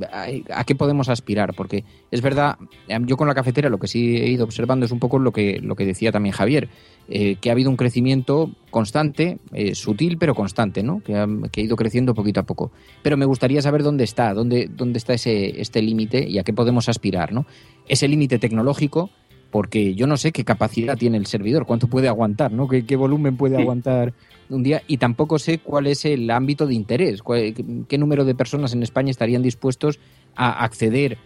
a, 0.53 0.65
qué 0.65 0.75
podemos 0.75 1.09
aspirar, 1.09 1.55
porque 1.55 1.83
es 2.11 2.21
verdad, 2.21 2.59
yo 3.07 3.17
con 3.17 3.27
la 3.27 3.35
cafetera 3.35 3.71
lo 3.71 3.79
que 3.79 3.89
sí 3.89 4.19
he 4.19 4.29
ido 4.29 4.45
observando 4.45 4.85
es 4.85 4.93
un 4.93 4.99
poco 4.99 5.19
lo 5.19 5.33
que, 5.33 5.61
lo 5.63 5.77
que 5.77 5.87
decía 5.87 6.13
también 6.13 6.35
Javier, 6.35 6.69
eh, 7.09 7.37
que 7.37 7.49
ha 7.49 7.53
habido 7.53 7.71
un 7.71 7.79
crecimiento 7.79 8.51
constante, 8.71 9.39
eh, 9.55 9.75
sutil 9.75 10.19
pero 10.19 10.35
constante, 10.35 10.83
¿no? 10.83 11.01
Que 11.01 11.17
ha, 11.17 11.27
que 11.51 11.63
ha, 11.63 11.65
ido 11.65 11.75
creciendo 11.75 12.13
poquito 12.13 12.41
a 12.41 12.43
poco. 12.43 12.71
Pero 13.03 13.17
me 13.17 13.25
gustaría 13.25 13.63
saber 13.63 13.83
dónde 13.83 14.05
está, 14.05 14.35
dónde, 14.35 14.69
dónde 14.71 14.99
está 14.99 15.15
ese, 15.15 15.59
este 15.59 15.81
límite 15.81 16.29
y 16.29 16.39
a 16.39 16.45
qué 16.45 16.53
podemos 16.53 16.91
aspirar, 16.91 17.33
¿no? 17.33 17.47
Ese 17.89 18.09
límite 18.09 18.39
tecnológico, 18.39 19.09
porque 19.51 19.95
yo 19.95 20.07
no 20.07 20.17
sé 20.17 20.33
qué 20.33 20.45
capacidad 20.45 20.97
tiene 20.97 21.17
el 21.17 21.27
servidor, 21.27 21.67
cuánto 21.67 21.89
puede 21.89 22.09
aguantar, 22.09 22.53
¿no? 22.53 22.69
¿Qué, 22.69 22.85
qué 22.85 22.97
volumen 22.97 23.37
puede 23.37 23.57
aguantar 23.57 24.13
un 24.49 24.63
día? 24.63 24.83
Y 24.87 24.99
tampoco 24.99 25.39
sé 25.39 25.59
cuál 25.59 25.87
es 25.87 26.05
el 26.05 26.31
ámbito 26.31 26.67
de 26.67 26.75
interés, 26.75 27.23
cuál, 27.23 27.55
qué 27.89 27.99
número 27.99 28.25
de 28.25 28.35
personas 28.35 28.73
en 28.73 28.83
España 28.83 29.11
estarían 29.11 29.43
dispuestos 29.43 29.99
a 30.35 30.65
acceder 30.65 31.19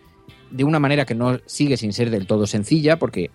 de 0.51 0.65
una 0.65 0.81
manera 0.81 1.05
que 1.05 1.15
no 1.15 1.39
sigue 1.47 1.77
sin 1.77 1.93
ser 1.93 2.11
del 2.11 2.27
todo 2.27 2.47
sencilla, 2.47 2.99
porque 2.99 3.31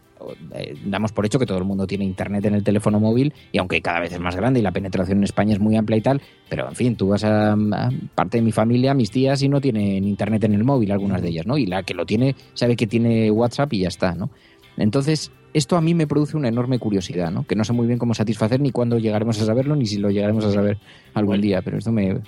eh, 0.54 0.76
damos 0.86 1.14
por 1.14 1.26
hecho 1.26 1.40
que 1.40 1.46
todo 1.46 1.58
el 1.58 1.64
mundo 1.64 1.88
tiene 1.88 2.04
internet 2.04 2.44
en 2.46 2.56
el 2.56 2.64
teléfono 2.64 3.00
móvil, 3.00 3.34
y 3.52 3.58
aunque 3.58 3.82
cada 3.82 4.02
vez 4.02 4.12
es 4.12 4.20
más 4.20 4.36
grande 4.36 4.60
y 4.60 4.64
la 4.64 4.72
penetración 4.72 5.20
en 5.20 5.24
España 5.24 5.54
es 5.54 5.60
muy 5.60 5.78
amplia 5.78 5.98
y 5.98 6.02
tal, 6.02 6.22
pero 6.50 6.68
en 6.68 6.76
fin, 6.76 6.96
tú 6.96 7.08
vas 7.08 7.24
a, 7.24 7.54
a 7.54 7.90
parte 8.16 8.38
de 8.38 8.42
mi 8.42 8.52
familia, 8.52 8.94
mis 8.94 9.12
tías, 9.12 9.42
y 9.42 9.50
no 9.50 9.62
tienen 9.62 10.06
internet 10.06 10.44
en 10.44 10.56
el 10.56 10.66
móvil, 10.66 10.92
algunas 10.92 11.22
de 11.22 11.30
ellas, 11.30 11.46
¿no? 11.46 11.58
Y 11.58 11.66
la 11.66 11.84
que 11.84 11.94
lo 11.94 12.06
tiene 12.06 12.36
sabe 12.54 12.76
que 12.76 12.88
tiene 12.88 13.32
WhatsApp 13.32 13.72
y 13.74 13.80
ya 13.80 13.88
está, 13.88 14.14
¿no? 14.14 14.30
Entonces, 14.78 15.32
esto 15.54 15.78
a 15.78 15.82
mí 15.82 15.94
me 15.94 16.08
produce 16.08 16.36
una 16.36 16.50
enorme 16.50 16.80
curiosidad, 16.80 17.32
¿no? 17.32 17.46
Que 17.46 17.56
no 17.56 17.64
sé 17.64 17.74
muy 17.74 17.88
bien 17.88 18.00
cómo 18.00 18.14
satisfacer 18.14 18.60
ni 18.60 18.72
cuándo 18.72 18.98
llegaremos 18.98 19.42
a 19.42 19.46
saberlo, 19.46 19.76
ni 19.76 19.86
si 19.86 19.98
lo 19.98 20.10
llegaremos 20.10 20.46
a 20.46 20.52
saber 20.52 20.78
algún 21.14 21.40
día, 21.42 21.62
pero 21.62 21.78
esto 21.78 21.92
me... 21.92 22.22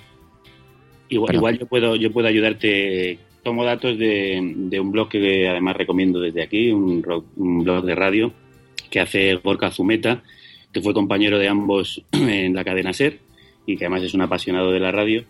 Igual, 1.10 1.34
igual 1.34 1.58
yo 1.58 1.66
puedo 1.66 1.96
yo 1.96 2.12
puedo 2.12 2.28
ayudarte 2.28 3.18
tomo 3.42 3.64
datos 3.64 3.98
de, 3.98 4.40
de, 4.54 4.80
un 4.80 4.92
blog 4.92 5.08
que 5.08 5.48
además 5.48 5.76
recomiendo 5.76 6.20
desde 6.20 6.42
aquí, 6.42 6.70
un, 6.70 7.02
un, 7.36 7.64
blog 7.64 7.84
de 7.84 7.94
radio 7.94 8.32
que 8.90 9.00
hace 9.00 9.34
Gorka 9.36 9.70
Zumeta, 9.70 10.22
que 10.72 10.82
fue 10.82 10.92
compañero 10.92 11.38
de 11.38 11.48
ambos 11.48 12.02
en 12.12 12.54
la 12.54 12.64
cadena 12.64 12.92
SER 12.92 13.18
y 13.66 13.76
que 13.76 13.84
además 13.84 14.02
es 14.02 14.14
un 14.14 14.22
apasionado 14.22 14.70
de 14.70 14.80
la 14.80 14.92
radio. 14.92 15.24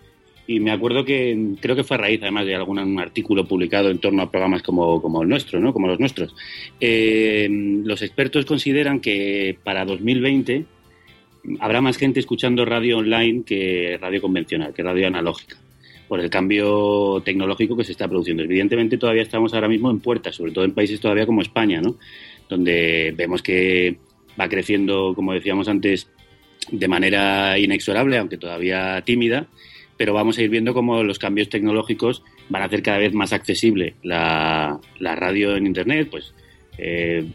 Y 0.51 0.61
me 0.61 0.71
acuerdo 0.71 1.05
que 1.05 1.57
creo 1.61 1.77
que 1.77 1.85
fue 1.85 1.99
a 1.99 2.01
raíz 2.01 2.23
además 2.23 2.47
de 2.47 2.55
algún 2.55 2.99
artículo 2.99 3.47
publicado 3.47 3.91
en 3.91 3.99
torno 3.99 4.23
a 4.23 4.31
programas 4.31 4.63
como, 4.63 5.03
como 5.03 5.23
el 5.23 5.29
nuestro, 5.29 5.61
¿no? 5.61 5.75
como 5.75 5.89
los 5.89 6.01
nuestros. 6.01 6.35
Eh, 6.81 7.47
los 7.85 8.01
expertos 8.01 8.47
consideran 8.47 9.01
que 9.01 9.59
para 9.63 9.85
2020 9.85 10.65
habrá 11.61 11.83
más 11.83 11.99
gente 11.99 12.21
escuchando 12.21 12.65
radio 12.65 12.97
online 12.97 13.43
que 13.45 13.99
radio 14.01 14.23
convencional, 14.23 14.73
que 14.73 14.83
radio 14.83 15.09
analógica 15.09 15.59
por 16.09 16.19
el 16.19 16.31
cambio 16.31 17.21
tecnológico 17.23 17.77
que 17.77 17.85
se 17.85 17.93
está 17.93 18.09
produciendo. 18.09 18.43
Evidentemente 18.43 18.97
todavía 18.97 19.25
estamos 19.25 19.53
ahora 19.53 19.69
mismo 19.69 19.91
en 19.91 20.01
puertas, 20.01 20.37
sobre 20.37 20.53
todo 20.53 20.65
en 20.65 20.73
países 20.73 20.99
todavía 20.99 21.27
como 21.27 21.43
España, 21.43 21.83
¿no? 21.83 21.97
donde 22.49 23.13
vemos 23.15 23.43
que 23.43 23.99
va 24.41 24.49
creciendo, 24.49 25.13
como 25.15 25.35
decíamos 25.35 25.69
antes, 25.69 26.09
de 26.73 26.89
manera 26.89 27.59
inexorable, 27.59 28.17
aunque 28.17 28.39
todavía 28.39 29.03
tímida, 29.03 29.47
pero 29.99 30.15
vamos 30.15 30.39
a 30.39 30.43
ir 30.43 30.49
viendo 30.49 30.73
cómo 30.73 31.03
los 31.03 31.19
cambios 31.19 31.51
tecnológicos 31.51 32.23
van 32.49 32.63
a 32.63 32.67
hacer 32.67 32.83
cada 32.83 32.99
vez 32.99 33.13
más 33.13 33.35
accesible 33.35 33.95
la, 34.03 34.81
la 34.99 35.17
radio 35.17 35.57
en 35.57 35.67
Internet, 35.67 36.09
pues 36.11 36.33
eh, 36.79 37.27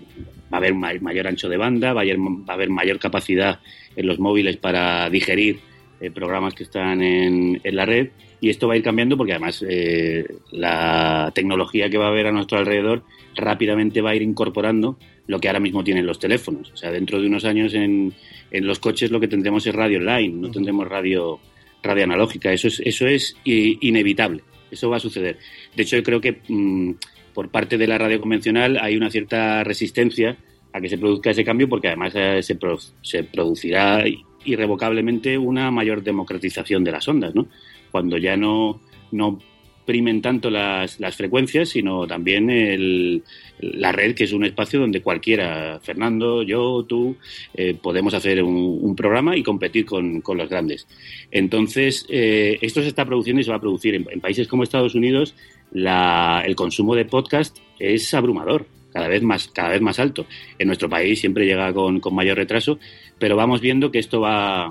va 0.52 0.58
a 0.58 0.58
haber 0.58 0.74
mayor 0.74 1.28
ancho 1.28 1.50
de 1.50 1.58
banda, 1.58 1.94
va 1.94 2.02
a, 2.02 2.04
haber, 2.04 2.18
va 2.18 2.46
a 2.48 2.54
haber 2.54 2.70
mayor 2.70 2.98
capacidad 2.98 3.60
en 3.96 4.08
los 4.08 4.18
móviles 4.18 4.58
para 4.58 5.10
digerir 5.10 5.60
eh, 6.00 6.10
programas 6.10 6.54
que 6.54 6.64
están 6.64 7.04
en, 7.04 7.60
en, 7.64 7.76
la 7.76 7.86
red 7.86 8.10
y 8.40 8.50
esto 8.50 8.68
va 8.68 8.74
a 8.74 8.78
ir 8.78 8.84
cambiando 8.84 9.18
porque 9.18 9.34
además 9.34 9.64
eh, 9.68 10.26
la 10.52 11.32
tecnología 11.36 11.90
que 11.90 11.98
va 11.98 12.06
a 12.06 12.10
haber 12.10 12.28
a 12.28 12.32
nuestro 12.32 12.58
alrededor 12.58 13.04
rápidamente 13.36 14.02
va 14.02 14.12
a 14.12 14.16
ir 14.16 14.22
incorporando 14.22 14.98
lo 15.28 15.40
que 15.40 15.48
ahora 15.48 15.60
mismo 15.60 15.84
tienen 15.84 16.06
los 16.06 16.20
teléfonos. 16.20 16.72
O 16.72 16.78
sea, 16.78 16.92
dentro 16.92 17.22
de 17.22 17.28
unos 17.28 17.46
años 17.46 17.74
en, 17.74 18.14
en 18.52 18.68
los 18.68 18.80
coches 18.80 19.12
lo 19.12 19.20
que 19.20 19.28
tendremos 19.28 19.66
es 19.66 19.74
radio 19.74 20.00
online, 20.00 20.30
no 20.30 20.52
tendremos 20.52 20.88
radio, 20.88 21.40
radio 21.84 22.06
analógica. 22.06 22.52
Eso 22.52 22.68
es, 22.68 22.82
eso 22.84 23.06
es 23.06 23.36
inevitable, 23.44 24.42
eso 24.72 24.90
va 24.90 24.98
a 24.98 25.02
suceder. 25.02 25.38
De 25.76 25.84
hecho, 25.84 25.98
yo 25.98 26.04
creo 26.04 26.22
que 26.22 26.42
mmm, 26.48 26.94
por 27.34 27.50
parte 27.50 27.78
de 27.78 27.88
la 27.88 27.98
radio 27.98 28.20
convencional 28.20 28.78
hay 28.82 28.96
una 28.96 29.10
cierta 29.10 29.64
resistencia 29.64 30.38
a 30.72 30.82
que 30.82 30.90
se 30.90 30.98
produzca 30.98 31.32
ese 31.32 31.44
cambio 31.44 31.70
porque 31.70 31.88
además 31.88 32.14
eh, 32.16 32.42
se, 32.42 32.56
pro, 32.56 32.78
se 33.02 33.24
producirá 33.24 34.04
irrevocablemente 34.46 35.38
una 35.38 35.70
mayor 35.72 36.04
democratización 36.04 36.84
de 36.84 36.92
las 36.92 37.08
ondas, 37.08 37.36
¿no? 37.36 37.48
Cuando 37.92 38.18
ya 38.18 38.36
no, 38.36 38.82
no 39.12 39.40
primen 39.86 40.22
tanto 40.22 40.50
las, 40.50 40.98
frecuencias, 41.16 41.70
sino 41.70 42.08
también 42.08 43.24
la 43.60 43.92
red, 43.92 44.16
que 44.16 44.26
es 44.26 44.34
un 44.34 44.46
espacio 44.46 44.80
donde 44.80 45.02
cualquiera, 45.02 45.80
Fernando, 45.82 46.44
yo, 46.44 46.86
tú, 46.88 47.18
eh, 47.54 47.76
podemos 47.82 48.14
hacer 48.14 48.44
un, 48.44 48.96
programa 48.96 49.36
y 49.36 49.44
competir 49.44 49.86
con, 49.86 50.22
los 50.26 50.50
grandes. 50.50 50.88
Entonces, 51.32 52.06
eh, 52.10 52.58
esto 52.62 52.82
se 52.82 52.88
está 52.88 53.06
produciendo 53.06 53.42
y 53.42 53.44
se 53.44 53.52
va 53.52 53.58
a 53.58 53.62
producir. 53.62 53.96
En, 53.96 54.06
en 54.10 54.22
países 54.22 54.48
como 54.48 54.64
Estados 54.64 54.96
Unidos, 54.96 55.36
la, 55.72 56.44
el 56.46 56.56
consumo 56.56 56.96
de 56.96 57.06
podcast 57.06 57.58
es 57.80 58.14
abrumador 58.14 58.68
cada 58.94 59.08
vez 59.08 59.24
más, 59.24 59.48
cada 59.48 59.70
vez 59.70 59.82
más 59.82 60.00
alto. 60.00 60.26
En 60.60 60.68
nuestro 60.68 60.88
país 60.88 61.20
siempre 61.20 61.46
llega 61.46 61.74
con, 61.74 62.00
con 62.00 62.14
mayor 62.14 62.38
retraso, 62.38 62.80
pero 63.18 63.36
vamos 63.36 63.60
viendo 63.60 63.92
que 63.92 64.00
esto 64.00 64.22
va, 64.22 64.68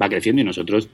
va 0.00 0.08
creciendo 0.08 0.42
y 0.42 0.44
nosotros 0.44 0.88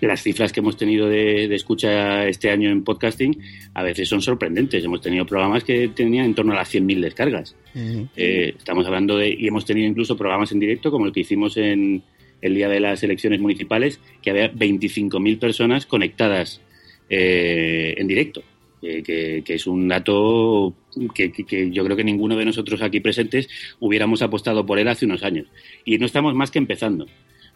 las 0.00 0.22
cifras 0.22 0.52
que 0.52 0.60
hemos 0.60 0.76
tenido 0.76 1.08
de, 1.08 1.48
de, 1.48 1.54
escucha 1.54 2.26
este 2.26 2.50
año 2.50 2.70
en 2.70 2.84
podcasting 2.84 3.38
a 3.74 3.82
veces 3.82 4.08
son 4.08 4.22
sorprendentes. 4.22 4.84
Hemos 4.84 5.00
tenido 5.00 5.26
programas 5.26 5.64
que 5.64 5.88
tenían 5.88 6.26
en 6.26 6.34
torno 6.34 6.52
a 6.52 6.56
las 6.56 6.74
100.000 6.74 7.00
descargas. 7.00 7.56
Uh 7.74 7.78
-huh. 7.78 8.08
eh, 8.16 8.54
estamos 8.56 8.86
hablando 8.86 9.16
de, 9.16 9.28
y 9.30 9.46
hemos 9.46 9.64
tenido 9.64 9.88
incluso 9.88 10.16
programas 10.16 10.52
en 10.52 10.60
directo 10.60 10.90
como 10.90 11.06
el 11.06 11.12
que 11.12 11.20
hicimos 11.20 11.56
en 11.56 12.02
el 12.40 12.54
día 12.54 12.68
de 12.68 12.80
las 12.80 13.02
elecciones 13.02 13.40
municipales, 13.40 14.00
que 14.20 14.30
había 14.30 14.52
25.000 14.52 15.38
personas 15.38 15.86
conectadas 15.86 16.60
eh, 17.08 17.94
en 17.96 18.06
directo. 18.06 18.42
Eh, 18.82 19.02
que, 19.02 19.42
que, 19.42 19.54
es 19.54 19.66
un 19.66 19.88
dato 19.88 20.74
que, 21.14 21.32
que, 21.32 21.70
yo 21.70 21.82
creo 21.84 21.96
que 21.96 22.04
ninguno 22.04 22.36
de 22.36 22.44
nosotros 22.44 22.82
aquí 22.82 23.00
presentes 23.00 23.48
hubiéramos 23.80 24.20
apostado 24.20 24.66
por 24.66 24.78
él 24.78 24.88
hace 24.88 25.06
unos 25.06 25.22
años. 25.22 25.46
Y 25.86 25.96
no 25.96 26.04
estamos 26.04 26.34
más 26.34 26.50
que 26.50 26.58
empezando. 26.58 27.06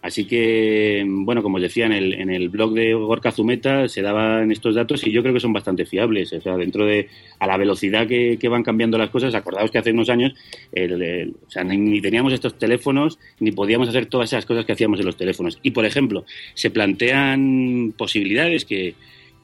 Así 0.00 0.26
que, 0.26 1.04
bueno, 1.06 1.42
como 1.42 1.56
os 1.56 1.62
decía, 1.62 1.86
en 1.86 1.92
el, 1.92 2.14
en 2.14 2.30
el 2.30 2.48
blog 2.50 2.72
de 2.72 2.94
Gorka 2.94 3.32
Zumeta 3.32 3.88
se 3.88 4.00
daban 4.00 4.52
estos 4.52 4.76
datos 4.76 5.04
y 5.04 5.10
yo 5.10 5.22
creo 5.22 5.34
que 5.34 5.40
son 5.40 5.52
bastante 5.52 5.86
fiables. 5.86 6.32
O 6.32 6.40
sea, 6.40 6.56
dentro 6.56 6.86
de, 6.86 7.08
a 7.40 7.46
la 7.48 7.56
velocidad 7.56 8.06
que, 8.06 8.38
que 8.38 8.48
van 8.48 8.62
cambiando 8.62 8.96
las 8.96 9.10
cosas, 9.10 9.34
acordaos 9.34 9.72
que 9.72 9.78
hace 9.78 9.90
unos 9.90 10.08
años, 10.08 10.34
ni, 10.72 11.76
ni, 11.76 12.00
teníamos 12.00 12.32
estos 12.32 12.56
teléfonos, 12.58 13.18
ni 13.40 13.50
podíamos 13.50 13.88
hacer 13.88 14.06
todas 14.06 14.32
esas 14.32 14.46
cosas 14.46 14.64
que 14.64 14.72
hacíamos 14.72 15.00
en 15.00 15.06
los 15.06 15.16
teléfonos. 15.16 15.58
Y, 15.62 15.72
por 15.72 15.84
ejemplo, 15.84 16.24
se 16.54 16.70
plantean 16.70 17.92
posibilidades 17.96 18.64
que, 18.64 18.94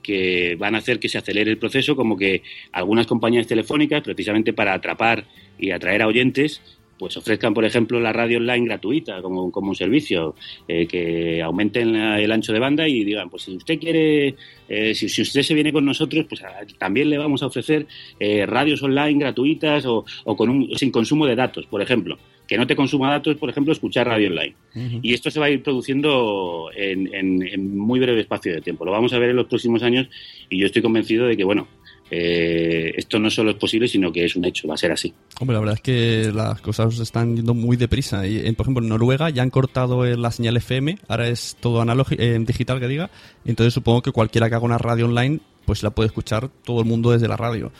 que 0.05 0.55
van 0.57 0.77
a 0.77 0.79
hacer 0.79 1.01
que 1.01 1.09
se 1.09 1.19
acelere 1.19 1.51
el 1.51 1.59
proceso, 1.59 1.97
como 1.97 2.17
que 2.17 2.43
algunas 2.71 3.09
compañías 3.09 3.49
telefónicas, 3.49 4.03
precisamente 4.03 4.53
para 4.53 4.75
atrapar 4.75 5.25
y 5.59 5.73
atraer 5.73 6.03
a 6.03 6.07
oyentes, 6.07 6.63
pues 6.99 7.17
ofrezcan, 7.17 7.55
por 7.55 7.65
ejemplo, 7.65 8.01
la 8.01 8.13
radio 8.13 8.39
online 8.39 8.67
gratuita 8.67 9.21
como, 9.23 9.51
como 9.51 9.71
un 9.71 9.75
servicio, 9.75 10.35
eh, 10.69 10.87
que 10.87 11.43
aumenten 11.43 11.93
la, 11.93 12.21
el 12.21 12.31
ancho 12.31 12.53
de 12.53 12.59
banda 12.59 12.87
y 12.89 13.05
digan, 13.05 13.31
pues 13.31 13.45
si 13.45 13.57
usted 13.57 13.79
quiere, 13.79 14.37
eh, 14.69 14.95
si, 14.95 15.09
si, 15.09 15.23
usted 15.23 15.43
se 15.43 15.55
viene 15.55 15.73
con 15.73 15.85
nosotros, 15.85 16.27
pues 16.29 16.43
a, 16.43 16.61
también 16.79 17.11
le 17.11 17.19
vamos 17.19 17.43
a 17.43 17.47
ofrecer 17.47 17.87
eh, 18.19 18.47
radios 18.47 18.83
online 18.83 19.19
gratuitas 19.19 19.85
o, 19.87 20.05
o 20.25 20.37
con 20.37 20.51
un, 20.51 20.79
sin 20.79 20.91
consumo 20.91 21.27
de 21.27 21.37
datos, 21.37 21.67
por 21.67 21.83
ejemplo. 21.83 22.19
Que 22.47 22.59
no 22.59 22.67
te 22.67 22.77
consuma 22.77 23.11
datos, 23.11 23.37
por 23.37 23.49
ejemplo, 23.49 23.73
escuchar 23.73 24.07
radio 24.07 24.29
online. 24.29 24.55
Uh 24.75 24.79
-huh. 24.79 25.01
Y 25.03 25.15
esto 25.15 25.31
se 25.31 25.41
va 25.41 25.47
a 25.47 25.51
ir 25.51 25.63
produciendo 25.63 26.69
en, 26.77 27.13
en, 27.15 27.43
en 27.43 27.79
muy 27.79 27.99
breve 28.01 28.21
espacio 28.21 28.53
de 28.53 28.61
tiempo. 28.61 28.85
Lo 28.85 28.91
vamos 28.91 29.15
a 29.15 29.19
ver 29.19 29.31
en 29.31 29.37
los 29.37 29.47
próximos 29.47 29.83
años 29.83 30.09
y 30.51 30.59
yo 30.59 30.67
estoy 30.67 30.83
convencido 30.83 31.27
de 31.27 31.39
que, 31.39 31.45
bueno, 31.45 31.69
eh, 32.11 32.93
esto 32.97 33.19
no 33.19 33.31
solo 33.31 33.51
es 33.51 33.57
posible, 33.57 33.89
sino 33.89 34.13
que 34.13 34.25
es 34.25 34.37
un 34.37 34.45
hecho, 34.45 34.69
va 34.69 34.75
a 34.75 34.79
ser 34.79 34.93
así. 34.93 35.13
Hombre, 35.41 35.55
la 35.55 35.61
verdad 35.61 35.75
es 35.77 35.81
que 35.81 36.33
las 36.33 36.61
cosas 36.61 36.99
están 36.99 37.37
yendo 37.37 37.55
muy 37.55 37.77
deprisa. 37.77 38.27
Y, 38.27 38.51
por 38.53 38.65
ejemplo, 38.65 38.83
en 38.83 38.89
Noruega 38.89 39.31
ya 39.31 39.43
han 39.43 39.51
cortado 39.51 40.05
la 40.05 40.31
señal 40.31 40.57
FM, 40.57 40.99
ahora 41.09 41.29
es 41.29 41.57
todo 41.61 41.81
analógico, 41.81 42.23
eh, 42.23 42.39
digital 42.41 42.81
que 42.81 42.89
diga. 42.89 43.11
Entonces 43.45 43.75
supongo 43.75 44.03
que 44.03 44.13
cualquiera 44.13 44.49
que 44.49 44.55
haga 44.57 44.65
una 44.65 44.79
radio 44.79 45.07
online, 45.07 45.41
pues 45.65 45.83
la 45.83 45.91
puede 45.91 46.09
escuchar 46.09 46.49
todo 46.65 46.81
el 46.81 46.87
mundo 46.87 47.11
desde 47.11 47.29
la 47.29 47.37
radio. 47.37 47.73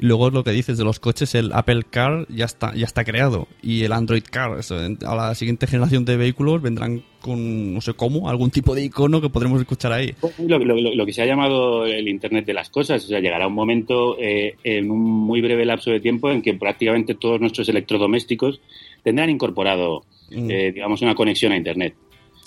Luego 0.00 0.30
lo 0.30 0.42
que 0.42 0.50
dices 0.50 0.78
de 0.78 0.84
los 0.84 0.98
coches, 0.98 1.34
el 1.34 1.52
Apple 1.52 1.82
Car 1.88 2.26
ya 2.28 2.46
está, 2.46 2.74
ya 2.74 2.86
está 2.86 3.04
creado. 3.04 3.46
Y 3.62 3.84
el 3.84 3.92
Android 3.92 4.22
Car, 4.28 4.58
eso, 4.58 4.76
a 4.76 5.14
la 5.14 5.34
siguiente 5.34 5.66
generación 5.66 6.04
de 6.06 6.16
vehículos 6.16 6.62
vendrán 6.62 7.02
con, 7.20 7.74
no 7.74 7.80
sé 7.82 7.92
cómo, 7.92 8.30
algún 8.30 8.50
tipo 8.50 8.74
de 8.74 8.84
icono 8.84 9.20
que 9.20 9.28
podremos 9.28 9.60
escuchar 9.60 9.92
ahí. 9.92 10.14
Lo, 10.38 10.58
lo, 10.58 10.74
lo 10.74 11.06
que 11.06 11.12
se 11.12 11.20
ha 11.22 11.26
llamado 11.26 11.84
el 11.84 12.08
Internet 12.08 12.46
de 12.46 12.54
las 12.54 12.70
Cosas, 12.70 13.04
o 13.04 13.08
sea, 13.08 13.20
llegará 13.20 13.46
un 13.46 13.52
momento 13.54 14.16
eh, 14.18 14.56
en 14.64 14.90
un 14.90 15.02
muy 15.02 15.42
breve 15.42 15.66
lapso 15.66 15.90
de 15.90 16.00
tiempo 16.00 16.30
en 16.30 16.40
que 16.40 16.54
prácticamente 16.54 17.14
todos 17.14 17.40
nuestros 17.40 17.68
electrodomésticos 17.68 18.60
tendrán 19.02 19.28
incorporado, 19.28 20.04
mm. 20.30 20.50
eh, 20.50 20.72
digamos, 20.72 21.02
una 21.02 21.14
conexión 21.14 21.52
a 21.52 21.56
Internet. 21.56 21.94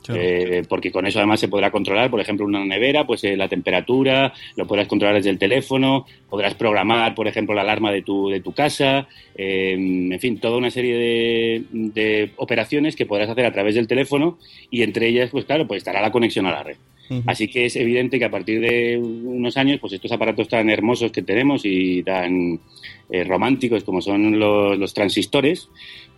Eh, 0.09 0.63
porque 0.67 0.91
con 0.91 1.05
eso 1.05 1.19
además 1.19 1.39
se 1.39 1.47
podrá 1.47 1.71
controlar, 1.71 2.09
por 2.09 2.19
ejemplo, 2.19 2.45
una 2.45 2.65
nevera, 2.65 3.05
pues 3.05 3.23
eh, 3.23 3.37
la 3.37 3.47
temperatura, 3.47 4.33
lo 4.55 4.67
podrás 4.67 4.87
controlar 4.87 5.15
desde 5.15 5.29
el 5.29 5.39
teléfono, 5.39 6.05
podrás 6.29 6.55
programar, 6.55 7.15
por 7.15 7.27
ejemplo, 7.27 7.55
la 7.55 7.61
alarma 7.61 7.91
de 7.91 8.01
tu, 8.01 8.29
de 8.29 8.41
tu 8.41 8.51
casa, 8.51 9.07
eh, 9.35 9.73
en 9.73 10.19
fin, 10.19 10.39
toda 10.39 10.57
una 10.57 10.71
serie 10.71 10.97
de, 10.97 11.63
de, 11.71 12.31
operaciones 12.37 12.95
que 12.95 13.05
podrás 13.05 13.29
hacer 13.29 13.45
a 13.45 13.53
través 13.53 13.75
del 13.75 13.87
teléfono 13.87 14.37
y 14.69 14.83
entre 14.83 15.07
ellas, 15.07 15.29
pues 15.31 15.45
claro, 15.45 15.67
pues 15.67 15.79
estará 15.79 16.01
la 16.01 16.11
conexión 16.11 16.45
a 16.45 16.51
la 16.51 16.63
red. 16.63 16.77
Uh 17.09 17.15
-huh. 17.15 17.23
Así 17.25 17.47
que 17.47 17.65
es 17.65 17.75
evidente 17.75 18.17
que 18.17 18.25
a 18.25 18.31
partir 18.31 18.61
de 18.61 18.97
unos 18.97 19.57
años, 19.57 19.79
pues 19.79 19.93
estos 19.93 20.11
aparatos 20.11 20.47
tan 20.47 20.69
hermosos 20.69 21.11
que 21.11 21.21
tenemos 21.21 21.61
y 21.65 22.01
tan 22.03 22.59
eh, 23.09 23.23
románticos 23.23 23.83
como 23.83 24.01
son 24.01 24.39
los, 24.39 24.77
los 24.77 24.93
transistores, 24.93 25.69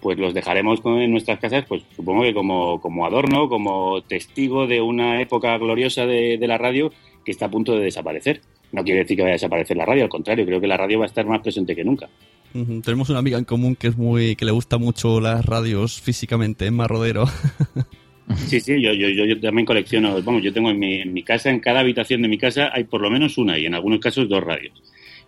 pues 0.02 0.18
los 0.20 0.34
dejaremos 0.34 0.82
en 0.86 1.12
nuestras 1.12 1.40
casas, 1.40 1.66
pues 1.68 1.84
supongo 1.96 2.24
que 2.24 2.34
como, 2.34 2.80
como 2.80 3.06
adorno, 3.06 3.50
como 3.50 4.02
testigo 4.04 4.68
de 4.68 4.82
una 4.82 5.22
época 5.22 5.58
gloriosa 5.58 6.06
de, 6.06 6.38
de, 6.38 6.48
la 6.48 6.58
radio 6.58 6.92
que 7.24 7.32
está 7.32 7.48
a 7.48 7.52
punto 7.52 7.76
de 7.76 7.86
desaparecer. 7.86 8.42
No 8.72 8.84
quiere 8.84 9.00
decir 9.00 9.18
que 9.18 9.24
vaya 9.24 9.34
a 9.34 9.40
desaparecer 9.40 9.78
la 9.78 9.86
radio, 9.86 10.04
al 10.04 10.10
contrario, 10.10 10.46
creo 10.46 10.62
que 10.62 10.68
la 10.68 10.78
radio 10.78 11.00
va 11.00 11.06
a 11.06 11.08
estar 11.08 11.26
más 11.26 11.42
presente 11.42 11.76
que 11.76 11.84
nunca. 11.84 12.08
Uh 12.54 12.60
-huh. 12.60 12.84
Tenemos 12.84 13.10
una 13.10 13.20
amiga 13.20 13.38
en 13.38 13.46
común 13.46 13.76
que 13.76 13.88
es 13.88 13.98
muy 13.98 14.36
que 14.36 14.46
le 14.46 14.52
gusta 14.52 14.78
mucho 14.78 15.20
las 15.20 15.46
radios 15.46 16.00
físicamente, 16.02 16.68
en 16.68 16.76
Marrodero. 16.76 17.26
Sí, 18.48 18.60
sí, 18.60 18.82
yo, 18.82 18.92
yo, 18.94 19.08
yo, 19.10 19.40
también 19.40 19.66
colecciono, 19.66 20.22
vamos, 20.24 20.42
yo 20.42 20.52
tengo 20.52 20.72
en 20.72 20.80
mi, 20.80 20.96
en 20.96 21.14
mi 21.14 21.22
casa, 21.22 21.52
en 21.52 21.60
cada 21.60 21.82
habitación 21.82 22.24
de 22.24 22.28
mi 22.28 22.38
casa 22.38 22.72
hay 22.74 22.86
por 22.86 23.02
lo 23.02 23.12
menos 23.12 23.38
una 23.38 23.58
y 23.60 23.66
en 23.66 23.76
algunos 23.76 24.00
casos 24.00 24.28
dos 24.28 24.44
radios. 24.44 24.74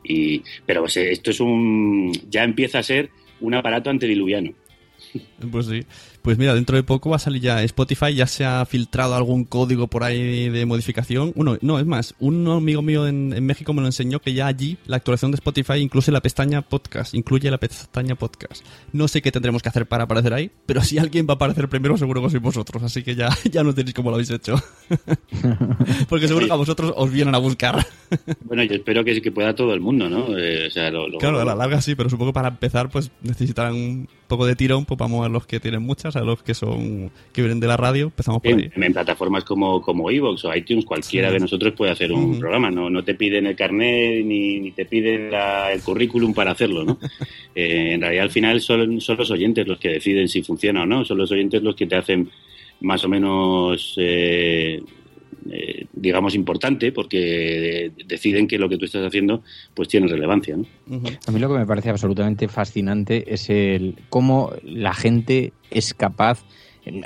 Y, 0.04 0.42
pero 0.66 0.82
pues, 0.82 0.98
esto 0.98 1.32
es 1.32 1.40
un, 1.40 2.12
ya 2.30 2.44
empieza 2.44 2.80
a 2.80 2.84
ser 2.84 3.10
un 3.40 3.54
aparato 3.54 3.90
antediluviano. 3.90 4.52
Pues 5.52 5.68
sí. 5.68 5.84
Pues 6.28 6.38
mira, 6.38 6.54
dentro 6.54 6.76
de 6.76 6.84
poco 6.84 7.10
va 7.10 7.16
a 7.16 7.20
salir 7.20 7.42
ya 7.42 7.64
Spotify, 7.64 8.14
ya 8.14 8.28
se 8.28 8.44
ha 8.44 8.66
filtrado 8.66 9.16
algún 9.16 9.46
código 9.46 9.88
por 9.88 10.04
ahí 10.04 10.50
de 10.50 10.66
modificación. 10.66 11.32
Uno, 11.36 11.58
no, 11.62 11.80
es 11.80 11.86
más, 11.86 12.16
un 12.20 12.46
amigo 12.50 12.82
mío 12.82 13.08
en, 13.08 13.30
México 13.46 13.72
me 13.74 13.80
lo 13.80 13.88
enseñó 13.88 14.20
que 14.20 14.34
ya 14.34 14.46
allí 14.46 14.78
la 14.88 14.98
actualización 14.98 15.32
de 15.32 15.36
Spotify 15.36 15.76
incluye 15.76 16.12
la 16.12 16.20
pestaña 16.20 16.64
podcast, 16.64 17.14
incluye 17.14 17.50
la 17.50 17.60
pestaña 17.60 18.16
podcast. 18.16 18.66
No 18.92 19.08
sé 19.08 19.22
qué 19.22 19.32
tendremos 19.32 19.64
que 19.64 19.70
hacer 19.70 19.88
para 19.88 20.04
aparecer 20.04 20.34
ahí, 20.34 20.52
pero 20.66 20.82
si 20.82 20.98
alguien 20.98 21.26
va 21.30 21.32
a 21.32 21.36
aparecer 21.36 21.70
primero 21.70 21.96
seguro 21.96 22.22
que 22.22 22.32
sois 22.32 22.44
vosotros, 22.44 22.84
así 22.84 23.04
que 23.04 23.16
ya, 23.16 23.30
ya 23.50 23.64
no 23.64 23.74
tenéis 23.74 23.94
cómo 23.94 24.10
lo 24.10 24.18
habéis 24.18 24.32
hecho. 24.32 24.62
Porque 26.10 26.28
seguro 26.28 26.46
que 26.46 26.52
a 26.52 26.58
vosotros 26.58 26.92
os 26.98 27.10
vienen 27.10 27.36
a 27.36 27.38
buscar. 27.38 27.88
Bueno, 28.46 28.64
yo 28.64 28.76
espero 28.76 29.04
que, 29.04 29.22
que 29.22 29.32
pueda 29.32 29.54
todo 29.56 29.74
el 29.74 29.80
mundo, 29.80 30.10
¿no? 30.10 30.38
Eh, 30.38 30.68
o 30.68 30.70
sea, 30.70 30.90
lo, 30.90 31.08
lo... 31.08 31.18
Claro, 31.18 31.40
a 31.40 31.46
la 31.46 31.56
larga 31.56 31.82
sí, 31.82 31.96
pero 31.96 32.10
supongo 32.10 32.32
que 32.32 32.36
para 32.36 32.50
empezar 32.50 32.90
pues 32.90 33.12
necesitarán 33.22 33.74
un 33.74 34.10
poco 34.28 34.46
de 34.46 34.56
tirón, 34.56 34.86
pues 34.86 34.98
vamos 34.98 35.26
a 35.26 35.30
los 35.30 35.46
que 35.46 35.60
tienen 35.60 35.82
muchas, 35.82 36.16
a 36.16 36.22
los 36.22 36.44
que 36.44 36.54
son 36.54 37.12
que 37.34 37.42
vienen 37.42 37.60
de 37.60 37.68
la 37.68 37.78
radio, 37.78 38.06
empezamos 38.06 38.42
por 38.42 38.54
ahí. 38.54 38.70
En, 38.76 38.84
en 38.84 38.94
plataformas 38.94 39.44
como, 39.44 39.82
como 39.82 40.10
Evox 40.10 40.46
o 40.46 40.56
iTunes, 40.56 40.86
cualquiera 40.86 41.30
sí. 41.30 41.34
de 41.36 41.40
nosotros 41.40 41.74
puede 41.74 41.92
hacer 41.92 42.12
un 42.12 42.24
uh 42.24 42.34
-huh. 42.34 42.40
programa, 42.40 42.72
no, 42.72 42.90
no 42.90 43.04
te 43.04 43.16
piden 43.16 43.48
el 43.48 43.56
carnet 43.56 44.26
ni, 44.26 44.60
ni 44.60 44.72
te 44.72 44.86
piden 44.86 45.32
la, 45.32 45.72
el 45.72 45.82
currículum 45.82 46.34
para 46.34 46.52
hacerlo, 46.52 46.84
¿no? 46.84 47.00
eh, 47.56 47.94
en 47.94 48.02
realidad 48.02 48.24
al 48.24 48.32
final 48.32 48.62
son, 48.62 49.02
son 49.02 49.18
los 49.18 49.32
oyentes 49.32 49.68
los 49.68 49.80
que 49.80 49.90
deciden 49.90 50.28
si 50.28 50.42
funciona 50.44 50.84
o 50.84 50.86
no, 50.86 51.06
son 51.06 51.18
los 51.18 51.32
oyentes 51.32 51.62
los 51.64 51.76
que 51.76 51.88
te 51.88 51.96
hacen 51.96 52.30
más 52.82 53.04
o 53.04 53.10
menos 53.10 53.96
eh, 53.98 54.82
eh, 55.52 55.86
digamos 55.94 56.36
importante 56.36 56.92
porque 56.92 57.92
deciden 58.06 58.48
que 58.48 58.58
lo 58.58 58.70
que 58.70 58.78
tú 58.78 58.86
estás 58.86 59.06
haciendo 59.06 59.44
pues 59.74 59.88
tiene 59.88 60.08
relevancia 60.08 60.58
¿no? 60.58 60.64
uh 60.88 61.02
-huh. 61.02 61.20
a 61.28 61.32
mí 61.32 61.40
lo 61.40 61.50
que 61.50 61.60
me 61.60 61.66
parece 61.66 61.90
absolutamente 61.90 62.48
fascinante 62.48 63.34
es 63.34 63.50
el 63.50 63.96
cómo 64.10 64.52
la 64.64 64.94
gente 64.94 65.54
es 65.72 65.94
capaz 65.94 66.44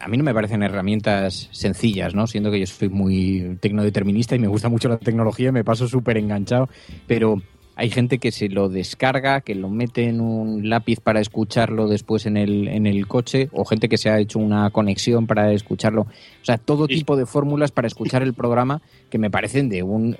a 0.02 0.08
mí 0.08 0.18
no 0.18 0.24
me 0.24 0.34
parecen 0.34 0.64
herramientas 0.64 1.50
sencillas, 1.52 2.14
¿no? 2.14 2.28
Siendo 2.28 2.52
que 2.52 2.60
yo 2.60 2.68
soy 2.68 2.90
muy 2.90 3.58
tecnodeterminista 3.60 4.36
y 4.36 4.40
me 4.40 4.48
gusta 4.48 4.70
mucho 4.70 4.90
la 4.90 4.98
tecnología 4.98 5.50
y 5.50 5.52
me 5.52 5.64
paso 5.64 5.88
súper 5.88 6.18
enganchado, 6.18 6.70
pero 7.08 7.42
hay 7.76 7.90
gente 7.90 8.20
que 8.20 8.32
se 8.32 8.50
lo 8.50 8.70
descarga, 8.70 9.42
que 9.42 9.56
lo 9.56 9.70
mete 9.70 10.08
en 10.08 10.22
un 10.22 10.70
lápiz 10.70 11.00
para 11.00 11.20
escucharlo 11.20 11.88
después 11.88 12.26
en 12.26 12.38
el, 12.38 12.68
en 12.68 12.86
el 12.86 13.08
coche, 13.08 13.50
o 13.54 13.66
gente 13.66 13.90
que 13.90 13.98
se 13.98 14.10
ha 14.10 14.20
hecho 14.20 14.40
una 14.40 14.70
conexión 14.70 15.28
para 15.28 15.52
escucharlo. 15.52 16.02
O 16.02 16.46
sea, 16.46 16.58
todo 16.58 16.88
tipo 16.88 17.16
de 17.16 17.26
fórmulas 17.26 17.72
para 17.72 17.88
escuchar 17.88 18.24
el 18.24 18.34
programa 18.34 18.82
que 19.10 19.18
me 19.18 19.32
parecen 19.32 19.70
de 19.70 19.84
un, 19.84 20.18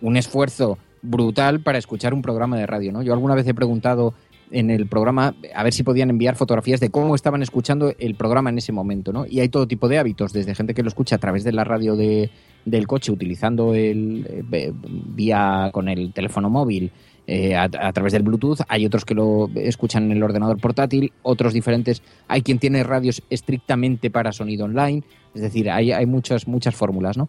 un 0.00 0.16
esfuerzo 0.16 0.78
brutal 1.02 1.60
para 1.60 1.78
escuchar 1.78 2.14
un 2.14 2.22
programa 2.22 2.56
de 2.56 2.66
radio, 2.66 2.92
¿no? 2.92 3.02
Yo 3.02 3.12
alguna 3.12 3.34
vez 3.34 3.46
he 3.46 3.54
preguntado 3.54 4.14
en 4.52 4.70
el 4.70 4.86
programa 4.86 5.34
a 5.54 5.62
ver 5.62 5.72
si 5.72 5.82
podían 5.82 6.10
enviar 6.10 6.36
fotografías 6.36 6.78
de 6.78 6.90
cómo 6.90 7.14
estaban 7.14 7.42
escuchando 7.42 7.94
el 7.98 8.14
programa 8.14 8.50
en 8.50 8.58
ese 8.58 8.70
momento, 8.70 9.12
¿no? 9.12 9.26
Y 9.26 9.40
hay 9.40 9.48
todo 9.48 9.66
tipo 9.66 9.88
de 9.88 9.98
hábitos, 9.98 10.32
desde 10.32 10.54
gente 10.54 10.74
que 10.74 10.82
lo 10.82 10.88
escucha 10.88 11.16
a 11.16 11.18
través 11.18 11.42
de 11.42 11.52
la 11.52 11.64
radio 11.64 11.96
de, 11.96 12.30
del 12.64 12.86
coche 12.86 13.12
utilizando 13.12 13.74
el 13.74 14.44
eh, 14.52 14.72
vía 14.74 15.70
con 15.72 15.88
el 15.88 16.12
teléfono 16.12 16.50
móvil 16.50 16.92
eh, 17.26 17.54
a, 17.54 17.68
través 17.68 18.12
del 18.12 18.24
Bluetooth, 18.24 18.62
hay 18.68 18.84
otros 18.84 19.04
que 19.04 19.14
lo 19.14 19.48
escuchan 19.54 20.04
en 20.04 20.12
el 20.12 20.22
ordenador 20.22 20.60
portátil, 20.60 21.12
otros 21.22 21.52
diferentes, 21.52 22.02
hay 22.26 22.42
quien 22.42 22.58
tiene 22.58 22.82
radios 22.82 23.22
estrictamente 23.30 24.10
para 24.10 24.32
sonido 24.32 24.64
online, 24.64 25.04
es 25.32 25.42
decir, 25.42 25.70
hay, 25.70 25.92
hay 25.92 26.04
muchas, 26.04 26.48
muchas 26.48 26.74
fórmulas, 26.74 27.16
¿no? 27.16 27.28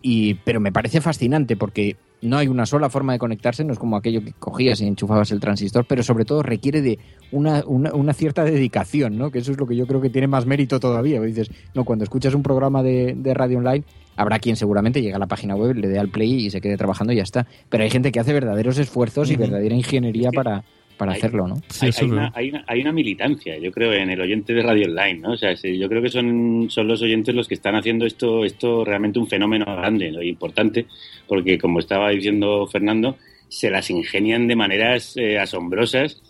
Y, 0.00 0.34
pero 0.34 0.60
me 0.60 0.70
parece 0.70 1.00
fascinante 1.00 1.56
porque 1.56 1.96
no 2.22 2.38
hay 2.38 2.46
una 2.46 2.66
sola 2.66 2.88
forma 2.88 3.12
de 3.12 3.18
conectarse, 3.18 3.64
no 3.64 3.72
es 3.72 3.80
como 3.80 3.96
aquello 3.96 4.22
que 4.24 4.32
cogías 4.32 4.80
y 4.80 4.86
enchufabas 4.86 5.32
el 5.32 5.40
transistor, 5.40 5.84
pero 5.86 6.04
sobre 6.04 6.24
todo 6.24 6.42
requiere 6.42 6.80
de 6.80 6.98
una, 7.32 7.64
una, 7.66 7.92
una 7.94 8.12
cierta 8.12 8.44
dedicación, 8.44 9.18
¿no? 9.18 9.30
Que 9.30 9.40
eso 9.40 9.50
es 9.50 9.58
lo 9.58 9.66
que 9.66 9.76
yo 9.76 9.86
creo 9.86 10.00
que 10.00 10.10
tiene 10.10 10.28
más 10.28 10.46
mérito 10.46 10.78
todavía. 10.78 11.20
Dices, 11.20 11.50
no, 11.74 11.84
cuando 11.84 12.04
escuchas 12.04 12.34
un 12.34 12.44
programa 12.44 12.82
de, 12.82 13.14
de 13.16 13.34
radio 13.34 13.58
online, 13.58 13.84
Habrá 14.22 14.38
quien 14.38 14.56
seguramente 14.56 15.02
llegue 15.02 15.14
a 15.14 15.18
la 15.18 15.26
página 15.26 15.54
web, 15.54 15.76
le 15.76 15.88
dé 15.88 15.98
al 15.98 16.08
play 16.08 16.46
y 16.46 16.50
se 16.50 16.60
quede 16.60 16.76
trabajando 16.76 17.12
y 17.12 17.16
ya 17.16 17.22
está. 17.24 17.46
Pero 17.68 17.82
hay 17.84 17.90
gente 17.90 18.10
que 18.12 18.20
hace 18.20 18.32
verdaderos 18.32 18.78
esfuerzos 18.78 19.30
y 19.30 19.36
verdadera 19.36 19.74
ingeniería 19.74 20.30
para, 20.32 20.64
para 20.96 21.12
Hay- 21.12 21.18
hacerlo, 21.18 21.48
¿no? 21.48 21.56
hay, 21.80 21.90
hay 21.96 22.10
una, 22.10 22.32
hay, 22.34 22.48
una, 22.50 22.64
hay 22.66 22.80
una 22.80 22.92
militancia, 22.92 23.58
yo 23.58 23.70
creo, 23.72 23.92
en 23.92 24.10
el 24.10 24.20
oyente 24.20 24.54
de 24.54 24.62
Radio 24.62 24.86
Online, 24.86 25.18
¿no? 25.20 25.32
O 25.32 25.36
sea, 25.36 25.52
yo 25.54 25.88
creo 25.88 26.00
que 26.00 26.08
son, 26.08 26.66
son 26.70 26.86
los 26.88 27.02
oyentes 27.02 27.34
los 27.34 27.48
que 27.48 27.54
están 27.54 27.74
haciendo 27.74 28.06
esto, 28.06 28.44
esto 28.44 28.84
realmente 28.84 29.18
un 29.18 29.26
fenómeno 29.26 29.64
grande 29.64 30.10
¿no? 30.12 30.22
y 30.22 30.28
importante, 30.28 30.86
porque 31.26 31.58
como 31.58 31.80
estaba 31.80 32.10
diciendo 32.10 32.66
Fernando, 32.66 33.16
se 33.48 33.70
las 33.70 33.90
ingenian 33.90 34.46
de 34.46 34.56
maneras 34.56 35.14
eh, 35.16 35.38
asombrosas 35.38 36.22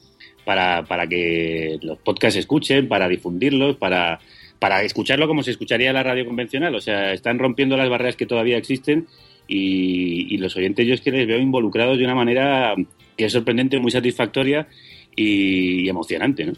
para, 0.45 0.85
para 0.85 1.07
que 1.07 1.79
los 1.83 1.99
podcasts 1.99 2.35
se 2.35 2.41
escuchen, 2.41 2.89
para 2.89 3.09
difundirlos, 3.09 3.77
para, 3.77 4.19
para 4.63 4.81
escucharlo 4.85 5.27
como 5.27 5.43
se 5.43 5.51
escucharía 5.51 5.93
la 5.93 6.05
radio 6.05 6.25
convencional. 6.25 6.73
O 6.77 6.81
sea, 6.81 7.13
están 7.13 7.41
rompiendo 7.41 7.77
las 7.77 7.91
barreras 7.91 8.15
que 8.15 8.27
todavía 8.27 8.57
existen 8.57 9.09
y, 9.49 10.37
los 10.37 10.55
oyentes 10.55 10.87
yo 10.87 10.95
es 10.95 11.01
que 11.01 11.11
les 11.11 11.27
veo 11.27 11.41
involucrados 11.41 11.99
de 11.99 12.05
una 12.05 12.15
manera 12.15 12.77
que 13.17 13.25
es 13.25 13.33
sorprendente, 13.33 13.81
muy 13.81 13.91
satisfactoria 13.91 14.69
y, 15.17 15.89
emocionante, 15.89 16.45
¿no? 16.45 16.53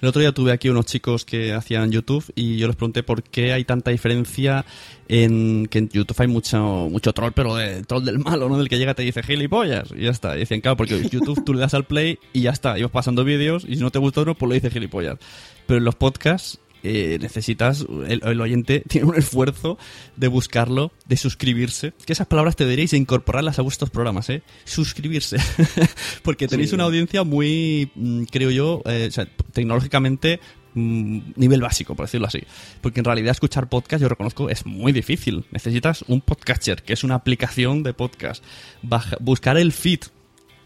El 0.00 0.08
otro 0.08 0.20
día 0.20 0.32
tuve 0.32 0.52
aquí 0.52 0.70
unos 0.70 0.86
chicos 0.86 1.24
que 1.26 1.52
hacían 1.52 1.92
YouTube 1.92 2.24
y 2.34 2.56
yo 2.56 2.66
les 2.66 2.74
pregunté 2.74 3.02
por 3.02 3.22
qué 3.22 3.52
hay 3.52 3.64
tanta 3.64 3.92
diferencia 3.92 4.64
en 5.06 5.66
que 5.66 5.78
en 5.78 5.88
YouTube 5.88 6.16
hay 6.18 6.26
mucho 6.26 6.88
mucho 6.90 7.12
troll, 7.12 7.30
pero 7.32 7.54
de 7.54 7.84
troll 7.84 8.04
del 8.04 8.18
malo, 8.18 8.48
¿no? 8.48 8.58
Del 8.58 8.68
que 8.68 8.78
llega 8.78 8.94
te 8.94 9.02
dice 9.02 9.22
gilipollas 9.22 9.92
y 9.94 10.04
ya 10.04 10.10
está. 10.10 10.34
Y 10.34 10.40
dicen, 10.40 10.62
claro, 10.62 10.78
porque 10.78 11.00
YouTube 11.10 11.44
tú 11.44 11.52
le 11.54 11.60
das 11.60 11.74
al 11.74 11.84
play 11.84 12.18
y 12.32 12.40
ya 12.40 12.50
está, 12.50 12.76
y 12.76 12.82
vas 12.82 12.90
pasando 12.90 13.22
vídeos 13.22 13.64
y 13.68 13.76
si 13.76 13.82
no 13.82 13.90
te 13.90 14.00
gusta 14.00 14.22
uno, 14.22 14.34
pues 14.34 14.48
le 14.48 14.54
dices 14.56 14.72
gilipollas. 14.72 15.18
Pero 15.66 15.78
en 15.78 15.84
los 15.84 15.94
podcasts 15.94 16.58
eh, 17.14 17.18
necesitas, 17.20 17.86
el, 18.08 18.20
el 18.24 18.40
oyente 18.40 18.82
tiene 18.88 19.06
un 19.08 19.16
esfuerzo 19.16 19.78
de 20.16 20.28
buscarlo, 20.28 20.92
de 21.06 21.16
suscribirse. 21.16 21.92
Que 22.04 22.12
esas 22.12 22.26
palabras 22.26 22.56
te 22.56 22.64
deberíais 22.64 22.92
incorporarlas 22.92 23.58
a 23.58 23.62
vuestros 23.62 23.90
programas, 23.90 24.30
¿eh? 24.30 24.42
Suscribirse. 24.64 25.36
Porque 26.22 26.48
tenéis 26.48 26.70
Sí. 26.70 26.74
una 26.74 26.84
audiencia 26.84 27.22
muy, 27.24 27.90
mm, 27.94 28.24
creo 28.24 28.50
yo, 28.50 28.82
eh, 28.86 29.06
o 29.08 29.12
sea, 29.12 29.26
tecnológicamente 29.52 30.40
mm, 30.74 31.20
nivel 31.36 31.60
básico, 31.62 31.94
por 31.96 32.06
decirlo 32.06 32.26
así. 32.26 32.40
Porque 32.80 33.00
en 33.00 33.04
realidad 33.04 33.30
escuchar 33.30 33.68
podcast, 33.68 34.02
yo 34.02 34.08
reconozco, 34.08 34.50
es 34.50 34.66
muy 34.66 34.92
difícil. 34.92 35.44
Necesitas 35.50 36.04
un 36.08 36.20
podcatcher, 36.20 36.82
que 36.82 36.92
es 36.92 37.02
una 37.04 37.14
aplicación 37.14 37.82
de 37.82 37.94
podcast. 37.94 38.44
Baja- 38.82 39.16
buscar 39.20 39.56
el 39.56 39.72
feed, 39.72 40.00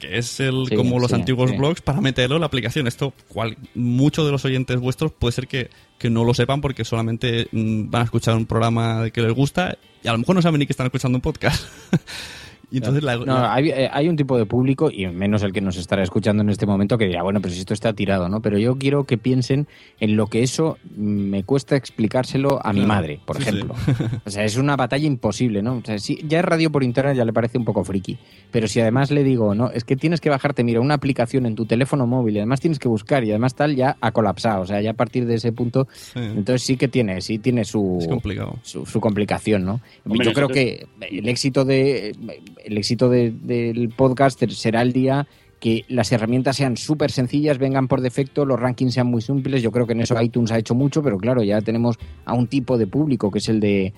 que 0.01 0.19
es 0.19 0.41
el 0.41 0.67
Sí, 0.69 0.75
como 0.75 0.99
los 0.99 1.11
sí, 1.11 1.15
antiguos 1.15 1.51
sí. 1.51 1.57
blogs, 1.57 1.81
para 1.81 2.01
meterlo 2.01 2.37
en 2.37 2.41
la 2.41 2.47
aplicación. 2.47 2.89
Esto, 2.89 3.15
cual, 3.29 3.57
muchos 3.77 4.27
de 4.27 4.33
los 4.33 4.45
oyentes 4.45 4.81
vuestros 4.81 5.13
puede 5.13 5.31
ser 5.31 5.47
que, 5.47 5.71
que 5.99 6.11
no 6.11 6.25
lo 6.25 6.35
sepan 6.35 6.61
porque 6.61 6.85
solamente 6.85 7.47
mm, 7.53 7.91
van 7.91 8.03
a 8.03 8.05
escuchar 8.07 8.35
un 8.35 8.47
programa 8.47 9.11
que 9.11 9.23
les 9.23 9.33
gusta 9.33 9.79
y 10.03 10.09
a 10.09 10.13
lo 10.13 10.19
mejor 10.19 10.35
no 10.35 10.43
saben 10.43 10.59
ni 10.59 10.67
que 10.67 10.73
están 10.73 10.87
escuchando 10.87 11.19
un 11.19 11.23
podcast. 11.23 11.63
y 12.71 12.79
entonces 12.79 13.03
la- 13.03 13.17
No, 13.17 13.25
la- 13.27 13.55
hay, 13.55 13.71
eh, 13.71 13.89
hay 13.93 14.09
un 14.09 14.17
tipo 14.17 14.37
de 14.39 14.47
público, 14.47 14.91
y 14.91 15.07
menos 15.09 15.43
el 15.43 15.53
que 15.53 15.61
nos 15.61 15.77
estará 15.77 16.03
escuchando 16.03 16.43
en 16.43 16.51
este 16.51 16.67
momento, 16.67 16.97
que 16.99 17.07
dirá, 17.07 17.23
bueno, 17.23 17.41
pero 17.41 17.53
si 17.55 17.61
esto 17.61 17.75
está 17.75 17.93
tirado, 17.93 18.29
¿no? 18.29 18.41
Pero 18.41 18.59
yo 18.59 18.77
quiero 18.77 19.05
que 19.05 19.19
piensen 19.19 19.67
en 19.99 20.17
lo 20.17 20.27
que 20.27 20.43
eso 20.43 20.79
me 20.97 21.45
cuesta 21.45 21.77
explicárselo 21.77 22.65
a 22.65 22.73
mi 22.73 22.87
madre, 22.87 23.21
por 23.25 23.37
Sí, 23.39 23.43
sí. 23.45 23.49
ejemplo. 23.51 23.75
O 24.25 24.31
sea, 24.31 24.45
es 24.45 24.57
una 24.57 24.77
batalla 24.77 25.07
imposible, 25.07 25.63
¿no? 25.63 25.77
O 25.77 25.83
sea, 25.85 25.99
si 25.99 26.19
ya 26.27 26.39
es 26.41 26.45
radio 26.45 26.71
por 26.71 26.85
internet 26.85 27.17
ya 27.17 27.25
le 27.25 27.33
parece 27.33 27.59
un 27.59 27.65
poco 27.65 27.83
friki. 27.85 28.19
Pero 28.51 28.69
si 28.69 28.81
además 28.81 29.11
le 29.11 29.25
digo, 29.25 29.55
no, 29.55 29.71
es 29.71 29.85
que 29.85 29.97
tienes 29.97 30.21
que 30.21 30.31
bajarte, 30.31 30.63
mira, 30.65 30.81
una 30.81 30.95
aplicación 30.95 31.47
en 31.47 31.55
tu 31.55 31.67
teléfono 31.67 32.07
móvil 32.07 32.37
y 32.37 32.39
además 32.39 32.61
tienes 32.61 32.79
que 32.79 32.89
buscar 32.89 33.25
y 33.25 33.31
además 33.31 33.55
tal, 33.55 33.75
ya 33.77 33.97
ha 34.01 34.13
colapsado. 34.13 34.63
O 34.63 34.67
sea, 34.67 34.81
ya 34.81 34.91
a 34.91 34.95
partir 34.95 35.27
de 35.27 35.35
ese 35.35 35.53
punto, 35.53 35.89
entonces 36.15 36.63
sí 36.63 36.77
que 36.77 36.89
tiene, 36.89 37.21
sí 37.21 37.39
tiene 37.39 37.65
su, 37.65 37.99
Es 38.01 38.09
complicado. 38.09 38.57
su, 38.63 38.87
su 38.87 39.01
complicación, 39.01 39.65
¿no? 39.65 39.81
Hombre, 40.05 40.25
Yo 40.27 40.33
creo 40.33 40.49
que 40.49 40.87
el 41.11 41.29
éxito 41.29 41.65
de 41.65 42.15
el 42.65 42.79
éxito 42.79 43.09
de- 43.09 43.31
del 43.31 43.89
podcast 43.91 44.43
será 44.51 44.83
el 44.83 44.93
día 44.93 45.27
que 45.61 45.85
las 45.89 46.11
herramientas 46.11 46.57
sean 46.57 46.77
súper 46.79 47.11
sencillas, 47.11 47.59
vengan 47.59 47.87
por 47.87 48.01
defecto, 48.01 48.47
los 48.47 48.59
rankings 48.59 48.95
sean 48.95 49.09
muy 49.09 49.21
simples. 49.21 49.63
Yo 49.63 49.71
creo 49.71 49.87
que 49.87 49.93
en 49.93 50.01
eso 50.01 50.21
iTunes 50.21 50.51
ha 50.53 50.59
hecho 50.59 50.75
mucho, 50.75 51.03
pero 51.03 51.19
claro, 51.19 51.43
ya 51.43 51.61
tenemos 51.61 51.97
a 52.25 52.33
un 52.33 52.47
tipo 52.47 52.79
de 52.79 52.87
público 52.87 53.31
que 53.31 53.39
es 53.39 53.49
el 53.49 53.61
de 53.61 53.93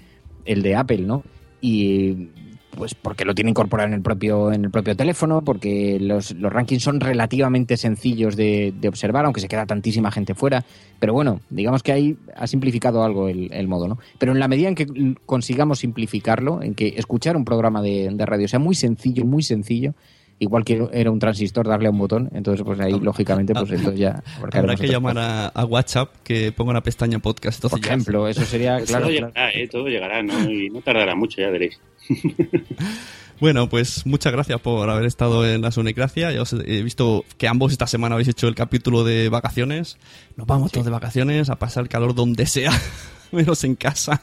el 0.44 0.62
de 0.62 0.74
Apple, 0.74 1.02
¿no? 1.02 1.22
Y 1.60 2.30
pues 2.77 2.95
porque 2.95 3.25
lo 3.25 3.35
tiene 3.35 3.51
incorporado 3.51 3.89
en 3.89 3.95
el 3.95 4.03
propio 4.03 4.53
en 4.53 4.64
el 4.64 4.70
propio 4.70 4.97
teléfono, 4.97 5.43
porque 5.43 5.99
los, 6.01 6.33
los 6.33 6.53
rankings 6.53 6.83
son 6.83 7.01
relativamente 7.01 7.77
sencillos 7.77 8.35
de, 8.37 8.73
de 8.81 8.89
observar, 8.89 9.25
aunque 9.25 9.41
se 9.41 9.49
queda 9.49 9.66
tantísima 9.66 10.11
gente 10.11 10.35
fuera. 10.35 10.64
Pero 10.99 11.12
bueno, 11.12 11.41
digamos 11.51 11.83
que 11.83 11.93
ahí 11.93 12.16
ha 12.37 12.47
simplificado 12.47 13.05
algo 13.05 13.29
el, 13.29 13.53
el 13.53 13.68
modo, 13.68 13.89
¿no? 13.89 13.99
Pero 14.18 14.33
en 14.33 14.39
la 14.41 14.49
medida 14.49 14.68
en 14.68 14.75
que 14.75 14.87
consigamos 15.27 15.81
simplificarlo, 15.81 16.62
en 16.62 16.75
que 16.75 16.95
escuchar 16.97 17.37
un 17.37 17.45
programa 17.45 17.83
de, 17.83 18.09
de 18.12 18.27
radio 18.27 18.49
sea 18.49 18.59
muy 18.59 18.75
sencillo, 18.75 19.25
muy 19.25 19.43
sencillo, 19.43 19.95
igual 20.39 20.64
que 20.64 20.89
era 20.93 21.11
un 21.11 21.18
transistor 21.20 21.68
darle 21.68 21.87
a 21.87 21.91
un 21.91 21.99
botón, 21.99 22.29
entonces 22.33 22.64
pues 22.64 22.81
ahí 22.81 22.99
lógicamente 22.99 23.53
pues 23.55 23.70
entonces 23.70 24.01
ya 24.01 24.23
Habrá 24.53 24.75
que 24.75 24.89
llamar 24.89 25.16
a, 25.18 25.47
a 25.49 25.64
WhatsApp 25.64 26.09
que 26.25 26.51
ponga 26.51 26.70
una 26.73 26.83
pestaña 26.83 27.18
podcast. 27.20 27.59
Entonces 27.59 27.79
Por 27.79 27.87
ya- 27.87 27.95
ejemplo, 27.95 28.27
eso 28.29 28.43
sería, 28.43 28.79
claro, 28.81 28.85
todo 28.85 28.89
claro. 28.89 29.09
llegará, 29.11 29.51
¿eh? 29.53 29.68
Todo 29.68 29.87
llegará, 29.89 30.23
¿no? 30.23 30.51
Y 30.51 30.68
no 30.70 30.81
tardará 30.81 31.14
mucho, 31.14 31.41
ya 31.41 31.49
veréis. 31.51 31.79
Bueno, 33.40 33.68
pues 33.68 34.06
muchas 34.06 34.32
gracias 34.32 34.60
por 34.60 34.88
haber 34.88 35.04
estado 35.04 35.44
en 35.44 35.62
la 35.62 35.72
Sunecracia. 35.72 36.30
Ya 36.30 36.42
os 36.42 36.52
he 36.52 36.82
visto 36.84 37.24
que 37.38 37.48
ambos 37.48 37.72
esta 37.72 37.88
semana 37.88 38.14
habéis 38.14 38.28
hecho 38.28 38.46
el 38.46 38.54
capítulo 38.54 39.02
de 39.02 39.28
vacaciones. 39.30 39.98
Nos 40.36 40.46
vamos 40.46 40.70
todos 40.70 40.84
de 40.84 40.92
vacaciones 40.92 41.50
a 41.50 41.56
pasar 41.58 41.82
el 41.82 41.88
calor 41.88 42.14
donde 42.14 42.46
sea, 42.46 42.70
menos 43.32 43.64
en 43.64 43.74
casa. 43.74 44.22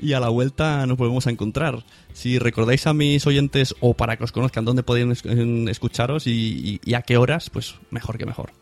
Y 0.00 0.12
a 0.12 0.20
la 0.20 0.28
vuelta 0.28 0.86
nos 0.86 0.96
volvemos 0.98 1.26
a 1.26 1.30
encontrar. 1.30 1.82
Si 2.12 2.38
recordáis 2.38 2.86
a 2.86 2.94
mis 2.94 3.26
oyentes 3.26 3.74
o 3.80 3.94
para 3.94 4.16
que 4.16 4.22
os 4.22 4.30
conozcan 4.30 4.64
dónde 4.64 4.84
podéis 4.84 5.24
escucharos 5.68 6.28
y, 6.28 6.30
y- 6.30 6.80
y 6.84 6.94
a 6.94 7.02
qué 7.02 7.16
horas, 7.16 7.50
pues 7.50 7.74
mejor 7.90 8.18
que 8.18 8.26
mejor. 8.26 8.52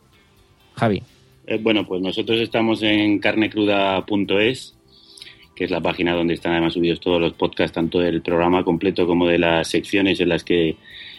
Javi. 0.76 1.02
Eh, 1.46 1.58
bueno, 1.62 1.86
pues 1.86 2.00
nosotros 2.00 2.40
estamos 2.40 2.82
en 2.82 3.18
carnecruda.es, 3.18 4.74
que 5.60 5.66
es 5.66 5.70
la 5.70 5.82
página 5.82 6.14
donde 6.14 6.32
están 6.32 6.52
además 6.52 6.72
subidos 6.72 7.00
todos 7.00 7.20
los 7.20 7.34
podcasts, 7.34 7.74
tanto 7.74 7.98
del 8.00 8.22
programa 8.22 8.64
completo 8.64 9.06
como 9.06 9.26
de 9.26 9.36
las 9.38 9.68
secciones 9.68 10.18
en 10.18 10.30
las 10.30 10.42
que 10.42 10.76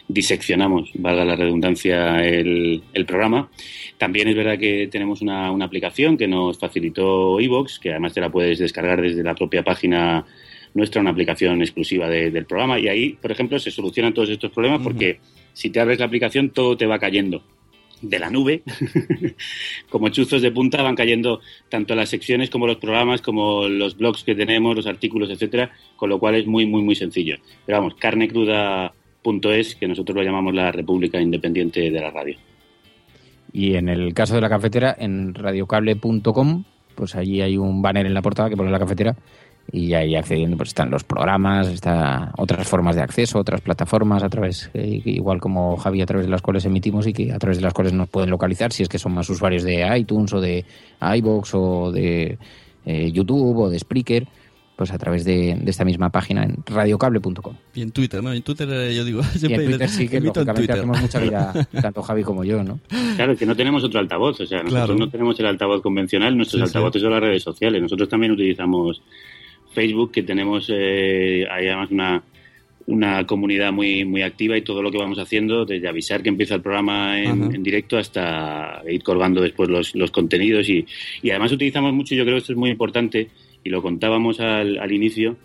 diseccionamos, 0.08 0.90
valga 0.96 1.24
la 1.24 1.36
redundancia, 1.36 2.26
el, 2.28 2.82
el 2.92 3.06
programa. 3.06 3.52
También 4.00 4.28
es 4.30 4.36
verdad 4.36 4.58
que 4.58 4.88
tenemos 4.92 5.22
una, 5.22 5.52
una 5.52 5.66
aplicación 5.66 6.18
que 6.18 6.28
nos 6.28 6.58
facilitó 6.58 7.40
Evox, 7.40 7.78
que 7.78 7.92
además 7.92 8.14
te 8.16 8.22
la 8.22 8.32
puedes 8.32 8.58
descargar 8.58 9.00
desde 9.00 9.22
la 9.22 9.36
propia 9.36 9.62
página 9.64 10.26
nuestra, 10.74 11.02
una 11.02 11.12
aplicación 11.12 11.62
exclusiva 11.62 12.10
de- 12.10 12.32
del 12.32 12.46
programa. 12.46 12.80
Y 12.80 12.88
ahí, 12.88 13.10
por 13.22 13.32
ejemplo, 13.32 13.60
se 13.60 13.70
solucionan 13.70 14.12
todos 14.12 14.30
estos 14.32 14.50
problemas 14.50 14.82
porque 14.82 15.20
si 15.54 15.70
te 15.70 15.80
abres 15.80 16.00
la 16.00 16.06
aplicación 16.08 16.50
todo 16.50 16.76
te 16.76 16.88
va 16.88 16.98
cayendo 16.98 17.44
de 18.02 18.20
la 18.20 18.30
nube, 18.30 18.64
como 19.90 20.10
chuzos 20.10 20.42
de 20.42 20.52
punta 20.52 20.82
van 20.82 20.96
cayendo 20.96 21.42
tanto 21.70 21.96
las 21.96 22.10
secciones 22.10 22.50
como 22.50 22.68
los 22.68 22.78
programas, 22.78 23.22
como 23.22 23.68
los 23.68 23.98
blogs 23.98 24.24
que 24.24 24.36
tenemos, 24.36 24.76
los 24.76 24.88
artículos, 24.88 25.30
etcétera, 25.30 25.72
con 25.96 26.10
lo 26.10 26.20
cual 26.20 26.36
es 26.36 26.48
muy, 26.48 26.66
muy, 26.66 26.82
muy 26.82 26.96
sencillo. 26.96 27.38
Pero 27.66 27.80
vamos, 27.80 27.96
carnecruda.es, 27.96 29.76
que 29.76 29.88
nosotros 29.88 30.16
lo 30.16 30.24
llamamos 30.24 30.54
la 30.54 30.72
República 30.72 31.22
Independiente 31.22 31.92
de 31.92 32.00
la 32.00 32.12
Radio. 32.12 32.38
Y 33.54 33.76
en 33.76 33.90
el 33.90 34.14
caso 34.14 34.36
de 34.36 34.42
la 34.42 34.50
cafetera, 34.50 34.96
en 34.98 35.34
radiocable.com, 35.34 36.64
pues 36.96 37.16
allí 37.16 37.42
hay 37.42 37.58
un 37.58 37.82
banner 37.82 38.06
en 38.06 38.14
la 38.14 38.22
portada 38.22 38.50
que 38.50 38.58
pone 38.58 38.72
la 38.72 38.80
cafetera 38.80 39.16
y 39.74 39.94
ahí 39.94 40.16
accediendo 40.16 40.58
pues 40.58 40.70
están 40.70 40.90
los 40.90 41.04
programas, 41.04 41.68
está 41.68 42.32
otras 42.38 42.68
formas 42.68 42.96
de 42.96 43.02
acceso, 43.02 43.40
otras 43.40 43.62
plataformas 43.62 44.22
a 44.24 44.30
través, 44.30 44.70
eh, 44.74 45.02
igual 45.06 45.40
como 45.40 45.78
Javi, 45.78 46.02
a 46.02 46.06
través 46.06 46.26
de 46.26 46.32
las 46.32 46.42
cuales 46.42 46.66
emitimos 46.66 47.08
y 47.08 47.14
que 47.14 47.32
a 47.32 47.40
través 47.40 47.58
de 47.58 47.64
las 47.64 47.74
cuales 47.74 47.94
nos 47.94 48.10
pueden 48.10 48.30
localizar 48.30 48.74
si 48.74 48.84
es 48.84 48.90
que 48.90 49.00
son 49.00 49.14
más 49.14 49.30
usuarios 49.30 49.64
de 49.64 49.88
iTunes 49.98 50.34
o 50.34 50.42
de 50.42 50.66
iBox 51.02 51.52
o 51.56 51.92
de 51.92 52.38
eh, 52.86 53.12
YouTube 53.12 53.58
o 53.60 53.70
de 53.70 53.80
Spreaker, 53.80 54.28
pues 54.76 54.92
a 54.92 54.98
través 54.98 55.24
de, 55.26 55.56
de 55.62 55.70
esta 55.70 55.86
misma 55.86 56.10
página 56.10 56.44
en 56.44 56.56
radiocable.com. 56.66 57.56
Y 57.76 57.82
en 57.84 57.92
Twitter, 57.92 58.24
¿no? 58.24 58.34
En 58.34 58.42
Twitter 58.42 58.68
eh, 58.72 58.96
yo 58.96 59.06
digo... 59.06 59.22
Y 59.42 59.54
en 59.54 59.66
Twitter 59.66 59.88
sí 59.90 60.08
que 60.08 60.20
lógicamente 60.20 60.72
hacemos 60.74 61.00
mucha 61.00 61.20
vida, 61.20 61.54
tanto 61.82 62.02
Javi 62.02 62.24
como 62.24 62.44
yo, 62.44 62.64
¿no? 62.64 62.80
Claro, 63.16 63.36
que 63.38 63.46
no 63.46 63.56
tenemos 63.56 63.84
otro 63.84 64.00
altavoz, 64.00 64.40
o 64.42 64.46
sea, 64.48 64.64
nosotros 64.64 64.86
Claro. 64.88 64.96
no 65.00 65.10
tenemos 65.10 65.40
el 65.40 65.46
altavoz 65.46 65.82
convencional, 65.84 66.36
nuestros 66.36 66.62
Sí, 66.62 66.68
sí. 66.68 66.70
altavoces 66.78 67.02
son 67.02 67.12
las 67.12 67.22
redes 67.22 67.44
sociales. 67.44 67.82
Nosotros 67.82 68.10
también 68.10 68.32
utilizamos 68.32 69.04
Facebook, 69.74 70.12
que 70.12 70.24
tenemos 70.24 70.70
eh, 70.74 71.46
ahí 71.50 71.68
además 71.68 71.92
una, 71.92 72.24
una 72.88 73.26
comunidad 73.26 73.72
muy, 73.72 74.06
muy 74.06 74.22
activa 74.22 74.58
y 74.58 74.62
todo 74.62 74.82
lo 74.82 74.92
que 74.92 74.98
vamos 74.98 75.20
haciendo, 75.20 75.66
desde 75.66 75.88
avisar 75.88 76.22
que 76.22 76.30
empieza 76.30 76.56
el 76.56 76.62
programa 76.62 77.20
en, 77.22 77.56
en 77.56 77.64
directo 77.64 77.98
hasta 77.98 78.82
ir 78.90 79.04
colgando 79.04 79.42
después 79.42 79.70
los, 79.70 79.96
los 79.96 80.12
contenidos. 80.12 80.68
Y, 80.70 80.86
y 81.22 81.30
además 81.30 81.52
utilizamos 81.52 81.94
mucho, 81.94 82.16
yo 82.16 82.24
creo 82.24 82.36
que 82.36 82.40
esto 82.40 82.54
es 82.54 82.58
muy 82.58 82.70
importante, 82.70 83.30
y 83.64 83.70
lo 83.70 83.82
contábamos 83.82 84.40
al, 84.40 84.80
al 84.80 84.92
inicio, 84.92 85.38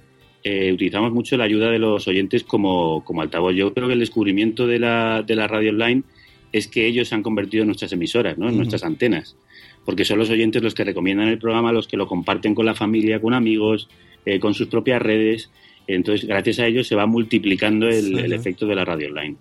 eh, 0.43 0.73
utilizamos 0.73 1.13
mucho 1.13 1.37
la 1.37 1.45
ayuda 1.45 1.71
de 1.71 1.79
los 1.79 2.07
oyentes 2.09 2.45
como, 2.45 3.05
como 3.05 3.23
altavoz. 3.23 3.55
Yo 3.55 3.75
creo 3.75 3.89
que 3.89 3.95
el 3.95 4.01
descubrimiento 4.01 4.67
de 4.67 4.79
la, 4.79 5.23
de 5.27 5.35
la 5.35 5.49
radio 5.49 5.71
online 5.71 6.03
es 6.53 6.69
que 6.69 6.87
ellos 6.87 7.09
se 7.09 7.15
han 7.15 7.23
convertido 7.23 7.63
en 7.63 7.69
nuestras 7.69 7.93
emisoras, 7.93 8.39
¿no? 8.39 8.49
en 8.49 8.57
nuestras 8.57 8.85
antenas. 8.85 9.37
Porque 9.85 10.05
son 10.05 10.19
los 10.19 10.31
oyentes 10.31 10.63
los 10.63 10.75
que 10.75 10.85
recomiendan 10.85 11.29
el 11.29 11.39
programa, 11.39 11.73
los 11.73 11.89
que 11.89 11.97
lo 11.97 12.07
comparten 12.07 12.55
con 12.55 12.65
la 12.65 12.75
familia, 12.75 13.21
con 13.21 13.35
amigos, 13.35 13.89
eh, 14.27 14.39
con 14.39 14.53
sus 14.53 14.67
propias 14.69 15.01
redes. 15.01 15.51
Entonces, 15.87 16.29
gracias 16.29 16.59
a 16.59 16.67
ello 16.67 16.85
se 16.85 16.95
va 16.97 17.07
multiplicando 17.07 17.87
el, 17.89 18.03
Sí, 18.03 18.15
el 18.19 18.29
sí. 18.31 18.35
efecto 18.35 18.67
de 18.67 18.75
la 18.75 18.85
radio 18.85 19.09
online. 19.09 19.37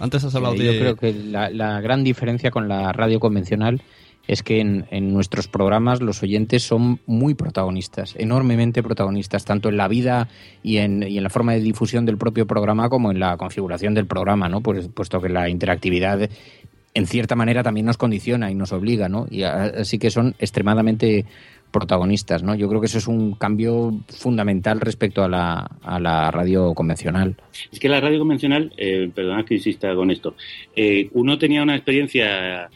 Antes 0.00 0.22
has 0.24 0.34
hablado 0.34 0.54
Sí, 0.56 0.62
de... 0.62 0.72
Yo 0.74 0.78
creo 0.80 0.96
que 0.96 1.12
la, 1.12 1.50
la 1.50 1.80
gran 1.80 2.04
diferencia 2.04 2.50
con 2.52 2.68
la 2.68 2.92
radio 2.92 3.18
convencional 3.18 3.82
es 4.28 4.42
que 4.42 4.60
en, 4.60 4.86
en 4.90 5.12
nuestros 5.12 5.46
programas 5.48 6.00
los 6.00 6.22
oyentes 6.22 6.62
son 6.62 7.00
muy 7.06 7.34
protagonistas, 7.34 8.14
enormemente 8.18 8.82
protagonistas, 8.82 9.44
tanto 9.44 9.68
en 9.68 9.76
la 9.76 9.86
vida 9.88 10.28
y 10.62 10.76
en, 10.78 11.02
y 11.04 11.16
en 11.16 11.22
la 11.24 11.30
forma 11.30 11.52
de 11.52 11.60
difusión 11.60 12.06
del 12.06 12.16
propio 12.16 12.46
programa 12.46 12.88
como 12.88 13.10
en 13.12 13.18
la 13.20 13.36
configuración 13.36 13.94
del 13.94 14.06
programa, 14.06 14.48
¿no? 14.48 14.60
Pues, 14.62 14.88
puesto 14.88 15.20
que 15.20 15.28
la 15.28 15.48
interactividad 15.48 16.28
en 16.94 17.06
cierta 17.06 17.36
manera 17.36 17.62
también 17.62 17.86
nos 17.86 17.98
condiciona 17.98 18.50
y 18.50 18.54
nos 18.54 18.72
obliga, 18.72 19.08
¿no? 19.08 19.26
Y 19.30 19.42
a- 19.42 19.64
así 19.64 19.98
que 19.98 20.10
son 20.10 20.34
extremadamente 20.38 21.24
protagonistas, 21.70 22.42
¿no? 22.42 22.54
Yo 22.54 22.68
creo 22.68 22.80
que 22.80 22.86
eso 22.86 22.98
es 22.98 23.06
un 23.06 23.32
cambio 23.32 23.92
fundamental 24.08 24.80
respecto 24.80 25.22
a 25.22 25.28
la, 25.28 25.70
a 25.82 26.00
la 26.00 26.30
radio 26.30 26.72
convencional. 26.74 27.36
Es 27.70 27.78
que 27.78 27.88
la 27.88 28.00
radio 28.00 28.18
convencional, 28.18 28.72
eh, 28.76 29.10
perdonad 29.14 29.44
que 29.44 29.54
insista 29.54 29.94
con 29.94 30.10
esto, 30.10 30.34
eh, 30.74 31.08
uno 31.12 31.38
tenía 31.38 31.62
una 31.62 31.74
experiencia 31.76 32.70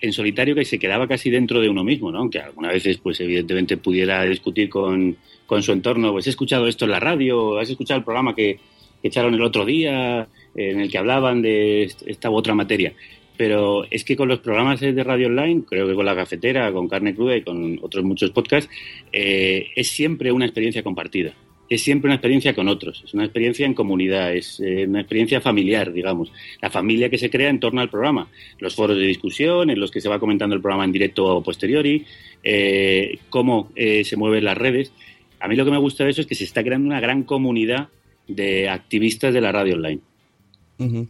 en 0.00 0.12
solitario 0.12 0.54
que 0.54 0.64
se 0.64 0.78
quedaba 0.78 1.08
casi 1.08 1.30
dentro 1.30 1.60
de 1.60 1.68
uno 1.68 1.82
mismo, 1.82 2.12
¿no? 2.12 2.18
Aunque 2.18 2.38
algunas 2.38 2.72
veces, 2.72 2.98
pues 2.98 3.18
evidentemente 3.20 3.76
pudiera 3.78 4.22
discutir 4.24 4.68
con, 4.68 5.16
con 5.46 5.62
su 5.62 5.72
entorno, 5.72 6.12
pues 6.12 6.26
he 6.26 6.30
escuchado 6.30 6.68
esto 6.68 6.84
en 6.84 6.90
la 6.92 7.00
radio, 7.00 7.58
has 7.58 7.70
escuchado 7.70 7.98
el 7.98 8.04
programa 8.04 8.34
que, 8.34 8.60
que 9.00 9.08
echaron 9.08 9.34
el 9.34 9.42
otro 9.42 9.64
día, 9.64 10.28
en 10.54 10.80
el 10.80 10.90
que 10.90 10.98
hablaban 10.98 11.42
de 11.42 11.84
est- 11.84 12.02
esta 12.06 12.30
u 12.30 12.34
otra 12.36 12.54
materia. 12.54 12.92
Pero 13.36 13.84
es 13.90 14.04
que 14.04 14.16
con 14.16 14.28
los 14.28 14.40
programas 14.40 14.80
de 14.80 15.04
radio 15.04 15.26
online, 15.26 15.62
creo 15.68 15.86
que 15.86 15.94
con 15.94 16.06
la 16.06 16.16
cafetera, 16.16 16.72
con 16.72 16.88
carne 16.88 17.14
cruda 17.14 17.36
y 17.36 17.42
con 17.42 17.78
otros 17.82 18.04
muchos 18.04 18.30
podcasts, 18.30 18.70
eh, 19.12 19.68
es 19.74 19.88
siempre 19.88 20.32
una 20.32 20.46
experiencia 20.46 20.82
compartida. 20.82 21.34
Es 21.68 21.82
siempre 21.82 22.08
una 22.08 22.14
experiencia 22.14 22.54
con 22.54 22.68
otros, 22.68 23.02
es 23.04 23.12
una 23.12 23.24
experiencia 23.24 23.66
en 23.66 23.74
comunidad, 23.74 24.32
es 24.32 24.60
eh, 24.60 24.86
una 24.86 25.00
experiencia 25.00 25.40
familiar, 25.40 25.92
digamos. 25.92 26.30
La 26.62 26.70
familia 26.70 27.10
que 27.10 27.18
se 27.18 27.28
crea 27.28 27.50
en 27.50 27.58
torno 27.58 27.80
al 27.80 27.90
programa, 27.90 28.28
los 28.60 28.76
foros 28.76 28.96
de 28.96 29.04
discusión 29.04 29.68
en 29.70 29.80
los 29.80 29.90
que 29.90 30.00
se 30.00 30.08
va 30.08 30.20
comentando 30.20 30.54
el 30.54 30.62
programa 30.62 30.84
en 30.84 30.92
directo 30.92 31.24
o 31.24 31.42
posteriori, 31.42 32.04
eh, 32.44 33.18
cómo 33.30 33.72
eh, 33.74 34.04
se 34.04 34.16
mueven 34.16 34.44
las 34.44 34.56
redes. 34.56 34.92
A 35.40 35.48
mí 35.48 35.56
lo 35.56 35.64
que 35.64 35.72
me 35.72 35.78
gusta 35.78 36.04
de 36.04 36.10
eso 36.10 36.20
es 36.20 36.28
que 36.28 36.36
se 36.36 36.44
está 36.44 36.62
creando 36.62 36.86
una 36.86 37.00
gran 37.00 37.24
comunidad 37.24 37.88
de 38.28 38.68
activistas 38.68 39.34
de 39.34 39.40
la 39.40 39.50
radio 39.50 39.74
online. 39.74 40.00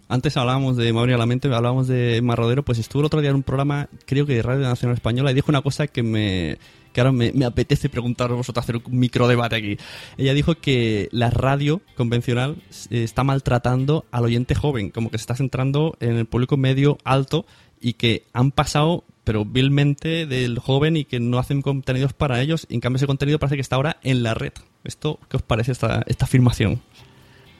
Antes 0.08 0.36
hablábamos 0.36 0.76
de 0.76 0.92
Mauri 0.92 1.12
a 1.12 1.18
la 1.18 1.26
mente, 1.26 1.52
hablábamos 1.52 1.88
de 1.88 2.20
Marrodero, 2.22 2.64
pues 2.64 2.78
estuvo 2.78 3.00
el 3.00 3.06
otro 3.06 3.20
día 3.20 3.30
en 3.30 3.36
un 3.36 3.42
programa, 3.42 3.88
creo 4.04 4.24
que 4.24 4.34
de 4.34 4.42
Radio 4.42 4.60
Nacional 4.60 4.94
Española, 4.94 5.32
y 5.32 5.34
dijo 5.34 5.50
una 5.50 5.62
cosa 5.62 5.86
que 5.88 6.02
me 6.02 6.58
que 6.92 7.02
ahora 7.02 7.12
me, 7.12 7.30
me 7.32 7.44
apetece 7.44 7.90
preguntaros 7.90 8.32
a 8.32 8.36
vosotros, 8.38 8.64
hacer 8.64 8.76
un 8.76 8.98
micro 8.98 9.28
debate 9.28 9.56
aquí. 9.56 9.76
Ella 10.16 10.32
dijo 10.32 10.54
que 10.54 11.10
la 11.12 11.28
radio 11.28 11.82
convencional 11.94 12.56
eh, 12.88 13.02
está 13.02 13.22
maltratando 13.22 14.06
al 14.10 14.24
oyente 14.24 14.54
joven, 14.54 14.88
como 14.90 15.10
que 15.10 15.18
se 15.18 15.22
está 15.22 15.34
centrando 15.34 15.94
en 16.00 16.16
el 16.16 16.24
público 16.24 16.56
medio 16.56 16.96
alto 17.04 17.44
y 17.82 17.92
que 17.94 18.24
han 18.32 18.50
pasado, 18.50 19.04
pero 19.24 19.44
vilmente, 19.44 20.24
del 20.24 20.58
joven 20.58 20.96
y 20.96 21.04
que 21.04 21.20
no 21.20 21.38
hacen 21.38 21.60
contenidos 21.60 22.14
para 22.14 22.40
ellos, 22.40 22.66
y 22.70 22.74
en 22.74 22.80
cambio 22.80 22.96
ese 22.96 23.06
contenido 23.06 23.38
parece 23.38 23.56
que 23.56 23.62
está 23.62 23.76
ahora 23.76 23.98
en 24.02 24.22
la 24.22 24.32
red. 24.32 24.52
¿Esto 24.82 25.18
qué 25.28 25.36
os 25.36 25.42
parece 25.42 25.72
esta, 25.72 26.02
esta 26.06 26.24
afirmación? 26.24 26.80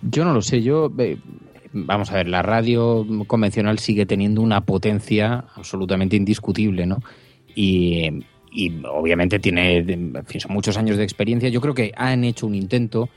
Yo 0.00 0.24
no 0.24 0.32
lo 0.32 0.40
sé, 0.40 0.62
yo 0.62 0.90
eh, 0.98 1.18
vamos 1.84 2.10
a 2.10 2.14
ver, 2.14 2.28
la 2.28 2.42
radio 2.42 3.06
convencional 3.26 3.78
sigue 3.78 4.06
teniendo 4.06 4.40
una 4.40 4.62
potencia 4.62 5.44
absolutamente 5.54 6.16
indiscutible, 6.16 6.86
¿no? 6.86 7.02
Y, 7.54 8.24
y 8.50 8.72
obviamente 8.90 9.38
tiene, 9.38 9.84
son 10.38 10.52
muchos 10.52 10.76
años 10.78 10.96
de 10.96 11.04
experiencia. 11.04 11.48
Yo 11.50 11.60
creo 11.60 11.74
que 11.74 11.92
han 11.96 12.24
hecho 12.24 12.46
un 12.46 12.54
intento 12.54 13.08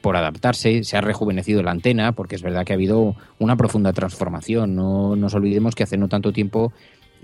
por 0.00 0.16
adaptarse, 0.16 0.84
se 0.84 0.96
ha 0.96 1.00
rejuvenecido 1.00 1.62
la 1.62 1.72
antena, 1.72 2.12
porque 2.12 2.36
es 2.36 2.42
verdad 2.42 2.64
que 2.64 2.72
ha 2.72 2.76
habido 2.76 3.16
una 3.38 3.56
profunda 3.56 3.92
transformación. 3.92 4.74
No 4.74 5.16
nos 5.16 5.34
olvidemos 5.34 5.74
que 5.74 5.82
hace 5.82 5.98
no 5.98 6.08
tanto 6.08 6.32
tiempo 6.32 6.72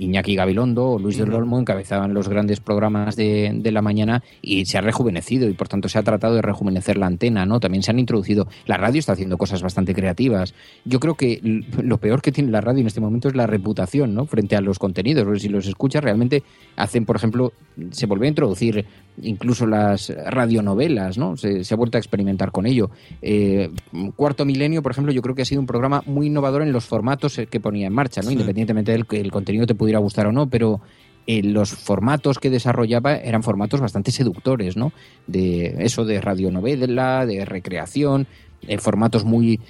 Iñaki 0.00 0.34
Gabilondo 0.34 0.92
o 0.92 0.98
Luis 0.98 1.18
del 1.18 1.32
Olmo 1.32 1.58
encabezaban 1.60 2.14
los 2.14 2.28
grandes 2.28 2.60
programas 2.60 3.16
de, 3.16 3.52
de 3.54 3.72
la 3.72 3.82
mañana 3.82 4.22
y 4.42 4.64
se 4.64 4.78
ha 4.78 4.80
rejuvenecido 4.80 5.48
y 5.48 5.52
por 5.52 5.68
tanto 5.68 5.88
se 5.88 5.98
ha 5.98 6.02
tratado 6.02 6.34
de 6.34 6.42
rejuvenecer 6.42 6.96
la 6.96 7.06
antena, 7.06 7.46
¿no? 7.46 7.60
También 7.60 7.82
se 7.82 7.90
han 7.90 7.98
introducido. 7.98 8.48
La 8.66 8.76
radio 8.76 8.98
está 8.98 9.12
haciendo 9.12 9.36
cosas 9.36 9.62
bastante 9.62 9.94
creativas. 9.94 10.54
Yo 10.84 11.00
creo 11.00 11.14
que 11.14 11.40
lo 11.82 11.98
peor 11.98 12.22
que 12.22 12.32
tiene 12.32 12.50
la 12.50 12.60
radio 12.60 12.80
en 12.80 12.86
este 12.86 13.00
momento 13.00 13.28
es 13.28 13.36
la 13.36 13.46
reputación, 13.46 14.14
¿no? 14.14 14.26
Frente 14.26 14.56
a 14.56 14.60
los 14.60 14.78
contenidos. 14.78 15.24
Porque 15.24 15.40
si 15.40 15.48
los 15.48 15.66
escuchas 15.66 16.02
realmente 16.02 16.42
hacen, 16.76 17.04
por 17.04 17.16
ejemplo, 17.16 17.52
se 17.90 18.06
volvió 18.06 18.24
a 18.24 18.28
introducir 18.28 18.86
incluso 19.22 19.66
las 19.66 20.12
radionovelas, 20.26 21.18
¿no? 21.18 21.36
Se, 21.36 21.64
se 21.64 21.74
ha 21.74 21.76
vuelto 21.76 21.98
a 21.98 22.00
experimentar 22.00 22.50
con 22.50 22.66
ello. 22.66 22.90
Eh, 23.22 23.70
Cuarto 24.16 24.44
Milenio, 24.44 24.82
por 24.82 24.92
ejemplo, 24.92 25.12
yo 25.12 25.22
creo 25.22 25.34
que 25.34 25.42
ha 25.42 25.46
sido 25.46 25.60
un 25.60 25.66
programa 25.66 26.02
muy 26.06 26.28
innovador 26.28 26.62
en 26.62 26.72
los 26.72 26.84
formatos 26.84 27.40
que 27.50 27.60
ponía 27.60 27.86
en 27.86 27.92
marcha, 27.92 28.20
¿no? 28.22 28.28
Sí. 28.28 28.34
Independientemente 28.34 28.92
del 28.92 29.06
que 29.06 29.20
el 29.20 29.30
contenido 29.30 29.66
te 29.66 29.74
pudiera 29.74 29.98
gustar 29.98 30.26
o 30.26 30.32
no, 30.32 30.48
pero 30.48 30.80
eh, 31.26 31.42
los 31.42 31.70
formatos 31.70 32.38
que 32.38 32.50
desarrollaba 32.50 33.16
eran 33.16 33.42
formatos 33.42 33.80
bastante 33.80 34.10
seductores, 34.10 34.76
¿no? 34.76 34.92
De 35.26 35.76
eso 35.80 36.04
de 36.04 36.20
radionovela, 36.20 37.26
de 37.26 37.44
recreación, 37.44 38.26
eh, 38.66 38.78
formatos 38.78 39.24
muy 39.24 39.60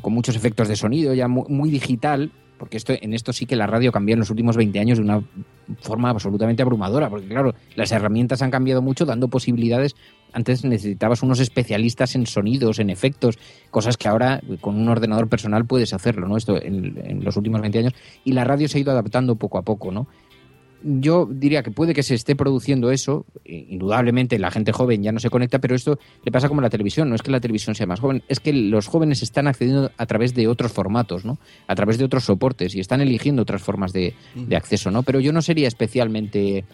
con 0.00 0.12
muchos 0.12 0.36
efectos 0.36 0.68
de 0.68 0.76
sonido, 0.76 1.14
ya 1.14 1.28
muy, 1.28 1.44
muy 1.48 1.70
digital, 1.70 2.32
porque 2.58 2.76
esto 2.76 2.94
en 3.00 3.12
esto 3.14 3.32
sí 3.32 3.46
que 3.46 3.56
la 3.56 3.66
radio 3.66 3.90
cambió 3.90 4.12
en 4.14 4.20
los 4.20 4.30
últimos 4.30 4.56
20 4.56 4.78
años 4.78 4.98
de 4.98 5.04
una 5.04 5.22
forma 5.80 6.10
absolutamente 6.10 6.62
abrumadora, 6.62 7.08
porque 7.08 7.28
claro, 7.28 7.54
las 7.76 7.92
herramientas 7.92 8.42
han 8.42 8.50
cambiado 8.50 8.82
mucho 8.82 9.04
dando 9.04 9.28
posibilidades. 9.28 9.94
Antes 10.32 10.64
necesitabas 10.64 11.22
unos 11.22 11.40
especialistas 11.40 12.14
en 12.14 12.26
sonidos, 12.26 12.78
en 12.78 12.90
efectos, 12.90 13.38
cosas 13.70 13.96
que 13.96 14.08
ahora 14.08 14.40
con 14.60 14.76
un 14.76 14.88
ordenador 14.88 15.28
personal 15.28 15.66
puedes 15.66 15.92
hacerlo, 15.92 16.26
¿no? 16.26 16.36
Esto 16.36 16.60
en, 16.60 16.98
en 17.04 17.24
los 17.24 17.36
últimos 17.36 17.60
20 17.60 17.78
años 17.78 17.94
y 18.24 18.32
la 18.32 18.44
radio 18.44 18.68
se 18.68 18.78
ha 18.78 18.80
ido 18.80 18.92
adaptando 18.92 19.36
poco 19.36 19.58
a 19.58 19.62
poco, 19.62 19.92
¿no? 19.92 20.06
Yo 20.84 21.26
diría 21.30 21.62
que 21.62 21.70
puede 21.70 21.94
que 21.94 22.02
se 22.02 22.14
esté 22.14 22.36
produciendo 22.36 22.90
eso, 22.90 23.26
indudablemente 23.44 24.38
la 24.38 24.50
gente 24.50 24.72
joven 24.72 25.02
ya 25.02 25.12
no 25.12 25.20
se 25.20 25.30
conecta, 25.30 25.58
pero 25.58 25.74
esto 25.74 25.98
le 26.24 26.32
pasa 26.32 26.48
como 26.48 26.60
a 26.60 26.62
la 26.62 26.70
televisión, 26.70 27.08
no 27.08 27.14
es 27.14 27.22
que 27.22 27.30
la 27.30 27.40
televisión 27.40 27.74
sea 27.74 27.86
más 27.86 28.00
joven, 28.00 28.22
es 28.28 28.40
que 28.40 28.52
los 28.52 28.86
jóvenes 28.86 29.22
están 29.22 29.46
accediendo 29.46 29.90
a 29.96 30.06
través 30.06 30.34
de 30.34 30.48
otros 30.48 30.72
formatos, 30.72 31.24
¿no? 31.24 31.38
A 31.66 31.74
través 31.74 31.98
de 31.98 32.04
otros 32.04 32.24
soportes 32.24 32.74
y 32.74 32.80
están 32.80 33.00
eligiendo 33.00 33.42
otras 33.42 33.62
formas 33.62 33.92
de, 33.92 34.14
de 34.34 34.56
acceso, 34.56 34.90
¿no? 34.90 35.02
Pero 35.02 35.20
yo 35.20 35.32
no 35.32 35.42
sería 35.42 35.68
especialmente 35.68 36.64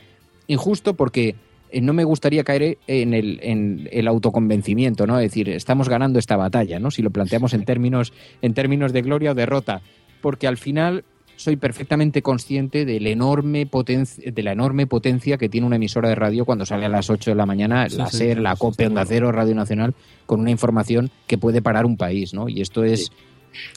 injusto 0.46 0.94
porque 0.94 1.36
eh, 1.70 1.80
no 1.80 1.92
me 1.92 2.04
gustaría 2.04 2.44
caer 2.44 2.78
en 2.86 3.14
el, 3.14 3.38
en 3.42 3.88
el 3.92 4.08
autoconvencimiento, 4.08 5.06
¿no? 5.06 5.18
Es 5.18 5.30
decir, 5.30 5.48
estamos 5.50 5.88
ganando 5.88 6.18
esta 6.18 6.36
batalla, 6.36 6.78
¿no? 6.78 6.90
Si 6.90 7.02
lo 7.02 7.10
planteamos 7.10 7.54
en 7.54 7.64
términos, 7.64 8.12
en 8.42 8.54
términos 8.54 8.92
de 8.92 9.02
gloria 9.02 9.32
o 9.32 9.34
derrota. 9.34 9.82
Porque 10.20 10.48
al 10.48 10.56
final 10.56 11.04
soy 11.38 11.56
perfectamente 11.56 12.20
consciente 12.20 12.84
del 12.84 13.06
enorme 13.06 13.64
potencia, 13.64 14.30
de 14.30 14.42
la 14.42 14.52
enorme 14.52 14.86
potencia 14.88 15.38
que 15.38 15.48
tiene 15.48 15.66
una 15.68 15.76
emisora 15.76 16.08
de 16.08 16.16
radio 16.16 16.44
cuando 16.44 16.66
sale 16.66 16.84
a 16.86 16.88
las 16.88 17.10
8 17.10 17.30
de 17.30 17.34
la 17.36 17.46
mañana, 17.46 17.88
Sí, 17.88 17.96
la 17.96 18.06
sí, 18.10 18.16
SER, 18.18 18.36
sí, 18.36 18.42
la 18.42 18.56
COPE, 18.56 18.86
Onda. 18.88 19.04
Cero, 19.06 19.30
Radio 19.30 19.54
Nacional, 19.54 19.94
con 20.26 20.40
una 20.40 20.50
información 20.50 21.10
que 21.28 21.38
puede 21.38 21.62
parar 21.62 21.86
un 21.86 21.96
país, 21.96 22.34
¿no? 22.34 22.48
Y 22.48 22.60
esto 22.60 22.82
es, 22.82 23.10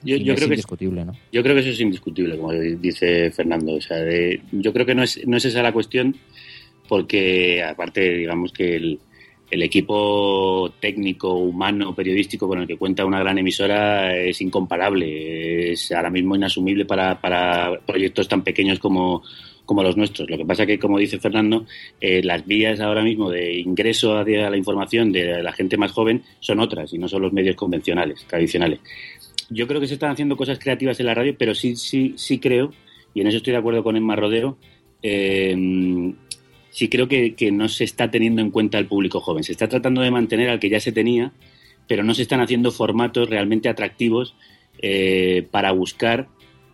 Yo, 0.04 0.16
en 0.16 0.20
fin, 0.22 0.26
yo 0.26 0.34
es 0.34 0.38
creo 0.40 0.48
que 0.50 0.54
indiscutible, 0.56 1.06
¿no? 1.06 1.14
Yo 1.32 1.44
creo 1.44 1.54
que 1.56 1.62
eso 1.62 1.70
es 1.70 1.80
indiscutible, 1.80 2.36
como 2.38 2.52
dice 2.52 3.30
Fernando. 3.32 3.74
O 3.76 3.82
sea, 3.82 3.98
de- 3.98 4.42
yo 4.52 4.74
creo 4.74 4.86
que 4.88 4.96
no 4.96 5.04
es, 5.04 5.22
no 5.28 5.38
es 5.38 5.46
esa 5.46 5.62
la 5.62 5.72
cuestión, 5.72 6.16
porque 6.88 7.64
aparte, 7.64 8.02
digamos 8.18 8.52
que 8.52 8.76
el, 8.76 9.00
el 9.52 9.62
equipo 9.64 10.74
técnico, 10.80 11.34
humano, 11.34 11.94
periodístico 11.94 12.48
con 12.48 12.62
el 12.62 12.68
que 12.68 12.78
cuenta 12.78 13.06
una 13.06 13.20
gran 13.20 13.38
emisora 13.38 14.16
es 14.16 14.42
incomparable. 14.42 15.74
Es 15.74 15.92
ahora 15.92 16.10
mismo 16.10 16.36
inasumible 16.36 16.86
para, 16.86 17.20
para 17.20 17.80
proyectos 17.86 18.28
tan 18.28 18.44
pequeños 18.44 18.80
como, 18.80 19.22
como 19.66 19.84
los 19.84 19.98
nuestros. 19.98 20.30
Lo 20.30 20.38
que 20.38 20.46
pasa 20.46 20.66
que, 20.66 20.80
como 20.80 20.98
dice 20.98 21.20
Fernando, 21.20 21.66
eh, 22.00 22.24
las 22.24 22.46
vías 22.48 22.80
ahora 22.80 23.04
mismo 23.04 23.30
de 23.30 23.60
ingreso 23.60 24.18
hacia 24.18 24.50
la 24.50 24.58
información 24.58 25.12
de 25.12 25.44
la 25.44 25.52
gente 25.52 25.78
más 25.78 25.92
joven 25.92 26.24
son 26.40 26.60
otras 26.62 26.94
y 26.94 26.98
no 26.98 27.08
son 27.08 27.22
los 27.22 27.34
medios 27.34 27.56
convencionales, 27.56 28.26
tradicionales 28.26 28.80
yo 29.52 29.68
creo 29.68 29.82
que 29.82 29.88
se 29.88 29.96
están 29.96 30.12
haciendo 30.12 30.38
cosas 30.38 30.58
creativas 30.60 31.00
en 31.00 31.06
la 31.06 31.14
radio, 31.14 31.36
pero 31.38 31.54
sí, 31.54 31.76
sí, 31.76 32.14
sí 32.16 32.40
creo, 32.40 32.72
y 33.14 33.22
en 33.22 33.28
eso 33.28 33.38
estoy 33.38 33.52
de 33.52 33.60
acuerdo 33.60 33.84
con 33.84 33.98
Emma 33.98 34.16
Rodero, 34.16 34.58
eh, 35.04 36.14
sí 36.72 36.90
creo 36.90 37.08
que, 37.08 37.36
que 37.36 37.52
no 37.52 37.70
se 37.70 37.84
está 37.84 38.10
teniendo 38.10 38.42
en 38.42 38.50
cuenta 38.50 38.80
el 38.80 38.88
público 38.88 39.20
joven. 39.20 39.44
Se 39.44 39.52
está 39.52 39.68
tratando 39.68 40.02
de 40.02 40.12
mantener 40.12 40.50
al 40.50 40.60
que 40.60 40.70
ya 40.70 40.80
se 40.80 40.92
tenía, 40.92 41.32
pero 41.88 42.04
no 42.04 42.14
se 42.14 42.24
están 42.24 42.42
haciendo 42.42 42.72
formatos 42.72 43.30
realmente 43.30 43.70
atractivos 43.70 44.36
eh, 44.82 45.48
para 45.52 45.72
buscar 45.72 46.28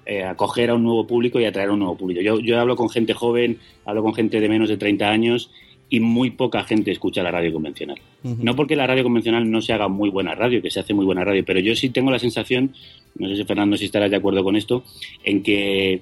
eh, 0.05 0.23
acoger 0.23 0.69
a 0.69 0.75
un 0.75 0.83
nuevo 0.83 1.05
público 1.05 1.39
y 1.39 1.45
atraer 1.45 1.69
a 1.69 1.73
un 1.73 1.79
nuevo 1.79 1.97
público. 1.97 2.21
Yo, 2.21 2.39
yo 2.39 2.59
hablo 2.59 2.77
con 2.77 2.89
gente 2.89 3.13
joven, 3.13 3.59
hablo 3.83 4.03
con 4.03 4.13
gente 4.13 4.39
de 4.39 4.47
menos 4.47 4.69
de 4.69 4.77
30 4.77 5.09
años 5.09 5.51
y 5.89 5.99
muy 5.99 6.31
poca 6.31 6.63
gente 6.63 6.91
escucha 6.91 7.23
la 7.23 7.31
radio 7.31 7.51
convencional. 7.51 7.99
No 8.23 8.55
porque 8.55 8.75
la 8.75 8.87
radio 8.87 9.03
convencional 9.03 9.49
no 9.49 9.61
se 9.61 9.73
haga 9.73 9.87
muy 9.87 10.09
buena 10.09 10.35
radio, 10.35 10.61
que 10.61 10.71
se 10.71 10.79
hace 10.79 10.93
muy 10.93 11.05
buena 11.05 11.23
radio, 11.23 11.43
pero 11.45 11.59
yo 11.59 11.75
sí 11.75 11.89
tengo 11.89 12.11
la 12.11 12.19
sensación, 12.19 12.73
no 13.15 13.27
sé 13.29 13.37
si 13.37 13.43
Fernando 13.45 13.77
si 13.77 13.85
estarás 13.85 14.11
de 14.11 14.17
acuerdo 14.17 14.43
con 14.43 14.55
esto, 14.55 14.83
en 15.23 15.43
que 15.43 16.01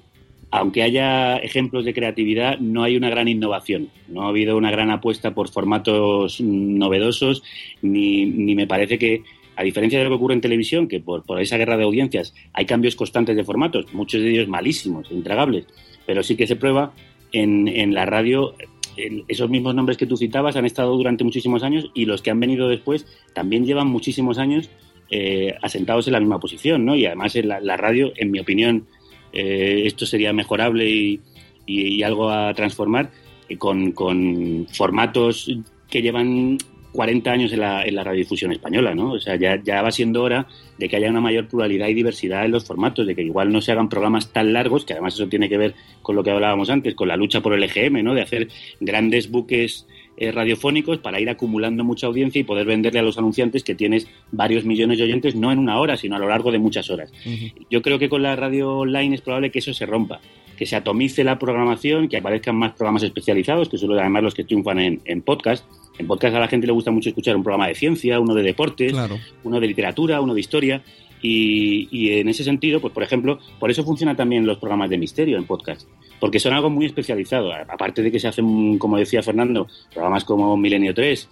aunque 0.56 0.82
haya 0.82 1.36
ejemplos 1.36 1.84
de 1.84 1.92
creatividad, 1.92 2.58
no 2.58 2.82
hay 2.82 2.96
una 2.96 3.10
gran 3.10 3.28
innovación. 3.28 3.90
No 4.08 4.22
ha 4.22 4.28
habido 4.28 4.56
una 4.56 4.70
gran 4.70 4.90
apuesta 4.90 5.34
por 5.34 5.50
formatos 5.50 6.40
novedosos, 6.40 7.42
ni, 7.82 8.24
me 8.26 8.66
parece 8.66 8.98
que, 8.98 9.22
a 9.54 9.62
diferencia 9.62 9.98
de 9.98 10.04
lo 10.04 10.10
que 10.10 10.16
ocurre 10.16 10.32
en 10.32 10.40
televisión, 10.40 10.88
que 10.88 10.98
por, 10.98 11.22
esa 11.42 11.58
guerra 11.58 11.76
de 11.76 11.84
audiencias 11.84 12.34
hay 12.54 12.64
cambios 12.64 12.96
constantes 12.96 13.36
de 13.36 13.44
formatos, 13.44 13.92
muchos 13.92 14.22
de 14.22 14.30
ellos 14.30 14.48
malísimos, 14.48 15.10
intragables, 15.10 15.66
pero 16.06 16.22
sí 16.22 16.36
que 16.36 16.46
se 16.46 16.56
prueba 16.56 16.94
en, 17.32 17.92
la 17.92 18.06
radio. 18.06 18.54
Esos 19.28 19.50
mismos 19.50 19.74
nombres 19.74 19.98
que 19.98 20.06
tú 20.06 20.16
citabas 20.16 20.56
han 20.56 20.64
estado 20.64 20.96
durante 20.96 21.22
muchísimos 21.22 21.64
años 21.64 21.90
y 21.92 22.06
los 22.06 22.22
que 22.22 22.30
han 22.30 22.40
venido 22.40 22.66
después 22.66 23.04
también 23.34 23.66
llevan 23.66 23.88
muchísimos 23.88 24.38
años 24.38 24.70
eh, 25.10 25.54
asentados 25.60 26.06
en 26.06 26.14
la 26.14 26.20
misma 26.20 26.40
posición, 26.40 26.86
¿no? 26.86 26.96
Y 26.96 27.04
además 27.04 27.36
en 27.36 27.48
la 27.48 27.76
radio, 27.76 28.14
en 28.16 28.30
mi 28.30 28.40
opinión, 28.40 28.86
eh, 29.38 29.86
esto 29.86 30.06
sería 30.06 30.32
mejorable 30.32 30.88
y, 30.88 32.02
algo 32.02 32.30
a 32.30 32.54
transformar 32.54 33.10
eh, 33.50 33.58
con, 33.58 33.92
con, 33.92 34.66
formatos 34.72 35.50
que 35.90 36.00
llevan 36.00 36.56
40 36.92 37.30
años 37.30 37.52
en 37.52 37.60
la, 37.60 37.84
en 37.84 37.96
la, 37.96 38.02
radiodifusión 38.02 38.52
española, 38.52 38.94
¿no? 38.94 39.12
O 39.12 39.18
sea, 39.18 39.36
ya, 39.36 39.60
ya 39.62 39.82
va 39.82 39.90
siendo 39.90 40.22
hora 40.22 40.46
de 40.78 40.88
que 40.88 40.96
haya 40.96 41.10
una 41.10 41.20
mayor 41.20 41.48
pluralidad 41.48 41.88
y 41.88 41.94
diversidad 41.94 42.46
en 42.46 42.52
los 42.52 42.64
formatos, 42.64 43.06
de 43.06 43.14
que 43.14 43.22
igual 43.24 43.52
no 43.52 43.60
se 43.60 43.72
hagan 43.72 43.90
programas 43.90 44.32
tan 44.32 44.54
largos, 44.54 44.86
que 44.86 44.94
además 44.94 45.12
eso 45.12 45.28
tiene 45.28 45.50
que 45.50 45.58
ver 45.58 45.74
con 46.00 46.16
lo 46.16 46.24
que 46.24 46.30
hablábamos 46.30 46.70
antes, 46.70 46.94
con 46.94 47.08
la 47.08 47.16
lucha 47.18 47.42
por 47.42 47.52
el 47.52 47.62
EGM, 47.62 48.02
¿no? 48.02 48.14
De 48.14 48.22
hacer 48.22 48.48
grandes 48.80 49.30
buques 49.30 49.86
eh, 50.16 50.32
radiofónicos 50.32 50.98
para 50.98 51.20
ir 51.20 51.28
acumulando 51.28 51.84
mucha 51.84 52.06
audiencia 52.06 52.40
y 52.40 52.44
poder 52.44 52.66
venderle 52.66 53.00
a 53.00 53.02
los 53.02 53.18
anunciantes 53.18 53.62
que 53.62 53.74
tienes 53.74 54.08
varios 54.32 54.64
millones 54.64 54.98
de 54.98 55.04
oyentes, 55.04 55.34
no 55.34 55.52
en 55.52 55.58
una 55.58 55.78
hora, 55.78 55.96
sino 55.96 56.16
a 56.16 56.18
lo 56.18 56.28
largo 56.28 56.50
de 56.50 56.58
muchas 56.58 56.90
horas. 56.90 57.12
Uh 57.24 57.28
-huh. 57.30 57.52
Yo 57.70 57.82
creo 57.82 57.98
que 57.98 58.08
con 58.08 58.22
la 58.22 58.34
radio 58.36 58.78
online 58.78 59.14
es 59.14 59.20
probable 59.20 59.50
que 59.50 59.58
eso 59.58 59.74
se 59.74 59.86
rompa, 59.86 60.20
que 60.56 60.66
se 60.66 60.76
atomice 60.76 61.22
la 61.22 61.38
programación, 61.38 62.08
que 62.08 62.16
aparezcan 62.16 62.56
más 62.56 62.72
programas 62.72 63.02
especializados, 63.02 63.68
que 63.68 63.78
son 63.78 63.92
además 63.98 64.22
los 64.22 64.34
que 64.34 64.44
triunfan 64.44 64.78
en, 64.78 65.00
en 65.04 65.22
podcast. 65.22 65.64
En 65.98 66.06
podcast 66.06 66.34
a 66.34 66.40
la 66.40 66.48
gente 66.48 66.66
le 66.66 66.72
gusta 66.72 66.90
mucho 66.90 67.08
escuchar 67.08 67.36
un 67.36 67.42
programa 67.42 67.68
de 67.68 67.74
ciencia, 67.74 68.20
uno 68.20 68.34
de 68.34 68.42
deportes, 68.42 68.92
claro. 68.92 69.18
uno 69.44 69.60
de 69.60 69.66
literatura, 69.66 70.20
uno 70.20 70.34
de 70.34 70.40
historia. 70.40 70.82
Y, 71.22 71.88
y, 71.90 72.18
en 72.18 72.28
ese 72.28 72.44
sentido, 72.44 72.80
pues 72.80 72.92
por 72.92 73.02
ejemplo, 73.02 73.38
por 73.58 73.70
eso 73.70 73.84
funcionan 73.84 74.16
también 74.16 74.46
los 74.46 74.58
programas 74.58 74.90
de 74.90 74.98
misterio 74.98 75.38
en 75.38 75.44
podcast, 75.44 75.88
porque 76.20 76.38
son 76.38 76.52
algo 76.52 76.70
muy 76.70 76.86
especializado. 76.86 77.52
Aparte 77.52 78.02
de 78.02 78.12
que 78.12 78.20
se 78.20 78.28
hacen, 78.28 78.78
como 78.78 78.98
decía 78.98 79.22
Fernando, 79.22 79.66
programas 79.92 80.24
como 80.24 80.56
Milenio 80.56 80.94
3 80.94 81.28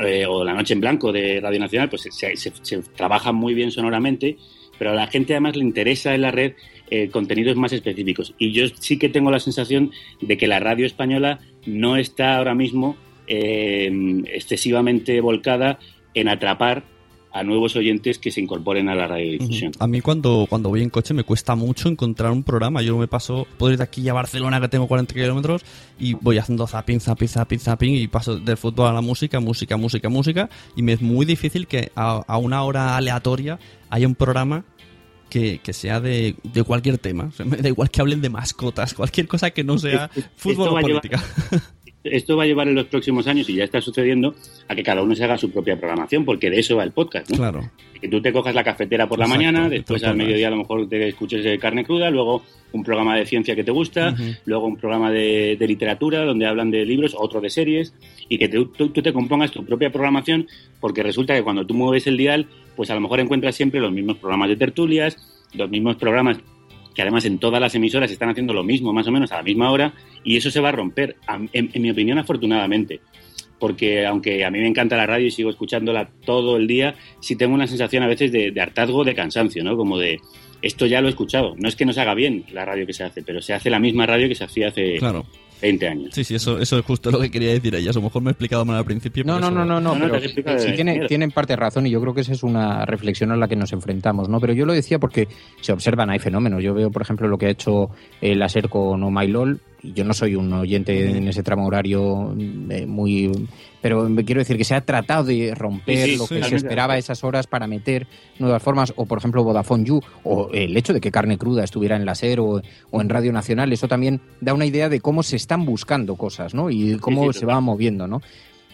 eh, 0.00 0.26
o 0.26 0.42
La 0.42 0.54
Noche 0.54 0.74
en 0.74 0.80
Blanco 0.80 1.12
de 1.12 1.40
Radio 1.40 1.60
Nacional, 1.60 1.88
pues 1.90 2.02
se, 2.10 2.36
se, 2.36 2.52
se 2.62 2.78
trabajan 2.96 3.34
muy 3.34 3.54
bien 3.54 3.70
sonoramente, 3.70 4.36
pero 4.78 4.92
a 4.92 4.94
la 4.94 5.06
gente 5.06 5.34
además 5.34 5.56
le 5.56 5.64
interesa 5.64 6.14
en 6.14 6.22
la 6.22 6.30
red 6.30 6.54
eh, 6.90 7.08
contenidos 7.08 7.56
más 7.56 7.72
específicos. 7.72 8.34
Y 8.36 8.50
yo 8.50 8.66
sí 8.68 8.98
que 8.98 9.08
tengo 9.08 9.30
la 9.30 9.38
sensación 9.38 9.92
de 10.20 10.36
que 10.36 10.48
la 10.48 10.58
radio 10.58 10.86
española 10.86 11.38
no 11.64 11.96
está 11.96 12.36
ahora 12.36 12.54
mismo 12.54 12.96
eh, 13.28 13.92
excesivamente 14.32 15.20
volcada 15.20 15.78
en 16.14 16.28
atrapar 16.28 16.82
a 17.32 17.42
nuevos 17.42 17.76
oyentes 17.76 18.18
que 18.18 18.30
se 18.30 18.40
incorporen 18.40 18.88
a 18.88 18.94
la 18.94 19.06
radiodifusión. 19.06 19.72
A 19.78 19.86
mí 19.86 20.00
cuando, 20.00 20.46
cuando 20.48 20.68
voy 20.68 20.82
en 20.82 20.90
coche 20.90 21.14
me 21.14 21.24
cuesta 21.24 21.54
mucho 21.54 21.88
encontrar 21.88 22.32
un 22.32 22.42
programa. 22.42 22.82
Yo 22.82 22.96
me 22.98 23.08
paso, 23.08 23.46
puedo 23.58 23.72
ir 23.72 23.78
de 23.78 23.84
aquí 23.84 24.08
a 24.08 24.12
Barcelona 24.12 24.60
que 24.60 24.68
tengo 24.68 24.88
40 24.88 25.14
kilómetros 25.14 25.64
y 25.98 26.14
voy 26.14 26.38
haciendo 26.38 26.66
zapping, 26.66 27.00
zapping, 27.00 27.28
zapping, 27.28 27.58
zapping 27.58 27.94
y 27.94 28.08
paso 28.08 28.36
del 28.38 28.56
fútbol 28.56 28.88
a 28.88 28.92
la 28.92 29.00
música, 29.00 29.40
música, 29.40 29.76
música, 29.76 30.08
música 30.08 30.50
y 30.76 30.82
me 30.82 30.92
es 30.92 31.02
muy 31.02 31.26
difícil 31.26 31.66
que 31.66 31.92
a, 31.94 32.22
a 32.26 32.38
una 32.38 32.62
hora 32.62 32.96
aleatoria 32.96 33.58
haya 33.90 34.06
un 34.06 34.14
programa 34.14 34.64
que, 35.30 35.60
que, 35.62 35.72
sea 35.72 36.00
de, 36.00 36.34
de, 36.42 36.64
cualquier 36.64 36.98
tema. 36.98 37.30
Me 37.46 37.56
da 37.56 37.68
igual 37.68 37.90
que 37.90 38.00
hablen 38.02 38.20
de 38.20 38.28
mascotas, 38.28 38.92
cualquier 38.92 39.28
cosa 39.28 39.50
que 39.52 39.64
no 39.64 39.78
sea 39.78 40.10
fútbol 40.36 40.68
o 40.68 40.80
política. 40.80 41.22
Llevar, 41.50 41.62
esto 42.04 42.36
va 42.36 42.44
a 42.44 42.46
llevar 42.46 42.68
en 42.68 42.74
los 42.74 42.86
próximos 42.86 43.26
años, 43.26 43.48
y 43.48 43.54
ya 43.54 43.64
está 43.64 43.80
sucediendo, 43.80 44.34
a 44.68 44.74
que 44.74 44.82
cada 44.82 45.02
uno 45.02 45.14
se 45.14 45.24
haga 45.24 45.36
su 45.36 45.50
propia 45.50 45.78
programación, 45.78 46.24
porque 46.24 46.50
de 46.50 46.60
eso 46.60 46.76
va 46.76 46.84
el 46.84 46.92
podcast, 46.92 47.30
¿no? 47.30 47.36
Claro. 47.36 47.70
Que 48.00 48.08
tú 48.08 48.22
te 48.22 48.32
cojas 48.32 48.54
la 48.54 48.64
cafetera 48.64 49.06
por 49.06 49.18
la 49.18 49.26
Exacto, 49.26 49.44
mañana, 49.44 49.68
después 49.68 50.02
al 50.04 50.16
mediodía 50.16 50.48
a 50.48 50.50
lo 50.50 50.56
mejor 50.56 50.88
te 50.88 51.08
escuches 51.08 51.58
carne 51.58 51.84
cruda, 51.84 52.10
luego 52.10 52.42
un 52.72 52.82
programa 52.82 53.16
de 53.16 53.26
ciencia 53.26 53.54
que 53.54 53.64
te 53.64 53.70
gusta, 53.70 54.10
uh 54.10 54.12
-huh. 54.12 54.38
luego 54.46 54.66
un 54.66 54.76
programa 54.76 55.10
de, 55.10 55.56
de, 55.58 55.66
literatura 55.66 56.24
donde 56.24 56.46
hablan 56.46 56.70
de 56.70 56.86
libros, 56.86 57.14
otro 57.18 57.40
de 57.40 57.50
series, 57.50 57.94
y 58.28 58.38
que 58.38 58.48
te, 58.48 58.64
tú, 58.64 58.88
tú 58.88 59.02
te 59.02 59.12
compongas 59.12 59.50
tu 59.50 59.64
propia 59.64 59.90
programación, 59.90 60.46
porque 60.80 61.02
resulta 61.02 61.34
que 61.34 61.42
cuando 61.42 61.66
tú 61.66 61.74
mueves 61.74 62.06
el 62.06 62.16
dial, 62.16 62.46
pues 62.76 62.90
a 62.90 62.94
lo 62.94 63.00
mejor 63.00 63.20
encuentras 63.20 63.54
siempre 63.54 63.80
los 63.80 63.92
mismos 63.92 64.16
programas 64.16 64.48
de 64.48 64.56
tertulias, 64.56 65.18
los 65.52 65.68
mismos 65.68 65.96
programas 65.96 66.38
que 66.94 67.02
además 67.02 67.24
en 67.24 67.38
todas 67.38 67.60
las 67.60 67.74
emisoras 67.74 68.10
están 68.10 68.30
haciendo 68.30 68.52
lo 68.52 68.62
mismo, 68.62 68.92
más 68.92 69.06
o 69.06 69.12
menos 69.12 69.32
a 69.32 69.36
la 69.36 69.42
misma 69.42 69.70
hora, 69.70 69.94
y 70.24 70.36
eso 70.36 70.50
se 70.50 70.60
va 70.60 70.70
a 70.70 70.72
romper, 70.72 71.16
en, 71.52 71.70
mi 71.82 71.90
opinión, 71.90 72.18
afortunadamente. 72.18 73.00
Porque 73.58 74.06
aunque 74.06 74.44
a 74.44 74.50
mí 74.50 74.58
me 74.58 74.68
encanta 74.68 74.96
la 74.96 75.06
radio 75.06 75.26
y 75.26 75.30
sigo 75.30 75.50
escuchándola 75.50 76.08
todo 76.24 76.56
el 76.56 76.66
día, 76.66 76.94
sí 77.20 77.36
tengo 77.36 77.54
una 77.54 77.66
sensación 77.66 78.02
a 78.02 78.06
veces 78.06 78.32
de, 78.32 78.50
de 78.50 78.60
hartazgo, 78.60 79.04
de 79.04 79.14
cansancio, 79.14 79.62
¿no? 79.62 79.76
Como 79.76 79.98
de, 79.98 80.18
esto 80.62 80.86
ya 80.86 81.00
lo 81.00 81.08
he 81.08 81.10
escuchado. 81.10 81.54
No 81.58 81.68
es 81.68 81.76
que 81.76 81.84
no 81.84 81.92
se 81.92 82.00
haga 82.00 82.14
bien 82.14 82.44
la 82.52 82.64
radio 82.64 82.86
que 82.86 82.92
se 82.92 83.04
hace, 83.04 83.22
pero 83.22 83.40
se 83.42 83.54
hace 83.54 83.70
la 83.70 83.78
misma 83.78 84.06
radio 84.06 84.28
que 84.28 84.34
se 84.34 84.44
hacía 84.44 84.68
hace 84.68 84.96
claro. 84.96 85.26
20 85.60 85.88
años. 85.88 86.10
Sí, 86.12 86.24
sí, 86.24 86.34
eso, 86.34 86.58
eso 86.58 86.78
es 86.78 86.84
justo 86.84 87.10
lo 87.10 87.20
que 87.20 87.30
quería 87.30 87.50
decir 87.50 87.74
ella. 87.74 87.90
A 87.90 87.94
lo 87.94 88.02
mejor 88.02 88.22
me 88.22 88.30
he 88.30 88.32
explicado 88.32 88.64
mal 88.64 88.76
al 88.76 88.84
principio. 88.84 89.24
No, 89.24 89.38
no, 89.38 89.50
no, 89.50 89.64
no, 89.64 89.80
no, 89.80 89.94
pero 89.94 90.20
no 90.20 90.58
sí 90.58 90.72
tiene, 90.74 91.06
tienen 91.06 91.30
parte 91.30 91.56
razón 91.56 91.86
y 91.86 91.90
yo 91.90 92.00
creo 92.00 92.14
que 92.14 92.22
esa 92.22 92.32
es 92.32 92.42
una 92.42 92.84
reflexión 92.84 93.30
a 93.32 93.36
la 93.36 93.48
que 93.48 93.56
nos 93.56 93.72
enfrentamos, 93.72 94.28
¿no? 94.28 94.40
Pero 94.40 94.52
yo 94.52 94.66
lo 94.66 94.72
decía 94.72 94.98
porque 94.98 95.28
se 95.60 95.72
observan, 95.72 96.10
hay 96.10 96.18
fenómenos. 96.18 96.62
Yo 96.62 96.74
veo, 96.74 96.90
por 96.90 97.02
ejemplo, 97.02 97.28
lo 97.28 97.38
que 97.38 97.46
ha 97.46 97.50
hecho 97.50 97.90
el 98.20 98.38
láser 98.38 98.68
con 98.68 99.12
My 99.12 99.26
LOL, 99.26 99.60
y 99.69 99.69
yo 99.82 100.04
no 100.04 100.14
soy 100.14 100.34
un 100.34 100.52
oyente 100.52 101.16
en 101.16 101.28
ese 101.28 101.42
tramo 101.42 101.66
horario 101.66 102.34
eh, 102.70 102.86
muy 102.86 103.30
pero 103.80 104.08
quiero 104.26 104.40
decir 104.40 104.56
que 104.56 104.64
se 104.64 104.74
ha 104.74 104.82
tratado 104.82 105.24
de 105.24 105.54
romper 105.54 106.04
sí, 106.04 106.12
sí, 106.12 106.16
lo 106.18 106.26
que 106.26 106.42
sí, 106.42 106.50
se 106.50 106.56
esperaba 106.56 106.94
a 106.94 106.98
esas 106.98 107.24
horas 107.24 107.46
para 107.46 107.66
meter 107.66 108.06
nuevas 108.38 108.62
formas 108.62 108.92
o 108.96 109.06
por 109.06 109.18
ejemplo 109.18 109.44
Vodafone 109.44 109.84
You 109.84 110.00
o 110.24 110.50
el 110.52 110.76
hecho 110.76 110.92
de 110.92 111.00
que 111.00 111.10
carne 111.10 111.38
cruda 111.38 111.64
estuviera 111.64 111.96
en 111.96 112.04
la 112.04 112.14
SER 112.14 112.40
o, 112.40 112.60
o 112.90 113.00
en 113.00 113.08
Radio 113.08 113.32
Nacional 113.32 113.72
eso 113.72 113.88
también 113.88 114.20
da 114.40 114.54
una 114.54 114.66
idea 114.66 114.88
de 114.88 115.00
cómo 115.00 115.22
se 115.22 115.36
están 115.36 115.64
buscando 115.64 116.16
cosas 116.16 116.54
¿no? 116.54 116.70
y 116.70 116.98
cómo 116.98 117.32
se 117.32 117.46
va 117.46 117.60
moviendo 117.60 118.06
¿no? 118.06 118.20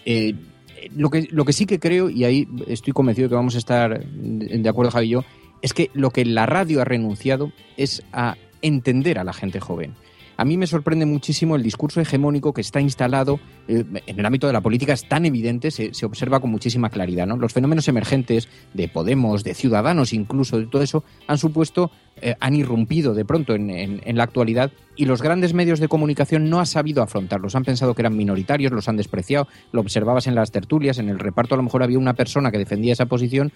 Eh, 0.05 0.35
lo 0.95 1.11
que, 1.11 1.29
lo 1.31 1.45
que 1.45 1.53
sí 1.53 1.67
que 1.67 1.79
creo, 1.79 2.11
y 2.11 2.25
ahí 2.25 2.49
estoy 2.67 2.93
convencido 2.93 3.27
de 3.27 3.31
que 3.31 3.37
vamos 3.37 3.55
a 3.55 3.59
estar 3.59 4.05
de 4.05 4.69
acuerdo 4.69 4.93
Javi 4.93 5.07
y 5.07 5.11
yo, 5.11 5.25
es 5.63 5.73
que 5.73 5.91
lo 5.95 6.11
que 6.11 6.25
la 6.25 6.47
radio 6.47 6.81
ha 6.81 6.85
renunciado 6.85 7.53
es 7.77 8.03
a 8.13 8.37
entender 8.63 9.19
a 9.19 9.25
la 9.25 9.33
gente 9.33 9.61
joven. 9.61 9.95
A 10.37 10.45
mí 10.45 10.57
me 10.57 10.67
sorprende 10.67 11.07
muchísimo 11.07 11.57
el 11.57 11.63
discurso 11.63 12.01
hegemónico 12.01 12.53
que 12.53 12.61
está 12.61 12.81
instalado 12.81 13.41
eh, 13.69 13.85
en 14.07 14.19
el 14.19 14.27
ámbito 14.27 14.47
de 14.47 14.53
la 14.53 14.61
política, 14.61 14.93
es 14.93 15.09
tan 15.09 15.25
evidente, 15.25 15.71
se, 15.71 15.95
se, 15.95 16.05
observa 16.05 16.41
con 16.41 16.51
muchísima 16.51 16.91
claridad. 16.91 17.27
¿no? 17.27 17.37
Los 17.37 17.53
fenómenos 17.53 17.89
emergentes 17.89 18.49
de 18.75 18.89
Podemos, 18.89 19.45
de 19.45 19.55
Ciudadanos 19.55 20.13
incluso, 20.13 20.59
de 20.59 20.67
todo 20.67 20.83
eso, 20.83 21.05
han 21.27 21.39
supuesto, 21.39 21.91
eh, 22.21 22.35
han 22.39 22.55
irrumpido 22.55 23.15
de 23.15 23.25
pronto 23.25 23.55
en, 23.55 23.71
en, 23.71 24.01
en, 24.05 24.17
la 24.17 24.25
actualidad 24.25 24.73
y 24.95 25.07
los 25.07 25.23
grandes 25.23 25.55
medios 25.55 25.81
de 25.81 25.89
comunicación 25.89 26.51
no 26.51 26.61
han 26.61 26.67
sabido 26.67 27.03
afrontarlos. 27.03 27.55
Han 27.55 27.65
pensado 27.65 27.95
que 27.95 28.03
eran 28.03 28.17
minoritarios, 28.17 28.73
los 28.73 28.89
han 28.89 28.97
despreciado, 28.97 29.49
lo 29.73 29.81
observabas 29.81 30.27
en 30.27 30.35
las 30.35 30.51
tertulias, 30.51 30.99
en 30.99 31.09
el 31.09 31.19
reparto 31.19 31.55
a 31.55 31.57
lo 31.57 31.63
mejor 31.63 31.83
había 31.83 31.99
una 31.99 32.15
persona 32.15 32.51
que 32.51 32.59
defendía 32.59 32.93
esa 32.93 33.07
posición 33.07 33.53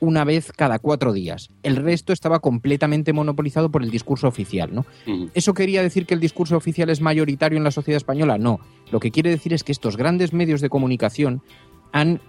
una 0.00 0.24
vez 0.24 0.52
cada 0.56 0.78
cuatro 0.78 1.12
días. 1.12 1.50
El 1.62 1.76
resto 1.76 2.12
estaba 2.12 2.40
completamente 2.40 3.12
monopolizado 3.12 3.70
por 3.70 3.82
el 3.82 3.90
discurso 3.90 4.26
oficial, 4.26 4.74
¿no? 4.74 4.86
Uh 5.06 5.10
-huh. 5.10 5.30
¿Eso 5.34 5.54
quería 5.54 5.82
decir 5.82 6.06
que 6.06 6.14
el 6.14 6.20
discurso 6.20 6.56
oficial 6.56 6.90
es 6.90 7.00
mayoritario 7.00 7.58
en 7.58 7.64
la 7.64 7.70
sociedad 7.70 7.96
española? 7.98 8.38
No. 8.38 8.60
Lo 8.90 9.00
que 9.00 9.10
quiere 9.10 9.30
decir 9.30 9.52
es 9.52 9.62
que 9.62 9.72
estos 9.72 9.96
grandes 9.96 10.32
medios 10.32 10.60
de 10.60 10.68
comunicación 10.68 11.42
han 11.92 12.20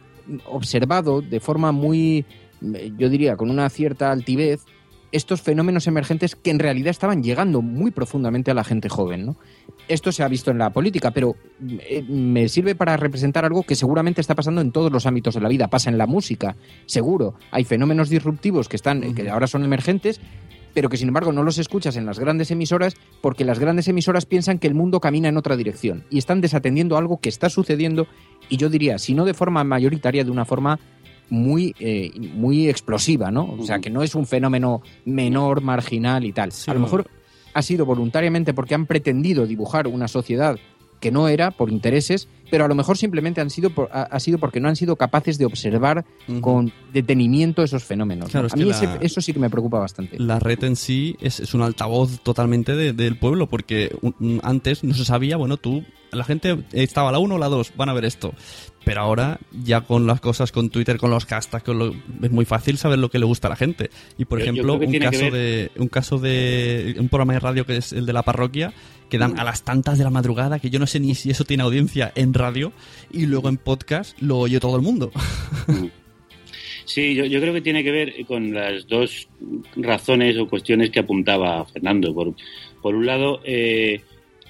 observado 0.45 1.21
de 1.21 1.39
forma 1.39 1.71
muy, 1.71 2.25
yo 2.61 3.09
diría, 3.09 3.35
con 3.35 3.49
una 3.49 3.69
cierta 3.69 4.11
altivez, 4.11 4.65
estos 5.11 5.41
fenómenos 5.41 5.87
emergentes 5.87 6.35
que 6.35 6.51
en 6.51 6.59
realidad 6.59 6.91
estaban 6.91 7.23
llegando 7.23 7.61
muy 7.61 7.91
profundamente 7.91 8.51
a 8.51 8.53
la 8.53 8.63
gente 8.63 8.89
joven. 8.89 9.25
¿no? 9.25 9.35
Esto 9.87 10.11
se 10.11 10.23
ha 10.23 10.27
visto 10.27 10.51
en 10.51 10.57
la 10.57 10.71
política, 10.71 11.11
pero 11.11 11.35
eh, 11.89 12.03
me 12.07 12.47
sirve 12.49 12.75
para 12.75 12.97
representar 12.97 13.45
algo 13.45 13.63
que 13.63 13.75
seguramente 13.75 14.21
está 14.21 14.35
pasando 14.35 14.61
en 14.61 14.71
todos 14.71 14.91
los 14.91 15.05
ámbitos 15.05 15.35
de 15.35 15.41
la 15.41 15.49
vida. 15.49 15.67
Pasa 15.67 15.89
en 15.89 15.97
la 15.97 16.07
música, 16.07 16.55
seguro. 16.85 17.35
Hay 17.51 17.63
fenómenos 17.63 18.09
disruptivos 18.09 18.69
que, 18.69 18.75
están, 18.75 18.99
uh 18.99 19.01
-huh. 19.07 19.15
que 19.15 19.29
ahora 19.29 19.47
son 19.47 19.63
emergentes, 19.63 20.21
pero 20.73 20.89
que 20.89 20.97
sin 20.97 21.09
embargo 21.09 21.31
no 21.31 21.43
los 21.43 21.57
escuchas 21.57 21.95
en 21.97 22.05
las 22.05 22.19
grandes 22.19 22.51
emisoras 22.51 22.95
porque 23.21 23.45
las 23.45 23.59
grandes 23.59 23.87
emisoras 23.87 24.25
piensan 24.25 24.59
que 24.59 24.67
el 24.67 24.73
mundo 24.73 24.99
camina 24.99 25.27
en 25.27 25.37
otra 25.37 25.57
dirección 25.57 26.05
y 26.09 26.17
están 26.17 26.41
desatendiendo 26.41 26.97
algo 26.97 27.19
que 27.19 27.29
está 27.29 27.49
sucediendo 27.49 28.07
y 28.49 28.57
yo 28.57 28.69
diría, 28.69 28.97
si 28.97 29.13
no 29.13 29.25
de 29.25 29.33
forma 29.33 29.63
mayoritaria, 29.63 30.23
de 30.23 30.31
una 30.31 30.45
forma 30.45 30.79
muy, 31.31 31.73
eh, 31.79 32.11
muy 32.35 32.69
explosiva, 32.69 33.31
¿no? 33.31 33.55
O 33.57 33.65
sea, 33.65 33.79
que 33.79 33.89
no 33.89 34.03
es 34.03 34.13
un 34.13 34.27
fenómeno 34.27 34.83
menor, 35.05 35.61
marginal 35.61 36.23
y 36.25 36.31
tal. 36.33 36.51
Sí, 36.51 36.69
a 36.69 36.73
lo 36.75 36.81
mejor 36.81 37.07
ha 37.53 37.61
sido 37.63 37.85
voluntariamente 37.85 38.53
porque 38.53 38.75
han 38.75 38.85
pretendido 38.85 39.47
dibujar 39.47 39.87
una 39.87 40.07
sociedad 40.07 40.59
que 40.99 41.09
no 41.11 41.27
era 41.27 41.49
por 41.49 41.71
intereses, 41.71 42.27
pero 42.51 42.63
a 42.63 42.67
lo 42.67 42.75
mejor 42.75 42.95
simplemente 42.95 43.41
han 43.41 43.49
sido 43.49 43.71
por- 43.71 43.89
ha, 43.91 44.03
ha 44.03 44.19
sido 44.19 44.37
porque 44.37 44.59
no 44.59 44.67
han 44.69 44.75
sido 44.75 44.97
capaces 44.97 45.39
de 45.39 45.45
observar 45.45 46.05
con 46.41 46.71
detenimiento 46.93 47.63
esos 47.63 47.83
fenómenos. 47.83 48.29
a 48.35 48.55
mí 48.55 48.69
ese- 48.69 48.85
eso 49.01 49.19
sí 49.19 49.33
que 49.33 49.39
me 49.39 49.49
preocupa 49.49 49.79
bastante. 49.79 50.19
La 50.19 50.37
red 50.37 50.63
en 50.63 50.75
sí 50.75 51.15
es, 51.19 51.39
es 51.39 51.55
un 51.55 51.63
altavoz 51.63 52.19
totalmente 52.21 52.75
de- 52.75 52.93
del 52.93 53.17
pueblo, 53.17 53.47
porque 53.47 53.95
un- 54.01 54.39
antes 54.43 54.83
no 54.83 54.93
se 54.93 55.03
sabía, 55.05 55.37
bueno, 55.37 55.57
tú, 55.57 55.83
la 56.11 56.23
gente 56.23 56.57
estaba 56.73 57.11
la 57.11 57.19
1 57.19 57.35
o 57.35 57.37
la 57.37 57.47
2, 57.47 57.73
van 57.75 57.89
a 57.89 57.93
ver 57.93 58.05
esto. 58.05 58.33
Pero 58.83 59.01
ahora, 59.01 59.39
ya 59.63 59.81
con 59.81 60.07
las 60.07 60.19
cosas, 60.21 60.51
con 60.51 60.69
Twitter, 60.71 60.97
con 60.97 61.11
los 61.11 61.25
hashtags, 61.25 61.63
con 61.63 61.77
lo- 61.77 61.93
es 62.23 62.31
muy 62.31 62.45
fácil 62.45 62.77
saber 62.79 62.97
lo 62.97 63.09
que 63.11 63.19
le 63.19 63.25
gusta 63.25 63.47
a 63.47 63.51
la 63.51 63.55
gente. 63.55 63.91
Y 64.17 64.25
por 64.25 64.39
Yo- 64.39 64.43
ejemplo, 64.45 64.73
un 64.73 64.99
caso, 64.99 65.19
ver- 65.19 65.33
de, 65.33 65.71
un 65.77 65.87
caso 65.87 66.17
de 66.17 66.95
un 66.97 67.07
programa 67.07 67.33
de 67.33 67.39
radio 67.39 67.65
que 67.65 67.77
es 67.77 67.93
el 67.93 68.05
de 68.07 68.13
la 68.13 68.23
parroquia, 68.23 68.73
que 69.09 69.17
dan 69.19 69.39
a 69.39 69.43
las 69.43 69.63
tantas 69.63 69.97
de 69.99 70.03
la 70.03 70.09
madrugada, 70.09 70.57
que 70.59 70.69
yo 70.71 70.79
no 70.79 70.87
sé 70.87 70.99
ni 70.99 71.13
si 71.15 71.29
eso 71.29 71.43
tiene 71.45 71.61
audiencia 71.63 72.11
en 72.15 72.33
radio, 72.33 72.71
y 73.11 73.25
luego 73.27 73.49
en 73.49 73.57
podcast 73.57 74.19
lo 74.21 74.39
oye 74.39 74.59
todo 74.59 74.75
el 74.77 74.81
mundo. 74.81 75.11
Sí, 76.85 77.13
yo, 77.15 77.25
yo 77.25 77.39
creo 77.39 77.53
que 77.53 77.61
tiene 77.61 77.83
que 77.83 77.91
ver 77.91 78.25
con 78.25 78.53
las 78.53 78.87
dos 78.87 79.27
razones 79.75 80.37
o 80.37 80.47
cuestiones 80.47 80.89
que 80.89 80.99
apuntaba 80.99 81.63
Fernando. 81.65 82.13
Por, 82.13 82.33
por 82.81 82.95
un 82.95 83.05
lado, 83.05 83.39
eh, 83.45 84.01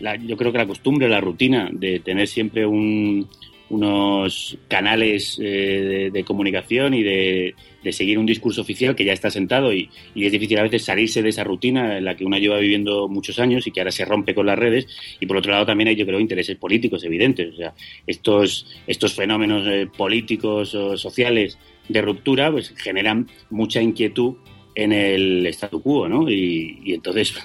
la- 0.01 0.15
yo 0.17 0.35
creo 0.37 0.51
que 0.51 0.57
la 0.57 0.67
costumbre, 0.67 1.07
la 1.09 1.21
rutina 1.21 1.69
de 1.71 1.99
tener 1.99 2.27
siempre 2.27 2.65
un- 2.65 3.27
unos 3.69 4.57
canales 4.67 5.39
eh, 5.41 6.09
de, 6.11 6.23
comunicación 6.25 6.93
y 6.93 7.03
de, 7.03 7.55
de 7.81 7.91
seguir 7.93 8.19
un 8.19 8.25
discurso 8.25 8.59
oficial 8.61 8.95
que 8.97 9.05
ya 9.05 9.13
está 9.13 9.29
sentado 9.31 9.73
y, 9.73 9.89
y 10.13 10.25
es 10.25 10.31
difícil 10.33 10.59
a 10.59 10.63
veces 10.63 10.83
salirse 10.83 11.21
de 11.23 11.29
esa 11.29 11.45
rutina 11.45 11.97
en 11.97 12.03
la 12.03 12.17
que 12.17 12.25
uno 12.25 12.37
lleva 12.37 12.57
viviendo 12.57 13.07
muchos 13.07 13.39
años 13.39 13.65
y 13.65 13.71
que 13.71 13.79
ahora 13.79 13.91
se 13.91 14.03
rompe 14.03 14.35
con 14.35 14.45
las 14.45 14.59
redes. 14.59 14.87
Y 15.21 15.25
por 15.25 15.37
otro 15.37 15.53
lado 15.53 15.65
también 15.65 15.87
hay 15.87 15.95
yo 15.95 16.05
creo 16.05 16.19
intereses 16.19 16.57
políticos 16.57 17.05
evidentes. 17.05 17.53
O 17.53 17.55
sea 17.55 17.73
estos 18.05 18.67
estos 18.87 19.13
fenómenos 19.13 19.65
eh, 19.65 19.87
políticos 19.95 20.75
o 20.75 20.97
sociales 20.97 21.57
de 21.87 22.01
ruptura 22.01 22.51
pues 22.51 22.73
generan 22.75 23.27
mucha 23.51 23.81
inquietud 23.81 24.35
en 24.75 24.91
el 24.91 25.45
statu 25.47 25.81
quo 25.81 26.09
no 26.09 26.29
y, 26.29 26.77
y 26.83 26.93
entonces 26.93 27.35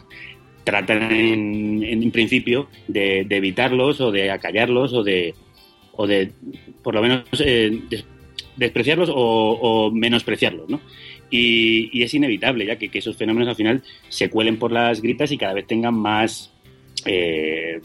tratan 0.66 1.12
en, 1.12 2.10
principio 2.10 2.68
de, 2.88 3.24
evitarlos 3.30 4.00
o 4.00 4.10
de 4.10 4.32
acallarlos 4.32 4.92
o 4.92 5.04
de 5.04 5.32
o 5.92 6.06
de 6.08 6.32
por 6.82 6.92
lo 6.92 7.00
menos 7.00 7.22
eh, 7.38 7.80
des- 7.88 8.04
despreciarlos 8.56 9.08
o, 9.12 9.90
menospreciarlos, 9.92 10.68
¿no? 10.68 10.80
Y, 11.30 12.02
es 12.02 12.12
inevitable 12.14 12.66
ya 12.66 12.76
que, 12.76 12.90
esos 12.92 13.16
fenómenos 13.16 13.48
al 13.48 13.54
final 13.54 13.82
se 14.08 14.28
cuelen 14.28 14.58
por 14.58 14.72
las 14.72 15.00
gritas 15.00 15.30
y 15.30 15.38
cada 15.38 15.54
vez 15.54 15.66
tengan 15.68 15.94
más, 15.94 16.52
eh, 17.04 17.80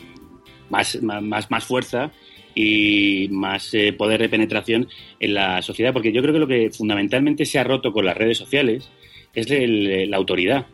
más, 0.69 1.01
más, 1.03 1.51
más 1.51 1.63
fuerza 1.63 2.11
y 2.55 3.27
más 3.29 3.73
eh, 3.75 3.93
poder 3.93 4.21
de 4.21 4.29
penetración 4.29 4.87
en 5.19 5.33
la 5.35 5.61
sociedad, 5.61 5.93
porque 5.93 6.11
yo 6.11 6.21
creo 6.21 6.33
que 6.33 6.39
lo 6.39 6.47
que 6.47 6.71
fundamentalmente 6.71 7.45
se 7.45 7.59
ha 7.59 7.63
roto 7.63 7.93
con 7.93 8.05
las 8.05 8.17
redes 8.17 8.37
sociales 8.39 8.89
es 9.35 9.51
el- 9.51 10.09
la 10.09 10.17
autoridad. 10.17 10.65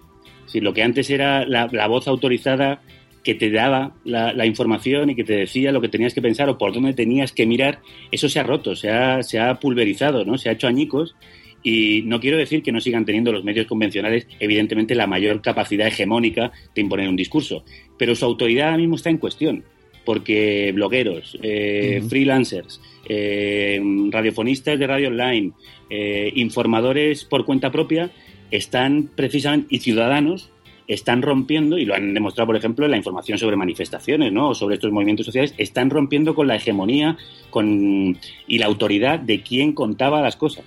Si 0.47 0.59
lo 0.59 0.73
que 0.73 0.83
antes 0.83 1.09
era 1.09 1.45
la, 1.45 1.69
la 1.71 1.87
voz 1.87 2.07
autorizada 2.07 2.81
que 3.23 3.35
te 3.35 3.51
daba 3.51 3.93
la, 4.05 4.33
la 4.33 4.45
información 4.45 5.09
y 5.09 5.15
que 5.15 5.25
te 5.25 5.33
decía 5.33 5.71
lo 5.73 5.81
que 5.81 5.89
tenías 5.89 6.13
que 6.13 6.21
pensar 6.21 6.47
o 6.49 6.57
por 6.57 6.73
dónde 6.73 6.93
tenías 6.93 7.33
que 7.33 7.45
mirar, 7.45 7.79
eso 8.11 8.29
se 8.29 8.39
ha 8.39 8.43
roto, 8.43 8.75
se 8.75 8.89
ha, 8.89 9.21
se 9.21 9.39
ha 9.39 9.55
pulverizado, 9.59 10.23
¿no? 10.23 10.37
Se 10.37 10.47
ha 10.47 10.53
hecho 10.53 10.67
añicos 10.67 11.15
y 11.63 12.03
no 12.05 12.21
quiero 12.21 12.37
decir 12.37 12.63
que 12.63 12.71
no 12.71 12.79
sigan 12.79 13.03
teniendo 13.03 13.33
los 13.33 13.43
medios 13.43 13.67
convencionales, 13.67 14.27
evidentemente, 14.39 14.95
la 14.95 15.07
mayor 15.07 15.41
capacidad 15.41 15.87
hegemónica 15.87 16.53
de 16.73 16.81
imponer 16.81 17.09
un 17.09 17.17
discurso, 17.17 17.65
pero 17.97 18.15
su 18.15 18.23
autoridad 18.23 18.67
ahora 18.67 18.77
mismo 18.77 18.95
está 18.95 19.09
en 19.09 19.17
cuestión, 19.17 19.65
porque 20.05 20.71
blogueros, 20.73 21.37
eh, 21.43 22.01
freelancers, 22.07 22.79
eh, 23.09 23.81
radiofonistas 24.09 24.79
de 24.79 24.87
radio 24.87 25.09
online, 25.09 25.51
eh, 25.89 26.31
informadores 26.35 27.25
por 27.25 27.43
cuenta 27.43 27.71
propia, 27.71 28.11
están 28.51 29.09
precisamente, 29.15 29.67
y 29.69 29.79
ciudadanos, 29.79 30.49
están 30.87 31.21
rompiendo, 31.21 31.77
y 31.77 31.85
lo 31.85 31.95
han 31.95 32.13
demostrado, 32.13 32.47
por 32.47 32.55
ejemplo, 32.55 32.85
en 32.85 32.91
la 32.91 32.97
información 32.97 33.37
sobre 33.37 33.57
manifestaciones, 33.57 34.31
¿no? 34.31 34.49
O 34.49 34.55
sobre 34.55 34.75
estos 34.75 34.91
movimientos 34.91 35.25
sociales, 35.25 35.53
están 35.57 35.89
rompiendo 35.89 36.33
con 36.33 36.47
la 36.47 36.55
hegemonía 36.55 37.17
con, 37.49 38.17
y 38.47 38.57
la 38.57 38.65
autoridad 38.67 39.19
de 39.19 39.41
quien 39.41 39.73
contaba 39.73 40.21
las 40.21 40.37
cosas. 40.37 40.63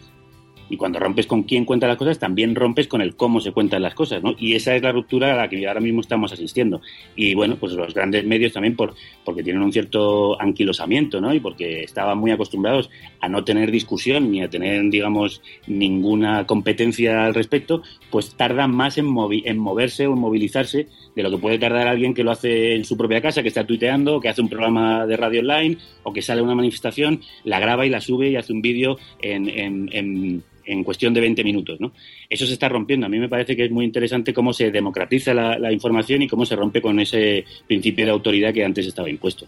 Y 0.71 0.77
cuando 0.77 0.99
rompes 1.01 1.27
con 1.27 1.43
quién 1.43 1.65
cuenta 1.67 1.87
las 1.89 1.97
cosas, 1.99 2.19
también 2.19 2.55
rompes 2.55 2.87
con 2.89 3.03
el 3.03 3.17
cómo 3.17 3.41
se 3.41 3.51
cuentan 3.53 3.83
las 3.83 3.95
cosas, 3.95 4.23
¿no? 4.23 4.35
Y 4.39 4.55
esa 4.55 4.75
es 4.77 4.83
la 4.83 4.93
ruptura 4.93 5.33
a 5.35 5.37
la 5.37 5.49
que 5.49 5.67
ahora 5.69 5.81
mismo 5.81 6.01
estamos 6.01 6.33
asistiendo. 6.33 6.81
Y 7.17 7.35
bueno, 7.35 7.57
pues 7.57 7.73
los 7.73 7.93
grandes 7.93 8.25
medios 8.25 8.53
también 8.53 8.77
por, 8.77 8.95
porque 9.25 9.43
tienen 9.43 9.63
un 9.63 9.73
cierto 9.73 10.41
anquilosamiento, 10.41 11.21
¿no? 11.21 11.35
Y 11.35 11.41
porque 11.41 11.83
estaban 11.83 12.17
muy 12.19 12.31
acostumbrados 12.31 12.89
a 13.21 13.29
no 13.29 13.45
tener 13.45 13.71
discusión 13.71 14.31
ni 14.31 14.43
a 14.43 14.49
tener, 14.49 14.89
digamos, 14.91 15.43
ninguna 15.67 16.47
competencia 16.47 17.25
al 17.27 17.35
respecto, 17.35 17.83
pues 18.11 18.35
tardan 18.37 18.71
más 18.71 18.97
en, 18.97 19.07
movi- 19.07 19.43
en 19.45 19.59
moverse 19.59 20.07
o 20.07 20.13
en 20.15 20.21
movilizarse 20.21 20.87
de 21.17 21.23
lo 21.23 21.31
que 21.31 21.39
puede 21.39 21.59
tardar 21.59 21.89
alguien 21.89 22.15
que 22.15 22.23
lo 22.23 22.31
hace 22.31 22.77
en 22.77 22.85
su 22.85 22.97
propia 22.97 23.21
casa, 23.21 23.43
que 23.43 23.49
está 23.49 23.67
tuiteando, 23.67 24.21
que 24.21 24.29
hace 24.29 24.41
un 24.41 24.49
programa 24.49 25.07
de 25.07 25.17
radio 25.17 25.41
online, 25.41 25.79
o 26.05 26.13
que 26.13 26.23
sale 26.23 26.41
a 26.41 26.45
una 26.45 26.55
manifestación, 26.55 27.21
la 27.45 27.59
graba 27.59 27.85
y 27.87 27.91
la 27.91 28.01
sube 28.01 28.31
y 28.31 28.37
hace 28.37 28.53
un 28.53 28.63
vídeo 28.63 28.99
en- 29.21 29.49
en- 29.49 30.43
en 30.71 30.85
cuestión 30.85 31.13
de 31.15 31.21
20 31.21 31.45
minutos. 31.45 31.81
¿no? 31.81 31.93
Eso 32.29 32.47
se 32.47 32.53
está 32.53 32.69
rompiendo. 32.69 33.07
A 33.07 33.09
mí 33.09 33.19
me 33.19 33.29
parece 33.29 33.57
que 33.57 33.65
es 33.65 33.71
muy 33.71 33.85
interesante 33.85 34.33
cómo 34.33 34.53
se 34.53 34.71
democratiza 34.71 35.35
la, 35.35 35.73
información 35.73 36.23
y 36.23 36.29
cómo 36.29 36.45
se 36.45 36.57
rompe 36.57 36.83
con 36.83 36.99
ese 37.01 37.45
principio 37.67 38.05
de 38.05 38.11
autoridad 38.11 38.53
que 38.53 38.65
antes 38.65 38.87
estaba 38.87 39.09
impuesto. 39.09 39.47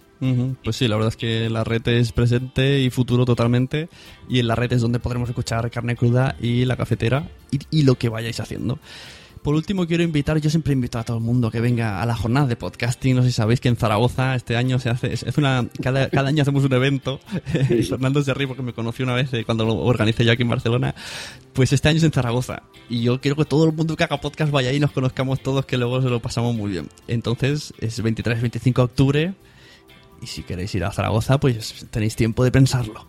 Pues 0.62 0.76
sí, 0.76 0.88
la 0.88 0.96
verdad 0.96 1.08
es 1.08 1.16
que 1.16 1.50
la 1.50 1.64
red 1.64 1.86
es 1.88 2.12
presente 2.12 2.80
y 2.80 2.90
futuro 2.90 3.24
totalmente. 3.24 3.88
Y 4.28 4.38
en 4.38 4.46
la 4.46 4.54
red 4.54 4.72
es 4.72 4.80
donde 4.80 5.00
podremos 5.00 5.28
escuchar 5.28 5.70
carne 5.70 5.96
cruda 5.96 6.36
y 6.40 6.64
la 6.64 6.76
cafetera 6.76 7.28
y, 7.50 7.58
y 7.70 7.82
lo 7.82 7.96
que 7.96 8.08
vayáis 8.08 8.40
haciendo. 8.40 8.78
Por 9.43 9.57
último, 9.57 9.88
quiero 9.88 10.05
invitar, 10.05 10.40
yo 10.40 10.51
siempre 10.51 10.72
invito 10.72 11.01
a 11.01 11.03
todo 11.03 11.16
el 11.16 11.22
mundo 11.24 11.51
que 11.51 11.61
venga 11.61 12.01
a 12.01 12.07
la 12.07 12.14
jornada 12.14 12.47
de 12.47 12.55
podcasting. 12.55 13.16
No 13.16 13.22
sé 13.22 13.30
si 13.30 13.34
sabéis 13.34 13.61
que 13.61 13.68
en 13.68 13.76
Zaragoza 13.76 14.36
este 14.36 14.57
año 14.57 14.78
se 14.78 14.88
hace, 14.88 15.12
es 15.12 15.36
una, 15.36 15.66
cada, 15.82 16.09
cada 16.11 16.28
año 16.28 16.43
hacemos 16.43 16.64
un 16.64 16.72
evento. 16.72 17.18
Y 17.70 17.82
Fernando 17.82 18.22
se 18.22 18.34
ríe 18.34 18.47
porque 18.47 18.62
me 18.62 18.72
conoció 18.72 19.05
una 19.05 19.14
vez 19.14 19.32
eh, 19.34 19.45
cuando 19.45 19.64
lo 19.64 19.74
organicé 19.78 20.24
yo 20.24 20.30
aquí 20.30 20.43
en 20.43 20.49
Barcelona. 20.49 20.95
Pues 21.55 21.72
este 21.72 21.88
año 21.88 21.99
es 21.99 22.05
en 22.05 22.12
Zaragoza. 22.12 22.62
Y 22.88 23.03
yo 23.03 23.20
quiero 23.20 23.36
que 23.36 23.45
todo 23.45 23.64
el 23.64 23.72
mundo 23.72 23.97
que 23.97 24.05
haga 24.05 24.20
podcast 24.20 24.53
vaya 24.53 24.70
ahí 24.70 24.76
y 24.76 24.80
nos 24.80 24.93
conozcamos 24.93 25.40
todos, 25.43 25.66
que 25.66 25.76
luego 25.76 26.01
se 26.01 26.09
lo 26.09 26.20
pasamos 26.20 26.55
muy 26.55 26.70
bien. 26.70 26.88
Entonces, 27.09 27.74
es 27.80 28.01
23-25 28.03 28.74
de 28.74 28.82
octubre. 28.82 29.34
Y 30.22 30.26
si 30.26 30.44
queréis 30.44 30.72
ir 30.76 30.84
a 30.84 30.92
Zaragoza, 30.92 31.38
pues 31.40 31.86
tenéis 31.90 32.14
tiempo 32.14 32.44
de 32.44 32.52
pensarlo. 32.52 33.06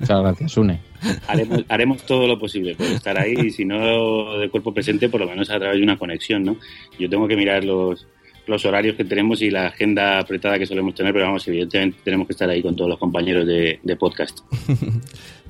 Muchas 0.00 0.20
gracias, 0.20 0.56
Une. 0.56 0.80
Haremos, 1.28 1.64
haremos 1.68 2.02
todo 2.02 2.26
lo 2.26 2.38
posible 2.38 2.74
por 2.74 2.86
estar 2.86 3.18
ahí 3.18 3.34
y 3.34 3.50
si 3.50 3.66
no 3.66 4.38
de 4.38 4.48
cuerpo 4.48 4.72
presente, 4.72 5.10
por 5.10 5.20
lo 5.20 5.28
menos 5.28 5.50
a 5.50 5.58
través 5.58 5.76
de 5.76 5.82
una 5.82 5.98
conexión, 5.98 6.42
¿no? 6.42 6.56
Yo 6.98 7.10
tengo 7.10 7.28
que 7.28 7.36
mirar 7.36 7.62
los, 7.62 8.06
los 8.46 8.64
horarios 8.64 8.96
que 8.96 9.04
tenemos 9.04 9.42
y 9.42 9.50
la 9.50 9.66
agenda 9.66 10.18
apretada 10.18 10.58
que 10.58 10.66
solemos 10.66 10.94
tener, 10.94 11.12
pero 11.12 11.26
vamos, 11.26 11.46
evidentemente 11.46 11.98
tenemos 12.02 12.26
que 12.26 12.32
estar 12.32 12.48
ahí 12.48 12.62
con 12.62 12.74
todos 12.74 12.88
los 12.88 12.98
compañeros 12.98 13.46
de, 13.46 13.80
de 13.82 13.96
podcast. 13.96 14.40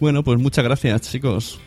Bueno, 0.01 0.25
pues 0.25 0.41
muchas 0.41 0.64
gracias, 0.64 1.12
chicos. 1.12 1.61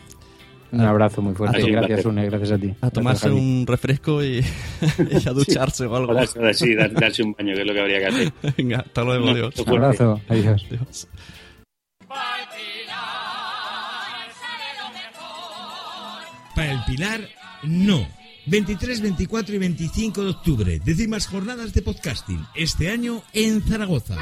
Un 0.70 0.80
abrazo 0.82 1.22
muy 1.22 1.34
fuerte. 1.34 1.64
Un 1.64 1.72
Gracias. 1.72 2.04
Une, 2.04 2.24
gracias 2.26 2.52
a 2.52 2.58
ti. 2.58 2.74
A 2.80 2.90
tomarse 2.90 3.30
un 3.30 3.64
refresco 3.66 4.22
y, 4.22 4.38
y 5.24 5.28
a 5.28 5.32
ducharse 5.32 5.86
o 5.86 5.96
algo. 5.96 6.14
Sí, 6.52 6.74
dar- 6.74 6.92
darse 6.92 7.22
un 7.22 7.32
baño, 7.32 7.54
que 7.54 7.60
es 7.62 7.66
lo 7.66 7.72
que 7.72 7.80
habría 7.80 7.98
que 8.00 8.06
hacer. 8.06 8.32
Venga, 8.56 8.78
hasta 8.80 9.02
luego, 9.04 9.26
No, 9.26 9.34
fuerte. 9.34 9.62
Un 9.62 9.68
abrazo. 9.84 10.20
Adiós. 10.28 10.66
Adiós. 10.70 11.08
Para 16.54 16.72
el 16.72 16.80
Pilar, 16.86 17.20
no. 17.62 18.06
23, 18.46 19.00
24 19.02 19.54
y 19.54 19.58
25 19.58 20.24
de 20.24 20.30
octubre, 20.30 20.80
décimas 20.82 21.26
jornadas 21.26 21.74
de 21.74 21.82
podcasting, 21.82 22.42
este 22.54 22.90
año 22.90 23.22
en 23.34 23.60
Zaragoza. 23.62 24.16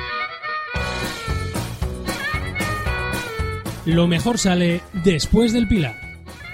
Lo 3.84 4.08
mejor 4.08 4.38
sale 4.38 4.80
después 5.04 5.52
del 5.52 5.68
Pilar. 5.68 5.94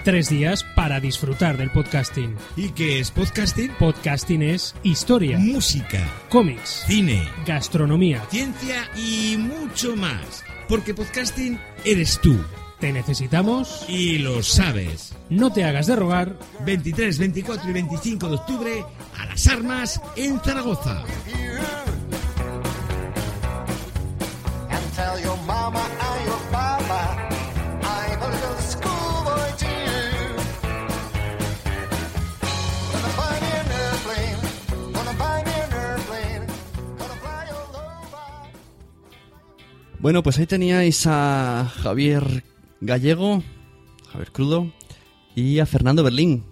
Tres 0.04 0.28
días 0.28 0.64
para 0.64 0.98
disfrutar 0.98 1.56
del 1.56 1.70
podcasting. 1.70 2.34
¿Y 2.56 2.70
qué 2.70 2.98
es 2.98 3.12
podcasting? 3.12 3.70
Podcasting 3.78 4.42
es 4.42 4.74
historia, 4.82 5.38
Música, 5.38 6.00
cómics, 6.28 6.84
cine, 6.88 7.22
gastronomía. 7.46 8.20
ciencia 8.28 8.90
y 8.96 9.36
mucho 9.36 9.94
más. 9.94 10.44
Porque 10.68 10.92
podcasting 10.92 11.58
eres 11.84 12.18
tú. 12.20 12.36
Te 12.80 12.92
necesitamos. 12.92 13.84
Y 13.88 14.18
lo 14.18 14.42
sabes. 14.42 15.14
No 15.30 15.52
te 15.52 15.62
hagas 15.62 15.86
de 15.86 15.94
rogar. 15.94 16.36
23, 16.66 17.18
24 17.18 17.70
y 17.70 17.72
25 17.72 18.28
de 18.28 18.34
octubre 18.34 18.84
a 19.18 19.26
las 19.26 19.46
armas 19.46 20.00
en 20.16 20.40
Zaragoza. 20.40 21.04
Bueno, 40.02 40.24
pues 40.24 40.36
ahí 40.40 40.46
teníais 40.46 41.06
a 41.06 41.70
Javier 41.80 42.42
Gallego, 42.80 43.40
Javier 44.10 44.32
Crudo, 44.32 44.72
y 45.36 45.60
a 45.60 45.66
Fernando 45.66 46.02
Berlín. 46.02 46.42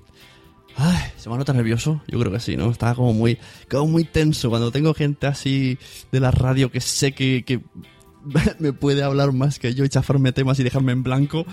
Ay, 0.77 1.11
¿se 1.17 1.29
me 1.29 1.37
nota 1.37 1.53
nervioso? 1.53 2.01
Yo 2.07 2.21
creo 2.21 2.31
que 2.31 2.39
sí, 2.39 2.57
¿no? 2.57 2.71
Estaba 2.71 2.95
como 2.95 3.13
muy, 3.13 3.39
como 3.69 3.89
muy 3.89 4.05
tenso 4.05 4.51
cuando 4.51 4.71
tengo 4.71 4.95
gente 4.95 5.27
así 5.27 5.79
de 6.13 6.21
la 6.21 6.31
radio 6.31 6.71
que 6.71 6.81
sé 6.81 7.11
que, 7.11 7.45
que 7.45 7.61
me 8.61 8.73
puede 8.73 9.03
hablar 9.03 9.33
más 9.33 9.59
que 9.59 9.75
yo 9.75 9.85
y 9.85 9.89
chafarme 9.89 10.31
temas 10.31 10.61
y 10.61 10.63
dejarme 10.63 10.93
en 10.93 11.03
blanco. 11.03 11.45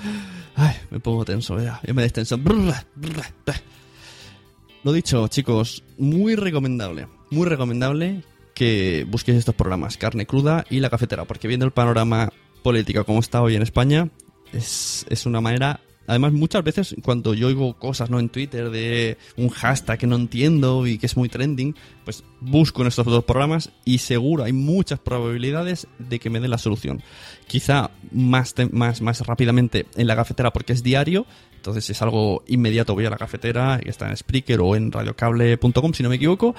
Ay, 0.55 0.75
me 0.91 0.99
pongo 0.99 1.25
tenso, 1.25 1.59
ya, 1.59 1.81
ya 1.83 1.95
me 1.95 2.03
destenso. 2.03 2.39
Lo 4.83 4.93
dicho, 4.93 5.27
chicos, 5.29 5.83
muy 5.97 6.35
recomendable, 6.35 7.07
muy 7.31 7.47
recomendable 7.47 8.23
que 8.57 9.05
busquéis 9.07 9.37
estos 9.37 9.53
programas, 9.53 9.97
Carne 9.97 10.25
Cruda 10.25 10.65
y 10.67 10.79
La 10.79 10.89
Cafetera, 10.89 11.25
porque 11.25 11.47
viendo 11.47 11.67
el 11.67 11.71
panorama 11.71 12.33
político 12.63 13.05
como 13.05 13.19
está 13.19 13.43
hoy 13.43 13.55
en 13.55 13.61
España, 13.61 14.09
es, 14.51 15.05
es 15.11 15.27
una 15.27 15.41
manera 15.41 15.79
Además, 16.07 16.31
muchas 16.31 16.63
veces 16.63 16.95
cuando 17.03 17.33
yo 17.33 17.47
oigo 17.47 17.77
cosas 17.77 18.09
¿no? 18.09 18.17
en 18.19 18.29
Twitter 18.29 18.69
de 18.69 19.17
un 19.35 19.49
hashtag 19.49 19.99
que 19.99 20.07
no 20.07 20.15
entiendo 20.15 20.87
y 20.87 20.97
que 20.97 21.05
es 21.05 21.17
muy 21.17 21.27
trending, 21.27 21.75
pues 22.05 22.23
busco 22.39 22.81
en 22.81 22.87
estos 22.87 23.05
dos 23.05 23.25
programas 23.25 23.71
y 23.83 23.97
seguro 23.97 24.45
hay 24.45 24.53
muchas 24.53 24.99
probabilidades 24.99 25.85
de 25.99 26.19
que 26.19 26.29
me 26.29 26.39
dé 26.39 26.47
la 26.47 26.57
solución. 26.57 27.03
Quizá 27.45 27.91
más, 28.13 28.55
más, 28.71 29.01
más 29.01 29.19
rápidamente 29.27 29.85
en 29.97 30.07
la 30.07 30.15
cafetera 30.15 30.53
porque 30.53 30.71
es 30.71 30.81
diario, 30.81 31.25
entonces 31.53 31.89
es 31.89 32.01
algo 32.01 32.41
inmediato. 32.47 32.93
Voy 32.93 33.05
a 33.05 33.09
la 33.09 33.17
cafetera, 33.17 33.77
que 33.83 33.89
está 33.89 34.07
en 34.07 34.15
Spreaker 34.15 34.61
o 34.61 34.77
en 34.77 34.93
radiocable.com 34.93 35.93
si 35.93 36.03
no 36.03 36.09
me 36.09 36.15
equivoco, 36.15 36.55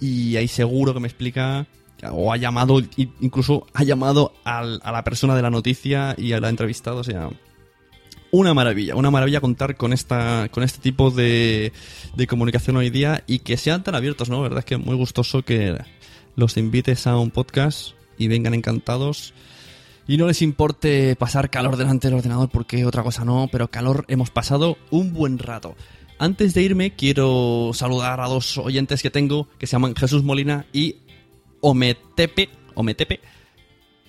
y 0.00 0.36
ahí 0.36 0.48
seguro 0.48 0.94
que 0.94 1.00
me 1.00 1.08
explica 1.08 1.66
o 2.10 2.32
ha 2.32 2.36
llamado, 2.36 2.80
incluso 3.20 3.66
ha 3.74 3.84
llamado 3.84 4.32
al, 4.44 4.80
a 4.82 4.92
la 4.92 5.04
persona 5.04 5.36
de 5.36 5.42
la 5.42 5.50
noticia 5.50 6.14
y 6.16 6.28
la 6.28 6.46
ha 6.46 6.50
entrevistado, 6.50 6.98
o 6.98 7.04
sea, 7.04 7.28
una 8.30 8.54
maravilla, 8.54 8.94
una 8.94 9.10
maravilla 9.10 9.40
contar 9.40 9.76
con 9.76 9.92
esta 9.92 10.48
con 10.50 10.62
este 10.62 10.80
tipo 10.80 11.10
de, 11.10 11.72
de 12.14 12.26
comunicación 12.26 12.76
hoy 12.76 12.90
día 12.90 13.24
y 13.26 13.40
que 13.40 13.56
sean 13.56 13.82
tan 13.82 13.94
abiertos, 13.94 14.30
¿no? 14.30 14.36
La 14.36 14.42
verdad 14.42 14.58
es 14.60 14.64
que 14.64 14.76
muy 14.76 14.94
gustoso 14.96 15.42
que 15.42 15.76
los 16.36 16.56
invites 16.56 17.06
a 17.06 17.18
un 17.18 17.30
podcast 17.30 17.90
y 18.18 18.28
vengan 18.28 18.54
encantados 18.54 19.34
y 20.06 20.16
no 20.16 20.26
les 20.26 20.42
importe 20.42 21.16
pasar 21.16 21.50
calor 21.50 21.76
delante 21.76 22.08
del 22.08 22.18
ordenador 22.18 22.48
porque 22.50 22.84
otra 22.84 23.02
cosa 23.02 23.24
no, 23.24 23.48
pero 23.50 23.68
calor 23.68 24.04
hemos 24.08 24.30
pasado 24.30 24.76
un 24.90 25.12
buen 25.12 25.38
rato. 25.38 25.76
Antes 26.20 26.52
de 26.52 26.62
irme 26.62 26.94
quiero 26.94 27.70
saludar 27.72 28.20
a 28.20 28.28
dos 28.28 28.58
oyentes 28.58 29.00
que 29.00 29.08
tengo 29.08 29.48
que 29.58 29.66
se 29.66 29.72
llaman 29.72 29.96
Jesús 29.96 30.22
Molina 30.22 30.66
y 30.70 30.96
Ometepe, 31.62 32.50
Ometepe 32.74 33.20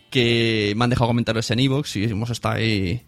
que 0.09 0.74
me 0.76 0.84
han 0.84 0.89
dejado 0.89 1.07
comentarios 1.07 1.49
en 1.51 1.59
iVoox 1.59 1.95
y 1.95 2.03
hemos 2.03 2.30
estado 2.30 2.55
ahí 2.55 3.03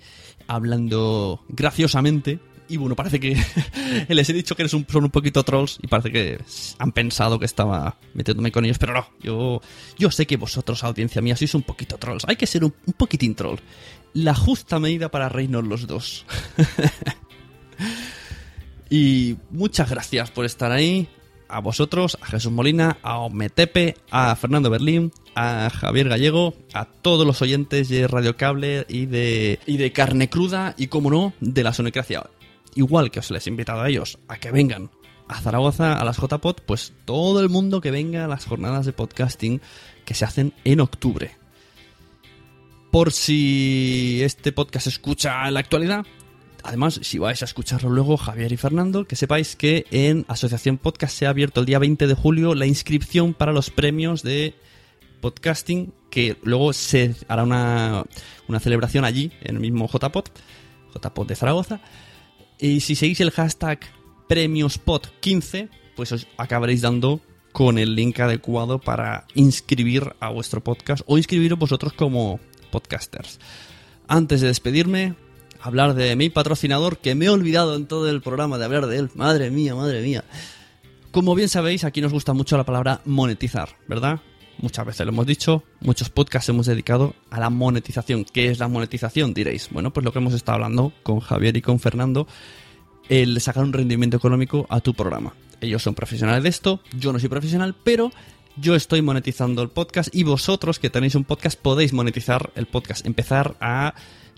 hablando 0.47 1.43
graciosamente. 1.49 2.39
Y 2.70 2.78
bueno, 2.78 2.95
parece 2.95 3.20
que 3.20 3.36
les 4.08 4.30
he 4.30 4.34
dicho 4.34 4.56
que 4.56 4.70
son 4.70 4.86
un 4.93 5.10
poquito 5.10 5.43
trolls 5.43 5.80
y 5.82 5.88
parece 5.88 6.10
que 6.10 6.39
han 6.80 6.93
pensado 6.93 7.38
que 7.39 7.45
estaba 7.45 7.97
metiéndome 8.14 8.54
con 8.54 8.64
ellos, 8.64 8.80
pero 8.80 8.93
no, 8.93 9.06
yo, 9.22 9.62
yo 9.97 10.12
sé 10.12 10.26
que 10.26 10.38
vosotros, 10.38 10.82
audiencia 10.86 11.22
mía, 11.22 11.36
sois 11.36 11.54
un 11.56 11.64
poquito 11.64 11.97
trolls. 11.97 12.24
Hay 12.26 12.38
que 12.38 12.47
ser 12.47 12.64
un, 12.64 12.74
un 12.86 12.93
poquitín 12.93 13.36
troll. 13.36 13.60
La 14.14 14.34
justa 14.34 14.80
medida 14.80 15.12
para 15.12 15.28
reírnos 15.28 15.68
los 15.68 15.88
dos. 15.88 16.26
y 18.93 19.37
muchas 19.49 19.89
gracias 19.89 20.29
por 20.29 20.45
estar 20.45 20.71
ahí 20.71 21.07
a 21.47 21.61
vosotros, 21.61 22.15
a 22.21 22.27
Jesús 22.27 22.51
Molina, 22.51 22.97
a 23.01 23.17
Ometepe, 23.17 23.97
a 24.11 24.35
Fernando 24.35 24.69
Berlín, 24.69 25.11
a 25.33 25.71
Javier 25.71 26.09
Gallego, 26.09 26.53
a 26.75 26.85
todos 26.85 27.25
los 27.25 27.41
oyentes 27.41 27.89
de 27.89 28.07
Radio 28.07 28.37
Cable 28.37 28.85
y 28.87 29.07
de, 29.07 29.57
y 29.65 29.77
de 29.77 29.91
Carne 29.91 30.29
Cruda 30.29 30.75
y, 30.77 30.87
como 30.87 31.09
no, 31.09 31.33
de 31.39 31.63
la 31.63 31.73
Sonecracia. 31.73 32.29
Igual 32.75 33.09
que 33.09 33.21
os 33.21 33.31
les 33.31 33.47
he 33.47 33.49
invitado 33.49 33.81
a 33.81 33.89
ellos 33.89 34.19
a 34.27 34.37
que 34.37 34.51
vengan 34.51 34.91
a 35.27 35.41
Zaragoza, 35.41 35.95
a 35.95 36.05
las 36.05 36.17
JPod, 36.17 36.57
pues 36.63 36.93
todo 37.05 37.39
el 37.39 37.49
mundo 37.49 37.81
que 37.81 37.89
venga 37.89 38.25
a 38.25 38.27
las 38.27 38.45
jornadas 38.45 38.85
de 38.85 38.93
podcasting 38.93 39.59
que 40.05 40.13
se 40.13 40.25
hacen 40.25 40.53
en 40.65 40.81
octubre. 40.81 41.35
Por 42.91 43.11
si 43.11 44.19
este 44.21 44.51
podcast 44.51 44.83
se 44.83 44.91
escucha 44.91 45.47
en 45.47 45.55
la 45.55 45.61
actualidad, 45.61 46.05
Además, 46.64 46.99
si 47.03 47.20
vais 47.20 47.41
a 47.41 47.45
escucharlo 47.45 47.89
luego, 47.89 48.16
Javier 48.16 48.53
y 48.53 48.57
Fernando, 48.57 49.05
que 49.05 49.18
sepáis 49.18 49.57
que 49.57 49.86
en 49.91 50.26
Asociación 50.30 50.78
Podcast 50.78 51.18
se 51.18 51.26
ha 51.26 51.30
abierto 51.30 51.59
el 51.59 51.66
día 51.66 51.78
20 51.78 52.07
de 52.07 52.14
julio 52.14 52.55
la 52.55 52.66
inscripción 52.66 53.34
para 53.34 53.51
los 53.51 53.70
premios 53.70 54.24
de 54.24 54.55
podcasting, 55.20 55.93
que 56.09 56.38
luego 56.41 56.72
se 56.72 57.16
hará 57.28 57.43
una, 57.43 58.03
una 58.47 58.59
celebración 58.61 59.03
allí, 59.03 59.32
en 59.41 59.55
el 59.55 59.61
mismo 59.61 59.89
JPod, 59.89 60.26
JPod 60.95 61.28
de 61.28 61.36
Zaragoza. 61.36 61.82
Y 62.59 62.80
si 62.80 62.95
seguís 62.95 63.20
el 63.20 63.32
hashtag 63.32 63.80
premiospod15, 64.30 65.70
pues 65.97 66.14
os 66.14 66.28
acabaréis 66.38 66.82
dando 66.82 67.20
con 67.51 67.78
el 67.78 67.95
link 67.95 68.20
adecuado 68.22 68.80
para 68.80 69.28
inscribir 69.36 70.16
a 70.22 70.30
vuestro 70.30 70.64
podcast 70.64 71.03
o 71.07 71.18
inscribiros 71.18 71.59
vosotros 71.59 71.93
como 71.93 72.39
podcasters. 72.72 73.39
Antes 74.07 74.41
de 74.41 74.47
despedirme, 74.47 75.16
hablar 75.64 75.93
de 75.93 76.16
mi 76.18 76.30
patrocinador, 76.30 76.97
que 76.97 77.16
me 77.16 77.26
he 77.26 77.30
olvidado 77.30 77.76
en 77.76 77.88
todo 77.88 78.09
el 78.09 78.22
programa 78.22 78.57
de 78.57 78.66
hablar 78.66 78.88
de 78.88 78.97
él. 78.97 79.09
Madre 79.16 79.49
mía, 79.49 79.76
madre 79.76 80.01
mía. 80.01 80.26
Como 81.11 81.36
bien 81.36 81.47
sabéis, 81.47 81.86
aquí 81.86 82.01
nos 82.01 82.11
gusta 82.11 82.34
mucho 82.34 82.57
la 82.57 82.66
palabra 82.66 82.99
monetizar, 83.05 83.70
¿verdad? 83.88 84.20
Muchas 84.57 84.86
veces 84.86 85.05
lo 85.05 85.14
hemos 85.14 85.26
dicho, 85.26 85.64
muchos 85.80 86.09
podcasts 86.09 86.49
hemos 86.49 86.66
dedicado 86.66 87.16
a 87.30 87.39
la 87.39 87.49
monetización. 87.49 88.26
¿Qué 88.26 88.49
es 88.49 88.59
la 88.59 88.68
monetización? 88.68 89.34
Diréis. 89.34 89.70
Bueno, 89.72 89.93
pues 89.93 90.03
lo 90.03 90.11
que 90.11 90.20
hemos 90.20 90.34
estado 90.34 90.55
hablando 90.55 90.91
con 91.01 91.22
Javier 91.22 91.55
y 91.55 91.61
con 91.61 91.80
Fernando, 91.80 92.28
el 93.07 93.39
sacar 93.39 93.64
un 93.64 93.74
rendimiento 93.74 94.18
económico 94.18 94.66
a 94.70 94.82
tu 94.82 94.93
programa. 94.93 95.34
Ellos 95.61 95.82
son 95.82 95.95
profesionales 95.95 96.43
de 96.43 96.49
esto, 96.49 96.82
yo 96.97 97.14
no 97.14 97.20
soy 97.20 97.30
profesional, 97.30 97.74
pero 97.86 98.11
yo 98.57 98.76
estoy 98.76 99.01
monetizando 99.01 99.61
el 99.61 99.70
podcast 99.70 100.14
y 100.14 100.24
vosotros 100.24 100.78
que 100.78 100.89
tenéis 100.89 101.16
un 101.16 101.24
podcast 101.24 101.57
podéis 101.57 101.93
monetizar 101.93 102.51
el 102.55 102.66
podcast, 102.66 103.05
empezar 103.05 103.55
a 103.61 103.93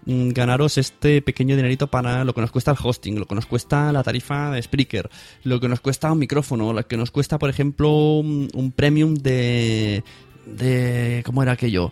ganaros 0.05 0.77
este 0.77 1.21
pequeño 1.21 1.55
dinerito 1.55 1.87
para 1.87 2.23
lo 2.23 2.33
que 2.33 2.41
nos 2.41 2.51
cuesta 2.51 2.71
el 2.71 2.77
hosting, 2.81 3.19
lo 3.19 3.25
que 3.25 3.35
nos 3.35 3.45
cuesta 3.45 3.91
la 3.91 4.03
tarifa 4.03 4.51
de 4.51 4.61
Spreaker, 4.61 5.09
lo 5.43 5.59
que 5.59 5.67
nos 5.67 5.79
cuesta 5.79 6.11
un 6.11 6.19
micrófono, 6.19 6.73
lo 6.73 6.87
que 6.87 6.97
nos 6.97 7.11
cuesta, 7.11 7.39
por 7.39 7.49
ejemplo, 7.49 7.89
un, 7.89 8.73
premium 8.75 9.15
de, 9.15 10.03
de... 10.45 11.23
¿Cómo 11.25 11.41
era 11.43 11.53
aquello? 11.53 11.91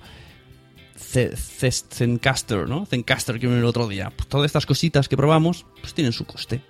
Zencaster, 0.95 2.67
¿no? 2.67 2.85
Zencaster 2.85 3.39
que 3.39 3.47
vino 3.47 3.59
el 3.59 3.65
otro 3.65 3.87
día. 3.87 4.11
Pues 4.15 4.27
todas 4.27 4.45
estas 4.45 4.65
cositas 4.65 5.07
que 5.07 5.17
probamos, 5.17 5.65
pues 5.81 5.93
tienen 5.93 6.13
su 6.13 6.25
coste. 6.25 6.61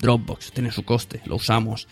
Dropbox 0.00 0.52
tiene 0.52 0.70
su 0.70 0.84
coste, 0.84 1.22
lo 1.24 1.36
usamos. 1.36 1.88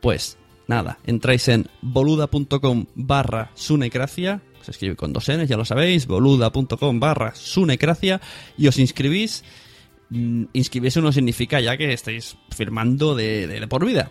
Pues 0.00 0.38
nada, 0.66 0.98
entráis 1.04 1.48
en 1.48 1.68
boluda.com 1.82 2.86
barra 2.94 3.50
sunecracia 3.54 4.40
se 4.62 4.70
escribe 4.70 4.96
con 4.96 5.12
dos 5.12 5.28
Ns, 5.28 5.48
ya 5.48 5.56
lo 5.56 5.64
sabéis, 5.64 6.06
boluda.com 6.06 7.00
barra 7.00 7.34
sunecracia 7.34 8.20
y 8.56 8.68
os 8.68 8.78
inscribís. 8.78 9.44
Mm, 10.10 10.44
inscribirse 10.52 11.00
no 11.00 11.12
significa 11.12 11.60
ya 11.60 11.76
que 11.76 11.92
estáis 11.92 12.36
firmando 12.50 13.14
de, 13.14 13.66
por 13.68 13.84
vida. 13.84 14.10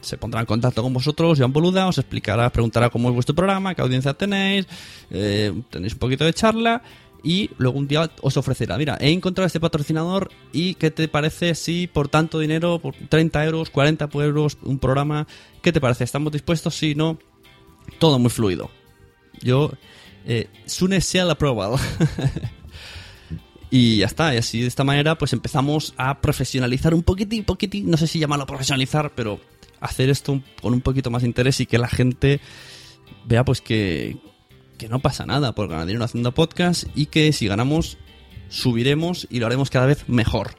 Se 0.00 0.18
pondrá 0.18 0.40
en 0.40 0.46
contacto 0.46 0.82
con 0.82 0.92
vosotros, 0.92 1.38
Joan 1.38 1.52
Boluda, 1.52 1.86
os 1.86 1.98
explicará, 1.98 2.50
preguntará 2.50 2.90
cómo 2.90 3.08
es 3.08 3.14
vuestro 3.14 3.34
programa, 3.36 3.74
qué 3.74 3.82
audiencia 3.82 4.14
tenéis, 4.14 4.66
eh, 5.10 5.52
tenéis 5.70 5.92
un 5.92 5.98
poquito 6.00 6.24
de 6.24 6.32
charla 6.32 6.82
y 7.22 7.50
luego 7.58 7.78
un 7.78 7.86
día 7.86 8.10
os 8.20 8.36
ofrecerá, 8.36 8.76
mira, 8.78 8.98
he 9.00 9.10
encontrado 9.10 9.46
este 9.46 9.60
patrocinador 9.60 10.30
y 10.52 10.74
qué 10.74 10.90
te 10.90 11.06
parece 11.06 11.54
si 11.54 11.86
por 11.86 12.08
tanto 12.08 12.40
dinero, 12.40 12.80
por 12.80 12.94
30 12.94 13.44
euros, 13.44 13.70
40 13.70 14.08
euros, 14.14 14.58
un 14.62 14.80
programa, 14.80 15.28
¿qué 15.62 15.72
te 15.72 15.80
parece? 15.80 16.02
¿Estamos 16.02 16.32
dispuestos? 16.32 16.74
Si 16.74 16.96
no, 16.96 17.18
todo 18.00 18.18
muy 18.18 18.30
fluido. 18.30 18.70
Yo, 19.42 19.72
eh, 20.24 20.48
Sune 20.66 21.00
sea 21.00 21.24
la 21.24 21.32
aprobado. 21.32 21.78
y 23.70 23.98
ya 23.98 24.06
está, 24.06 24.34
y 24.34 24.38
así 24.38 24.60
de 24.60 24.68
esta 24.68 24.84
manera 24.84 25.16
pues 25.18 25.32
empezamos 25.32 25.94
a 25.96 26.20
profesionalizar 26.20 26.94
un 26.94 27.02
poquitín, 27.02 27.44
poquitín, 27.44 27.90
no 27.90 27.96
sé 27.96 28.06
si 28.06 28.18
llamarlo 28.18 28.46
profesionalizar, 28.46 29.12
pero 29.14 29.40
hacer 29.80 30.10
esto 30.10 30.40
con 30.60 30.72
un 30.72 30.80
poquito 30.80 31.10
más 31.10 31.22
de 31.22 31.28
interés 31.28 31.60
y 31.60 31.66
que 31.66 31.78
la 31.78 31.88
gente 31.88 32.40
vea 33.24 33.44
pues 33.44 33.60
que, 33.60 34.16
que 34.78 34.88
no 34.88 35.00
pasa 35.00 35.26
nada 35.26 35.54
por 35.54 35.68
ganar 35.68 35.86
dinero 35.86 36.04
haciendo 36.04 36.32
podcast 36.32 36.84
y 36.94 37.06
que 37.06 37.32
si 37.32 37.46
ganamos 37.48 37.98
subiremos 38.48 39.26
y 39.30 39.40
lo 39.40 39.46
haremos 39.46 39.70
cada 39.70 39.86
vez 39.86 40.08
mejor. 40.08 40.54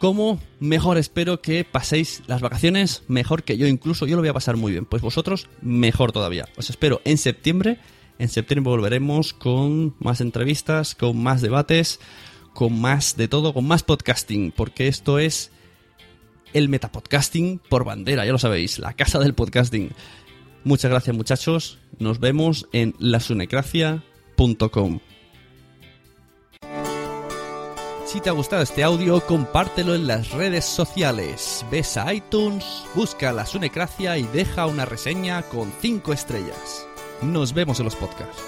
¿Cómo? 0.00 0.40
Mejor 0.60 0.96
espero 0.96 1.42
que 1.42 1.62
paséis 1.62 2.22
las 2.26 2.40
vacaciones 2.40 3.02
mejor 3.06 3.42
que 3.42 3.58
yo, 3.58 3.66
incluso 3.66 4.06
yo 4.06 4.16
lo 4.16 4.22
voy 4.22 4.30
a 4.30 4.34
pasar 4.34 4.56
muy 4.56 4.72
bien. 4.72 4.86
Pues 4.86 5.02
vosotros 5.02 5.50
mejor 5.60 6.10
todavía. 6.10 6.48
Os 6.56 6.70
espero 6.70 7.02
en 7.04 7.18
septiembre. 7.18 7.76
En 8.18 8.30
septiembre 8.30 8.70
volveremos 8.70 9.34
con 9.34 9.94
más 9.98 10.22
entrevistas, 10.22 10.94
con 10.94 11.22
más 11.22 11.42
debates, 11.42 12.00
con 12.54 12.80
más 12.80 13.18
de 13.18 13.28
todo, 13.28 13.52
con 13.52 13.66
más 13.66 13.82
podcasting, 13.82 14.52
porque 14.52 14.88
esto 14.88 15.18
es 15.18 15.50
el 16.54 16.70
metapodcasting 16.70 17.60
por 17.68 17.84
bandera, 17.84 18.24
ya 18.24 18.32
lo 18.32 18.38
sabéis, 18.38 18.78
la 18.78 18.94
casa 18.94 19.18
del 19.18 19.34
podcasting. 19.34 19.90
Muchas 20.64 20.90
gracias 20.90 21.14
muchachos, 21.14 21.78
nos 21.98 22.20
vemos 22.20 22.68
en 22.72 22.94
lasunecracia.com. 22.98 25.00
Si 28.10 28.20
te 28.20 28.28
ha 28.28 28.32
gustado 28.32 28.62
este 28.62 28.82
audio, 28.82 29.24
compártelo 29.24 29.94
en 29.94 30.08
las 30.08 30.32
redes 30.32 30.64
sociales. 30.64 31.64
Ves 31.70 31.96
a 31.96 32.12
iTunes, 32.12 32.84
busca 32.96 33.30
la 33.30 33.46
Sunecracia 33.46 34.18
y 34.18 34.24
deja 34.24 34.66
una 34.66 34.84
reseña 34.84 35.42
con 35.42 35.70
5 35.80 36.12
estrellas. 36.12 36.88
Nos 37.22 37.54
vemos 37.54 37.78
en 37.78 37.84
los 37.84 37.94
podcasts. 37.94 38.42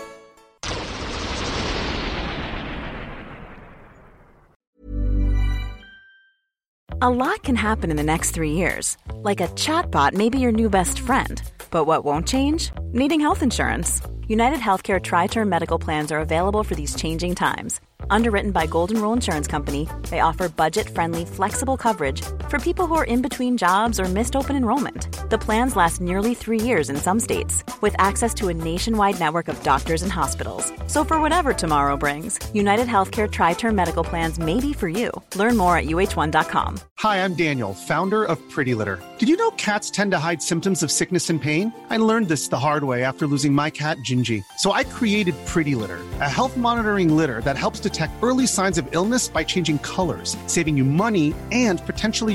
A 7.01 7.09
lot 7.09 7.45
can 7.45 7.55
happen 7.55 7.93
in 7.93 7.97
the 7.97 8.03
next 8.03 8.35
three 8.35 8.55
years. 8.55 8.97
Like 9.23 9.41
a 9.41 9.47
chatbot 9.55 10.13
may 10.13 10.29
be 10.29 10.41
your 10.41 10.51
new 10.51 10.69
best 10.69 10.99
friend. 10.99 11.41
But 11.71 11.87
what 11.87 12.05
won't 12.05 12.27
change? 12.27 12.73
Needing 12.93 13.21
health 13.21 13.45
insurance. 13.45 14.03
United 14.33 14.61
Healthcare 14.61 14.99
Tri 14.99 15.27
Term 15.27 15.51
Medical 15.51 15.79
Plans 15.79 16.11
are 16.11 16.21
available 16.21 16.65
for 16.65 16.75
these 16.75 16.95
changing 16.95 17.35
times. 17.35 17.81
Underwritten 18.09 18.51
by 18.51 18.67
Golden 18.67 18.99
Rule 18.99 19.13
Insurance 19.13 19.47
Company, 19.47 19.87
they 20.09 20.21
offer 20.21 20.49
budget 20.49 20.89
friendly, 20.89 21.27
flexible 21.27 21.77
coverage 21.77 22.23
for 22.53 22.59
people 22.59 22.87
who 22.87 22.95
are 22.95 23.05
in 23.05 23.23
between 23.23 23.57
jobs 23.57 23.99
or 23.99 24.05
missed 24.05 24.37
open 24.37 24.57
enrollment. 24.57 25.09
The 25.31 25.39
plans 25.39 25.75
last 25.75 26.03
nearly 26.03 26.35
three 26.35 26.61
years 26.61 26.91
in 26.91 26.97
some 26.97 27.19
states, 27.19 27.65
with 27.81 27.95
access 27.99 28.35
to 28.35 28.49
a 28.49 28.53
nationwide 28.53 29.19
network 29.19 29.49
of 29.49 29.63
doctors 29.63 30.03
and 30.03 30.13
hospitals. 30.13 30.71
So, 30.87 31.03
for 31.03 31.19
whatever 31.19 31.55
tomorrow 31.55 31.97
brings, 31.97 32.39
United 32.53 32.89
Healthcare 32.89 33.31
Tri 33.31 33.55
Term 33.55 33.75
Medical 33.75 34.05
Plans 34.05 34.39
may 34.39 34.61
be 34.61 34.75
for 34.75 34.87
you. 34.87 35.11
Learn 35.35 35.57
more 35.57 35.79
at 35.79 35.87
uh1.com. 35.87 36.79
Hi, 36.99 37.25
I'm 37.25 37.35
Daniel, 37.35 37.73
founder 37.73 38.23
of 38.23 38.39
Pretty 38.51 38.75
Litter. 38.75 39.03
Did 39.19 39.29
you 39.31 39.37
know 39.39 39.51
cats 39.53 39.91
tend 39.91 40.13
to 40.13 40.19
hide 40.19 40.43
symptoms 40.43 40.83
of 40.83 40.91
sickness 40.93 41.31
and 41.31 41.41
pain? 41.41 41.73
I 41.89 41.97
learned 41.97 42.29
this 42.29 42.49
the 42.49 42.59
hard 42.59 42.85
way 42.85 43.03
after 43.03 43.27
losing 43.27 43.53
my 43.55 43.71
cat, 43.71 43.97
Gingy. 44.09 44.45
So 44.59 44.73
I 44.73 44.85
created 44.85 45.35
Pretty 45.47 45.75
Litter, 45.75 46.01
a 46.21 46.29
health 46.29 46.57
monitoring 46.57 47.17
litter 47.17 47.41
that 47.41 47.57
helps 47.57 47.81
detect 47.81 48.13
early 48.23 48.47
signs 48.47 48.77
of 48.77 48.87
illness 48.93 49.27
by 49.27 49.43
changing 49.43 49.79
colors, 49.79 50.37
saving 50.47 50.77
you 50.77 50.85
money 50.85 51.35
and 51.51 51.85
potentially 51.87 52.35